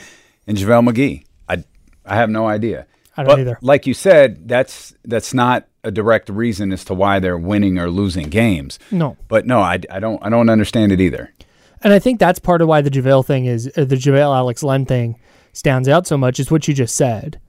and 0.46 0.56
JaVale 0.56 0.88
McGee. 0.88 1.24
I. 1.48 1.64
I 2.04 2.16
have 2.16 2.30
no 2.30 2.48
idea. 2.48 2.86
I 3.16 3.22
don't 3.22 3.32
But 3.32 3.40
either. 3.40 3.58
Like 3.60 3.86
you 3.86 3.94
said, 3.94 4.48
that's 4.48 4.94
that's 5.04 5.32
not 5.32 5.68
a 5.84 5.90
direct 5.90 6.28
reason 6.28 6.72
as 6.72 6.84
to 6.86 6.94
why 6.94 7.18
they're 7.18 7.38
winning 7.38 7.78
or 7.78 7.88
losing 7.88 8.28
games. 8.28 8.78
No. 8.90 9.16
But 9.28 9.46
no, 9.46 9.60
I, 9.60 9.78
I 9.90 10.00
don't. 10.00 10.24
I 10.24 10.28
don't 10.28 10.48
understand 10.48 10.92
it 10.92 11.00
either. 11.00 11.32
And 11.82 11.92
I 11.92 11.98
think 12.00 12.18
that's 12.18 12.40
part 12.40 12.60
of 12.60 12.68
why 12.68 12.80
the 12.80 12.90
JaVale 12.90 13.24
thing 13.24 13.44
is 13.44 13.70
uh, 13.76 13.84
the 13.84 13.94
JaVale 13.94 14.34
Alex 14.34 14.62
Len 14.62 14.84
thing 14.84 15.18
stands 15.52 15.88
out 15.88 16.06
so 16.06 16.16
much 16.16 16.40
is 16.40 16.50
what 16.50 16.66
you 16.66 16.74
just 16.74 16.96
said. 16.96 17.40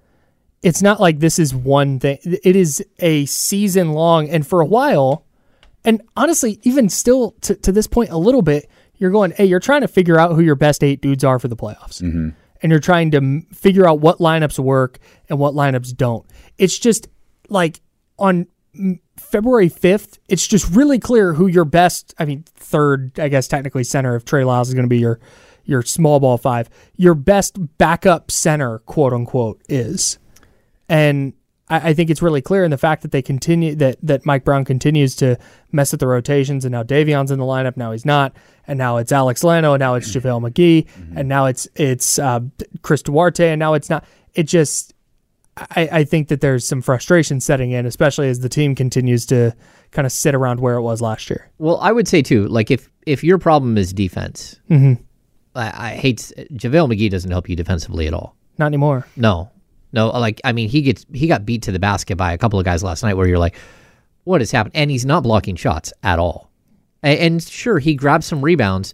It's 0.62 0.82
not 0.82 1.00
like 1.00 1.20
this 1.20 1.40
is 1.40 1.54
one 1.56 2.00
thing. 2.00 2.18
It 2.24 2.56
is 2.56 2.84
a 3.00 3.26
season 3.26 3.94
long, 3.94 4.30
and 4.30 4.46
for 4.46 4.60
a 4.62 4.66
while, 4.66 5.26
and 5.86 6.02
honestly, 6.18 6.60
even 6.64 6.90
still 6.90 7.32
to, 7.42 7.56
to 7.56 7.72
this 7.72 7.88
point, 7.88 8.10
a 8.10 8.18
little 8.18 8.42
bit, 8.42 8.70
you're 8.98 9.12
going, 9.12 9.32
hey, 9.32 9.46
you're 9.46 9.62
trying 9.62 9.82
to 9.82 9.88
figure 9.88 10.20
out 10.20 10.34
who 10.36 10.42
your 10.42 10.56
best 10.56 10.84
eight 10.84 11.02
dudes 11.02 11.24
are 11.24 11.40
for 11.40 11.48
the 11.48 11.56
playoffs, 11.56 12.02
Mm-hmm. 12.02 12.30
and 12.62 12.72
you're 12.72 12.82
trying 12.82 13.12
to 13.12 13.18
m- 13.18 13.48
figure 13.54 13.88
out 13.88 14.02
what 14.02 14.18
lineups 14.20 14.60
work 14.60 15.00
and 15.30 15.40
what 15.40 15.54
lineups 15.54 15.96
don't. 15.96 16.26
It's 16.58 16.78
just 16.78 17.08
like 17.48 17.80
on 18.18 18.48
February 19.18 19.70
5th, 19.70 20.20
it's 20.28 20.46
just 20.46 20.70
really 20.76 21.00
clear 21.00 21.34
who 21.34 21.48
your 21.48 21.66
best, 21.66 22.14
I 22.20 22.26
mean, 22.26 22.44
third, 22.56 23.18
I 23.20 23.30
guess 23.30 23.48
technically 23.48 23.84
center 23.86 24.16
if 24.18 24.26
Trey 24.26 24.44
Lyles 24.44 24.68
is 24.68 24.74
going 24.74 24.86
to 24.86 24.90
be 24.90 25.00
your 25.00 25.20
your 25.66 25.84
small 25.84 26.20
ball 26.20 26.38
five. 26.40 26.68
Your 26.98 27.14
best 27.14 27.78
backup 27.78 28.32
center, 28.32 28.80
quote 28.80 29.14
unquote, 29.14 29.62
is. 29.70 30.18
And 30.90 31.34
I, 31.70 31.90
I 31.90 31.94
think 31.94 32.10
it's 32.10 32.22
really 32.22 32.42
clear 32.42 32.64
in 32.64 32.72
the 32.72 32.78
fact 32.78 33.04
that 33.04 33.12
they 33.12 33.22
continue 33.22 33.76
that 33.76 33.98
that 34.04 34.26
Mike 34.26 34.44
Brown 34.44 34.66
continues 34.66 35.16
to 35.18 35.38
mess 35.72 35.92
with 35.92 36.00
the 36.00 36.08
rotations, 36.08 36.66
and 36.66 36.72
now 36.72 36.84
Davion's 36.84 37.32
in 37.32 37.40
the 37.40 37.46
lineup. 37.46 37.78
Now 37.78 37.92
he's 37.92 38.06
not, 38.06 38.36
and 38.68 38.78
now 38.78 38.98
it's 38.98 39.12
Alex 39.12 39.44
Lano, 39.44 39.74
and 39.76 39.80
now 39.80 39.94
it's 39.96 40.14
JaVale 40.14 40.50
McGee, 40.52 40.88
and 41.16 41.30
now 41.30 41.46
it's 41.46 41.68
it's 41.76 42.18
uh, 42.20 42.40
Chris 42.82 43.02
Duarte, 43.04 43.48
and 43.50 43.60
now 43.60 43.74
it's 43.76 43.90
not. 43.90 44.04
It 44.34 44.44
just 44.44 44.94
I, 45.58 45.90
I 45.92 46.04
think 46.06 46.30
that 46.30 46.42
there's 46.42 46.66
some 46.68 46.82
frustration 46.82 47.40
setting 47.40 47.72
in, 47.72 47.86
especially 47.86 48.30
as 48.30 48.40
the 48.40 48.50
team 48.50 48.76
continues 48.76 49.26
to 49.28 49.56
kind 49.92 50.06
of 50.06 50.12
sit 50.12 50.34
around 50.36 50.60
where 50.60 50.76
it 50.76 50.82
was 50.82 51.02
last 51.02 51.30
year. 51.30 51.50
Well, 51.58 51.78
I 51.82 51.92
would 51.92 52.08
say 52.08 52.22
too, 52.22 52.48
like 52.48 52.72
if 52.72 52.90
if 53.06 53.24
your 53.24 53.38
problem 53.38 53.78
is 53.78 53.94
defense, 53.94 54.60
Mhm. 54.70 55.00
I, 55.56 55.92
I 55.92 55.96
hate 55.96 56.32
JaVale 56.54 56.94
McGee 56.94 57.10
doesn't 57.10 57.32
help 57.32 57.50
you 57.50 57.56
defensively 57.56 58.08
at 58.08 58.14
all. 58.14 58.36
Not 58.58 58.68
anymore. 58.68 59.06
No, 59.16 59.50
no. 59.92 60.10
Like 60.10 60.42
I 60.44 60.52
mean, 60.52 60.70
he 60.70 60.82
gets 60.82 61.06
he 61.14 61.28
got 61.28 61.46
beat 61.46 61.64
to 61.64 61.72
the 61.72 61.80
basket 61.80 62.16
by 62.18 62.34
a 62.34 62.38
couple 62.38 62.60
of 62.60 62.66
guys 62.66 62.84
last 62.84 63.04
night, 63.04 63.16
where 63.16 63.28
you're 63.28 63.40
like, 63.40 63.56
what 64.24 64.42
has 64.42 64.52
happened? 64.52 64.76
And 64.76 64.92
he's 64.92 65.06
not 65.06 65.24
blocking 65.24 65.56
shots 65.56 65.92
at 66.04 66.20
all. 66.20 66.50
A- 67.04 67.08
And, 67.26 67.42
sure, 67.42 67.80
he 67.80 67.96
grabbed 67.96 68.24
some 68.26 68.42
rebounds, 68.42 68.94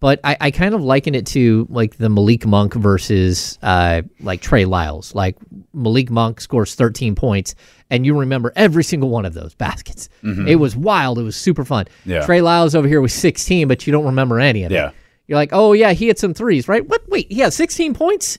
but 0.00 0.18
I, 0.24 0.36
I 0.40 0.50
kind 0.50 0.74
of 0.74 0.82
liken 0.82 1.14
it 1.14 1.26
to 1.28 1.66
like 1.70 1.96
the 1.98 2.08
Malik 2.08 2.46
Monk 2.46 2.74
versus 2.74 3.58
uh, 3.62 4.02
like 4.20 4.40
Trey 4.40 4.64
Lyles. 4.64 5.14
Like 5.14 5.36
Malik 5.74 6.10
Monk 6.10 6.40
scores 6.40 6.74
13 6.74 7.14
points, 7.14 7.54
and 7.90 8.04
you 8.06 8.18
remember 8.18 8.52
every 8.56 8.82
single 8.84 9.10
one 9.10 9.24
of 9.26 9.34
those 9.34 9.54
baskets. 9.66 10.08
Mhm. 10.24 10.48
It 10.48 10.56
was 10.56 10.74
wild. 10.74 11.18
It 11.18 11.22
was 11.22 11.36
super 11.36 11.64
fun. 11.64 11.86
Yeah. 12.06 12.24
Trey 12.24 12.40
Lyles 12.40 12.74
over 12.74 12.88
here 12.88 13.00
was 13.02 13.12
16, 13.14 13.68
but 13.68 13.86
you 13.86 13.92
don't 13.92 14.06
remember 14.06 14.40
any 14.40 14.64
of 14.64 14.72
Yeah. 14.72 14.88
it. 14.88 14.94
You're 15.28 15.36
like, 15.38 15.50
oh 15.52 15.72
yeah, 15.72 15.92
he 15.92 16.06
hit 16.08 16.18
some 16.18 16.34
threes, 16.34 16.66
right? 16.68 16.84
What? 16.86 17.08
Wait, 17.08 17.30
he 17.30 17.38
had 17.40 17.52
16 17.52 17.94
points, 17.94 18.38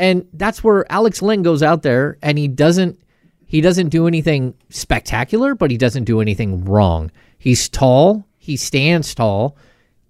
and 0.00 0.26
that's 0.32 0.64
where 0.64 0.90
Alex 0.90 1.22
Len 1.22 1.42
goes 1.42 1.62
out 1.62 1.82
there, 1.82 2.18
and 2.22 2.36
he 2.38 2.48
doesn't 2.48 2.98
he 3.46 3.60
doesn't 3.60 3.88
do 3.88 4.06
anything 4.06 4.54
spectacular, 4.68 5.54
but 5.54 5.70
he 5.70 5.76
doesn't 5.76 6.04
do 6.04 6.20
anything 6.20 6.64
wrong. 6.64 7.10
He's 7.38 7.68
tall, 7.68 8.24
he 8.38 8.56
stands 8.56 9.14
tall, 9.14 9.56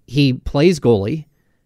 he 0.07 0.33
plays 0.33 0.79
goalie. 0.79 1.25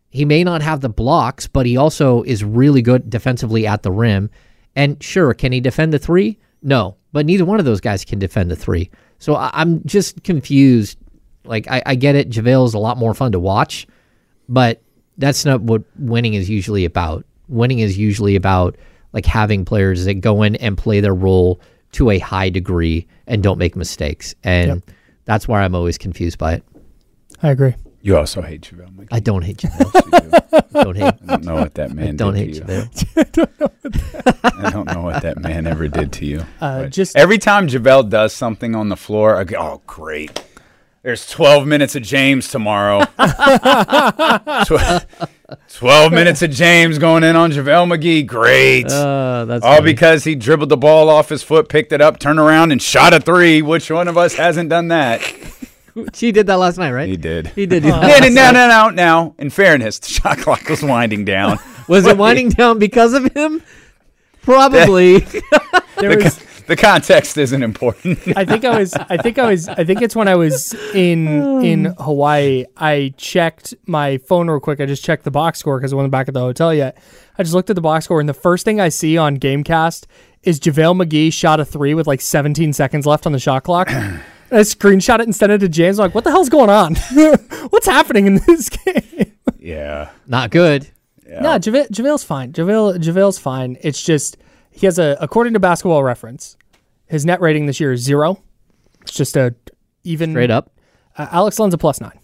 He 0.09 0.23
may 0.23 0.43
not 0.45 0.61
have 0.61 0.79
the 0.79 0.87
blocks, 0.89 1.47
but 1.47 1.65
he 1.65 1.75
also 1.75 2.23
is 2.23 2.43
really 2.43 2.81
good 2.81 3.09
defensively 3.09 3.67
at 3.67 3.83
the 3.83 3.91
rim. 3.91 4.29
And 4.73 5.01
sure, 5.03 5.33
can 5.33 5.51
he 5.51 5.59
defend 5.59 5.91
the 5.91 5.99
three? 5.99 6.39
No, 6.63 6.95
but 7.11 7.25
neither 7.25 7.43
one 7.43 7.59
of 7.59 7.65
those 7.65 7.81
guys 7.81 8.05
can 8.05 8.19
defend 8.19 8.49
the 8.49 8.55
three. 8.55 8.89
So 9.19 9.35
I- 9.35 9.51
I'm 9.53 9.83
just 9.85 10.23
confused. 10.23 10.97
Like 11.43 11.69
I, 11.69 11.83
I 11.85 11.95
get 11.95 12.15
it, 12.15 12.29
JaVale's 12.29 12.73
a 12.73 12.79
lot 12.79 12.97
more 12.97 13.13
fun 13.13 13.33
to 13.33 13.39
watch, 13.39 13.85
but 14.47 14.81
that's 15.17 15.43
not 15.43 15.61
what 15.61 15.83
winning 15.99 16.33
is 16.33 16.49
usually 16.49 16.85
about. 16.85 17.25
Winning 17.47 17.79
is 17.79 17.97
usually 17.97 18.35
about 18.35 18.75
like 19.13 19.25
having 19.25 19.65
players 19.65 20.05
that 20.05 20.15
go 20.15 20.43
in 20.43 20.55
and 20.57 20.77
play 20.77 20.99
their 20.99 21.13
role 21.15 21.59
to 21.93 22.09
a 22.09 22.19
high 22.19 22.49
degree 22.49 23.07
and 23.27 23.41
don't 23.41 23.57
make 23.57 23.75
mistakes. 23.75 24.35
And 24.43 24.83
that's 25.25 25.47
why 25.47 25.63
I'm 25.63 25.73
always 25.75 25.97
confused 25.97 26.37
by 26.37 26.55
it. 26.55 26.63
I 27.41 27.49
agree. 27.49 27.75
You 28.01 28.17
also 28.17 28.41
hate 28.41 28.61
JaVale 28.61 28.91
McGee. 28.95 29.07
I 29.11 29.19
don't 29.19 29.41
hate 29.41 29.57
JaVale. 29.57 30.71
don't 30.83 30.95
hate. 30.95 31.05
I 31.05 31.35
don't 31.37 31.43
know 31.43 31.55
what 31.55 31.73
that 31.75 31.91
man 31.93 32.09
I 32.09 32.11
don't 32.11 32.33
did 32.35 32.55
hate 32.55 32.67
to 32.67 32.73
you. 32.73 33.23
JaVale. 33.23 34.51
I 34.65 34.69
don't 34.69 34.91
know 34.93 35.01
what 35.01 35.23
that 35.23 35.39
man 35.39 35.65
ever 35.65 35.87
did 35.87 36.11
to 36.13 36.25
you. 36.25 36.45
Uh, 36.61 36.85
just- 36.85 37.15
every 37.15 37.37
time 37.37 37.67
JaVale 37.67 38.09
does 38.09 38.33
something 38.33 38.75
on 38.75 38.89
the 38.89 38.95
floor, 38.95 39.37
I 39.37 39.43
go, 39.43 39.57
"Oh, 39.57 39.81
great! 39.87 40.43
There's 41.05 41.27
12 41.29 41.67
minutes 41.67 41.95
of 41.95 42.01
James 42.01 42.47
tomorrow. 42.47 43.01
Tw- 44.65 44.79
12 45.75 46.11
minutes 46.11 46.41
of 46.41 46.49
James 46.49 46.97
going 46.97 47.23
in 47.23 47.35
on 47.35 47.51
JaVale 47.51 47.95
McGee. 47.95 48.25
Great. 48.25 48.87
Uh, 48.91 49.45
that's 49.45 49.63
All 49.63 49.75
funny. 49.75 49.85
because 49.93 50.23
he 50.23 50.33
dribbled 50.33 50.69
the 50.69 50.77
ball 50.77 51.07
off 51.11 51.29
his 51.29 51.43
foot, 51.43 51.69
picked 51.69 51.91
it 51.93 52.01
up, 52.01 52.17
turned 52.17 52.39
around, 52.39 52.71
and 52.71 52.81
shot 52.81 53.13
a 53.13 53.19
three. 53.19 53.61
Which 53.61 53.91
one 53.91 54.07
of 54.07 54.17
us 54.17 54.33
hasn't 54.33 54.69
done 54.69 54.87
that? 54.89 55.21
She 56.13 56.33
did 56.33 56.47
that 56.47 56.57
last 56.57 56.77
night, 56.77 56.91
right? 56.91 57.07
He 57.07 57.15
did. 57.15 57.47
He 57.55 57.65
did. 57.65 57.83
do 57.83 57.89
that 57.89 58.21
No, 58.23 58.27
no, 58.27 58.51
no, 58.51 58.67
no, 58.67 58.67
no. 58.67 58.89
Now, 58.89 59.33
in 59.39 59.49
fairness, 59.49 59.97
the 59.99 60.09
shot 60.09 60.39
clock 60.39 60.67
was 60.67 60.83
winding 60.83 61.23
down. 61.23 61.57
Was 61.87 62.05
it 62.05 62.17
winding 62.17 62.49
down 62.49 62.79
because 62.79 63.13
of 63.13 63.23
him? 63.33 63.61
Probably. 64.41 65.19
There 65.19 66.17
the, 66.17 66.21
was- 66.25 66.37
the 66.67 66.75
context 66.75 67.37
isn't 67.37 67.63
important. 67.63 68.19
I 68.35 68.45
think 68.45 68.65
I 68.65 68.79
was. 68.79 68.93
I 68.93 69.17
think 69.17 69.37
I 69.37 69.49
was. 69.49 69.67
I 69.67 69.83
think 69.83 70.01
it's 70.01 70.15
when 70.15 70.27
I 70.27 70.35
was 70.35 70.73
in 70.93 71.27
in 71.63 71.85
Hawaii. 71.99 72.65
I 72.77 73.13
checked 73.17 73.73
my 73.85 74.17
phone 74.19 74.49
real 74.49 74.59
quick. 74.59 74.79
I 74.79 74.85
just 74.85 75.03
checked 75.03 75.23
the 75.23 75.31
box 75.31 75.59
score 75.59 75.79
because 75.79 75.93
I 75.93 75.95
wasn't 75.95 76.11
back 76.11 76.27
at 76.27 76.33
the 76.33 76.39
hotel 76.41 76.73
yet. 76.73 76.97
I 77.37 77.43
just 77.43 77.53
looked 77.53 77.69
at 77.69 77.75
the 77.75 77.81
box 77.81 78.05
score, 78.05 78.19
and 78.19 78.29
the 78.29 78.33
first 78.33 78.65
thing 78.65 78.79
I 78.79 78.89
see 78.89 79.17
on 79.17 79.37
GameCast 79.37 80.05
is 80.43 80.59
JaVale 80.59 81.03
McGee 81.03 81.33
shot 81.33 81.59
a 81.59 81.65
three 81.65 81.93
with 81.93 82.07
like 82.07 82.21
17 82.21 82.71
seconds 82.73 83.05
left 83.05 83.25
on 83.25 83.31
the 83.31 83.39
shot 83.39 83.63
clock. 83.63 83.89
I 84.51 84.59
screenshot 84.61 85.15
it 85.15 85.23
and 85.23 85.35
sent 85.35 85.51
it 85.51 85.57
to 85.59 85.67
James. 85.69 85.99
I'm 85.99 86.05
like, 86.05 86.15
what 86.15 86.23
the 86.23 86.29
hell's 86.29 86.49
going 86.49 86.69
on? 86.69 86.95
What's 87.69 87.87
happening 87.87 88.27
in 88.27 88.35
this 88.45 88.69
game? 88.85 89.33
yeah. 89.59 90.11
Not 90.27 90.51
good. 90.51 90.87
No, 91.27 91.57
JaVale, 91.57 91.89
JaVale's 91.89 92.23
fine. 92.23 92.53
JaVale, 92.53 92.97
JaVale's 92.99 93.39
fine. 93.39 93.77
It's 93.81 94.01
just 94.01 94.37
he 94.75 94.85
has 94.85 94.99
a 94.99 95.17
according 95.19 95.53
to 95.53 95.59
Basketball 95.59 96.03
Reference, 96.03 96.57
his 97.07 97.25
net 97.25 97.41
rating 97.41 97.65
this 97.65 97.79
year 97.79 97.93
is 97.93 98.01
zero. 98.01 98.41
It's 99.01 99.13
just 99.13 99.35
a 99.37 99.55
even 100.03 100.31
Straight 100.31 100.51
up. 100.51 100.71
Uh, 101.17 101.27
Alex 101.31 101.57
Len's 101.59 101.73
a 101.73 101.77
plus 101.77 102.01
nine. 102.01 102.19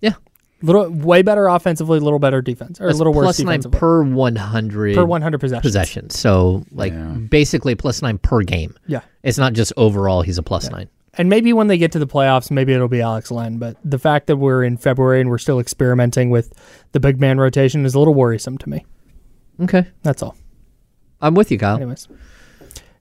Yeah. 0.00 0.14
little 0.62 0.90
way 0.90 1.22
better 1.22 1.46
offensively, 1.46 1.98
a 1.98 2.00
little 2.00 2.18
better 2.18 2.42
defense, 2.42 2.80
or 2.80 2.86
That's 2.86 2.96
a 2.96 2.98
little 2.98 3.12
worse 3.12 3.24
plus 3.24 3.38
nine 3.40 3.60
defensively. 3.60 3.78
per 3.78 4.02
100 4.02 4.94
Per 4.96 5.04
100 5.04 5.38
possessions. 5.38 5.62
possessions. 5.62 6.18
So 6.18 6.64
like 6.72 6.92
basically 7.30 7.74
plus 7.74 8.02
nine 8.02 8.18
per 8.18 8.42
game. 8.42 8.76
Yeah. 8.86 9.00
It's 9.22 9.38
not 9.38 9.52
just 9.52 9.72
overall 9.76 10.22
he's 10.22 10.38
a 10.38 10.42
plus 10.42 10.68
nine. 10.70 10.88
And 11.14 11.28
maybe 11.28 11.52
when 11.52 11.66
they 11.66 11.76
get 11.76 11.92
to 11.92 11.98
the 11.98 12.06
playoffs, 12.06 12.50
maybe 12.50 12.72
it'll 12.72 12.88
be 12.88 13.02
Alex 13.02 13.30
Len. 13.30 13.58
But 13.58 13.76
the 13.84 13.98
fact 13.98 14.26
that 14.28 14.36
we're 14.38 14.64
in 14.64 14.78
February 14.78 15.20
and 15.20 15.28
we're 15.28 15.36
still 15.38 15.60
experimenting 15.60 16.30
with 16.30 16.52
the 16.92 17.00
big 17.00 17.20
man 17.20 17.38
rotation 17.38 17.84
is 17.84 17.94
a 17.94 17.98
little 17.98 18.14
worrisome 18.14 18.56
to 18.58 18.68
me. 18.70 18.86
Okay. 19.60 19.86
That's 20.02 20.22
all. 20.22 20.36
I'm 21.22 21.34
with 21.34 21.50
you, 21.50 21.58
Kyle. 21.58 21.76
Anyways, 21.76 22.08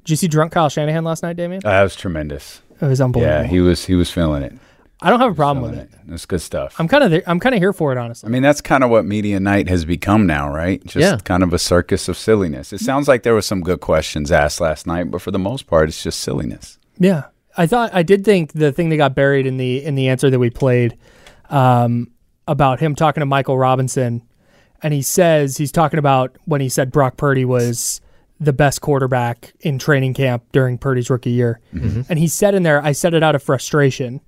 did 0.03 0.09
you 0.09 0.15
see 0.15 0.27
drunk 0.27 0.51
Kyle 0.53 0.69
Shanahan 0.69 1.03
last 1.03 1.23
night, 1.23 1.35
Damien? 1.35 1.61
Uh, 1.65 1.69
That 1.71 1.83
was 1.83 1.95
tremendous. 1.95 2.61
It 2.79 2.85
was 2.85 3.01
unbelievable. 3.01 3.35
Yeah, 3.35 3.43
he 3.43 3.59
was 3.59 3.85
he 3.85 3.95
was 3.95 4.09
feeling 4.09 4.43
it. 4.43 4.53
I 5.03 5.09
don't 5.09 5.19
have 5.19 5.31
a 5.31 5.35
problem 5.35 5.63
with 5.69 5.79
it. 5.79 5.89
That's 6.05 6.27
good 6.27 6.41
stuff. 6.41 6.75
I'm 6.79 6.87
kind 6.87 7.03
of 7.03 7.23
I'm 7.25 7.39
kind 7.39 7.55
of 7.55 7.59
here 7.61 7.73
for 7.73 7.91
it, 7.91 7.97
honestly. 7.97 8.27
I 8.27 8.31
mean, 8.31 8.43
that's 8.43 8.61
kind 8.61 8.83
of 8.83 8.89
what 8.91 9.03
media 9.03 9.39
night 9.39 9.67
has 9.67 9.83
become 9.83 10.27
now, 10.27 10.47
right? 10.53 10.83
Just 10.85 10.97
Yeah. 10.97 11.17
kind 11.23 11.41
of 11.41 11.53
a 11.53 11.59
circus 11.59 12.07
of 12.07 12.17
silliness. 12.17 12.71
It 12.71 12.79
sounds 12.81 13.07
like 13.07 13.23
there 13.23 13.33
were 13.33 13.41
some 13.41 13.61
good 13.61 13.81
questions 13.81 14.31
asked 14.31 14.61
last 14.61 14.85
night, 14.85 15.09
but 15.09 15.21
for 15.21 15.31
the 15.31 15.39
most 15.39 15.65
part, 15.65 15.89
it's 15.89 16.03
just 16.03 16.19
silliness. 16.19 16.77
Yeah, 16.99 17.23
I 17.57 17.65
thought 17.65 17.89
I 17.93 18.03
did 18.03 18.23
think 18.23 18.53
the 18.53 18.71
thing 18.71 18.89
that 18.89 18.97
got 18.97 19.15
buried 19.15 19.47
in 19.47 19.57
the 19.57 19.83
in 19.83 19.95
the 19.95 20.07
answer 20.07 20.29
that 20.29 20.37
we 20.39 20.51
played 20.51 20.97
um, 21.49 22.11
about 22.47 22.79
him 22.79 22.93
talking 22.95 23.21
to 23.21 23.25
Michael 23.25 23.57
Robinson, 23.57 24.21
and 24.83 24.93
he 24.93 25.01
says 25.01 25.57
he's 25.57 25.71
talking 25.71 25.99
about 25.99 26.35
when 26.45 26.61
he 26.61 26.69
said 26.69 26.91
Brock 26.91 27.17
Purdy 27.17 27.43
was 27.45 28.01
the 28.41 28.51
best 28.51 28.81
quarterback 28.81 29.53
in 29.61 29.77
training 29.79 30.13
camp 30.15 30.43
during 30.51 30.77
Purdy's 30.77 31.09
rookie 31.09 31.29
year, 31.31 31.59
Mm-hmm. 31.73 31.87
Mhm. 32.01 32.05
and 32.09 32.19
he 32.19 32.27
said 32.27 32.55
in 32.55 32.63
there, 32.63 32.83
I 32.83 32.91
said 32.91 33.13
it 33.13 33.21
out 33.23 33.35
of 33.35 33.43
frustration, 33.43 34.19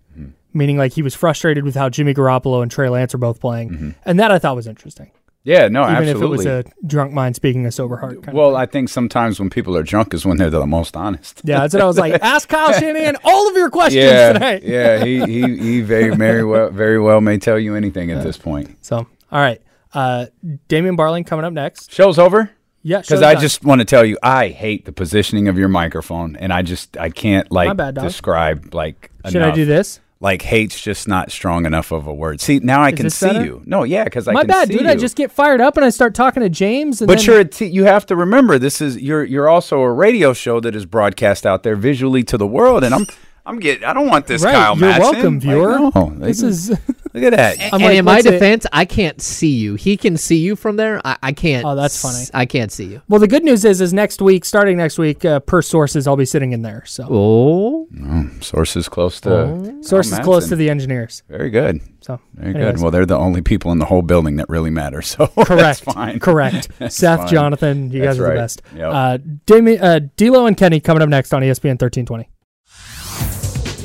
meaning 0.53 0.77
like 0.77 0.93
he 0.93 1.01
was 1.01 1.15
frustrated 1.15 1.63
with 1.65 1.75
how 1.75 1.89
Jimmy 1.89 2.13
Garoppolo 2.13 2.61
and 2.61 2.69
Trey 2.71 2.87
Lance 2.89 3.13
are 3.15 3.17
both 3.17 3.39
playing, 3.41 3.95
and 4.05 4.19
that 4.19 4.31
I 4.31 4.37
thought 4.39 4.55
was 4.55 4.67
interesting. 4.67 5.11
Yeah, 5.45 5.67
no, 5.67 5.81
even 5.83 5.95
Mm-hmm. 5.95 6.09
absolutely. 6.11 6.45
if 6.45 6.51
it 6.51 6.65
was 6.67 6.73
a 6.83 6.87
drunk 6.87 7.11
mind 7.11 7.35
speaking 7.35 7.65
a 7.65 7.71
sober 7.71 7.97
heart. 7.97 8.23
Kind 8.23 8.37
well, 8.37 8.55
I 8.55 8.65
think 8.65 8.87
sometimes 8.87 9.41
when 9.41 9.49
people 9.49 9.75
are 9.75 9.83
drunk 9.83 10.13
is 10.13 10.25
when 10.25 10.37
they're 10.37 10.49
the 10.49 10.65
most 10.65 10.95
honest. 10.95 11.41
yeah, 11.43 11.59
that's 11.59 11.73
what 11.73 11.81
I 11.83 11.85
was 11.85 11.97
like. 11.97 12.13
Ask 12.21 12.47
Kyle 12.47 12.71
Shanahan 12.71 13.17
all 13.25 13.49
of 13.49 13.55
your 13.57 13.69
questions 13.69 14.05
yeah, 14.05 14.31
today. 14.33 14.59
yeah, 14.63 15.03
he 15.03 15.19
he 15.25 15.57
he 15.57 15.81
very 15.81 16.15
very 16.15 16.45
well 16.45 16.69
very 16.69 16.97
well 16.99 17.19
may 17.19 17.37
tell 17.39 17.59
you 17.59 17.75
anything 17.75 18.09
at 18.11 18.23
this 18.23 18.37
point. 18.37 18.77
So, 18.85 18.99
all 18.99 19.07
right. 19.41 19.59
Uh, 19.93 20.27
Damian 20.69 20.95
Barling 20.97 21.25
coming 21.25 21.43
up 21.45 21.51
next. 21.53 21.91
Show's 21.91 22.17
over. 22.17 22.49
Yeah, 22.83 22.99
because 23.01 23.21
I 23.21 23.35
just 23.35 23.63
want 23.63 23.79
to 23.79 23.85
tell 23.85 24.03
you, 24.03 24.17
I 24.21 24.49
hate 24.49 24.85
the 24.85 24.91
positioning 24.91 25.47
of 25.47 25.57
your 25.57 25.69
microphone, 25.69 26.35
and 26.35 26.51
I 26.51 26.61
just 26.61 26.97
I 26.97 27.09
can't 27.09 27.49
like 27.51 27.75
bad, 27.77 27.95
describe 27.95 28.73
like. 28.75 29.09
Should 29.29 29.41
I 29.41 29.51
do 29.51 29.65
this? 29.65 30.01
Like 30.19 30.41
hate's 30.41 30.81
just 30.81 31.05
not 31.07 31.31
strong 31.31 31.65
enough 31.65 31.91
of 31.91 32.07
a 32.07 32.13
word. 32.13 32.39
See, 32.39 32.59
now 32.59 32.81
I 32.81 32.89
Is 32.91 32.95
can 32.95 33.09
see 33.09 33.25
better? 33.27 33.43
you. 33.43 33.61
No, 33.65 33.83
yeah, 33.83 34.05
because 34.05 34.25
I 34.27 34.31
My 34.31 34.41
can 34.41 34.47
bad, 34.47 34.69
dude. 34.69 34.81
you. 34.81 34.87
I 34.87 34.95
just 34.95 35.17
get 35.17 35.31
fired 35.31 35.59
up 35.59 35.75
and 35.75 35.85
I 35.85 35.89
start 35.89 36.15
talking 36.15 36.41
to 36.41 36.49
James. 36.49 37.01
And 37.01 37.07
But 37.09 37.17
then, 37.17 37.25
you're 37.25 37.43
t- 37.43 37.65
you 37.65 37.83
have 37.83 38.05
to 38.05 38.15
remember 38.15 38.57
this 38.57 38.79
is 38.79 38.97
you're 39.01 39.25
you're 39.25 39.49
also 39.49 39.81
a 39.81 39.91
radio 39.91 40.31
show 40.31 40.61
that 40.61 40.75
is 40.77 40.85
broadcast 40.85 41.45
out 41.45 41.63
there 41.63 41.75
visually 41.75 42.23
to 42.23 42.37
the 42.37 42.47
world, 42.47 42.85
and 42.85 42.95
I'm 42.95 43.05
I'm 43.45 43.59
getting. 43.59 43.83
I 43.83 43.93
don't 43.93 44.07
want 44.07 44.25
this 44.27 44.41
Right, 44.43 44.53
Kyle 44.53 44.77
you're 44.77 44.89
Madsen. 44.89 44.99
welcome, 44.99 45.39
viewer. 45.39 45.79
Like, 45.79 45.95
no, 45.95 46.09
This 46.19 46.41
is- 46.41 46.69
look 46.69 47.23
at 47.23 47.31
that. 47.31 47.59
And, 47.59 47.73
I'm 47.73 47.81
and 47.81 47.83
like, 47.83 47.97
in 47.97 48.05
my 48.05 48.15
what's 48.15 48.25
it- 48.25 48.31
defense, 48.31 48.65
I 48.71 48.85
can't 48.85 49.21
see 49.21 49.49
you. 49.57 49.75
He 49.75 49.97
can 49.97 50.15
see 50.15 50.37
you 50.37 50.55
from 50.55 50.77
there. 50.77 51.01
I, 51.05 51.17
I 51.21 51.31
can't. 51.33 51.65
Oh, 51.65 51.75
that's 51.75 52.01
funny. 52.01 52.23
I 52.33 52.45
can't 52.45 52.71
see 52.71 52.85
you. 52.85 53.01
Well, 53.09 53.19
the 53.19 53.27
good 53.27 53.43
news 53.43 53.65
is, 53.65 53.81
is 53.81 53.91
next 53.93 54.21
week, 54.21 54.45
starting 54.45 54.77
next 54.77 54.97
week, 54.97 55.25
uh, 55.25 55.41
per 55.41 55.61
sources, 55.61 56.07
I'll 56.07 56.15
be 56.15 56.23
sitting 56.23 56.53
in 56.53 56.61
there. 56.61 56.83
So 56.85 57.05
Oh, 57.09 57.87
Oh, 58.01 58.29
sources 58.39 58.87
close 58.87 59.19
to 59.21 59.77
sources 59.81 60.13
Kyle 60.15 60.23
close 60.23 60.45
Madsen. 60.45 60.49
to 60.49 60.55
the 60.55 60.69
engineers. 60.69 61.23
Very 61.29 61.49
good. 61.49 61.81
So 61.99 62.19
Very 62.35 62.55
anyways. 62.55 62.75
good. 62.75 62.81
Well, 62.81 62.91
they're 62.91 63.05
the 63.05 63.17
only 63.17 63.41
people 63.41 63.73
in 63.73 63.79
the 63.79 63.85
whole 63.85 64.01
building 64.01 64.37
that 64.37 64.47
really 64.47 64.69
matter. 64.71 65.01
So 65.13 65.27
Correct. 65.27 65.49
that's 65.49 65.79
fine. 65.81 66.19
Correct. 66.21 66.69
That's 66.79 66.95
Seth, 66.95 67.19
fine. 67.19 67.27
Jonathan, 67.27 67.91
you 67.91 67.99
That's 68.01 68.17
guys 68.17 68.19
are 68.19 68.23
right. 68.23 68.33
the 68.35 68.39
best. 68.39 68.61
Yep. 68.75 68.91
Uh, 68.93 69.17
Demi, 69.45 69.79
uh, 69.79 69.99
D'Lo 70.15 70.45
and 70.45 70.55
Kenny 70.57 70.79
coming 70.79 71.03
up 71.03 71.09
next 71.09 71.33
on 71.33 71.41
ESPN 71.41 71.75
1320. 71.79 72.29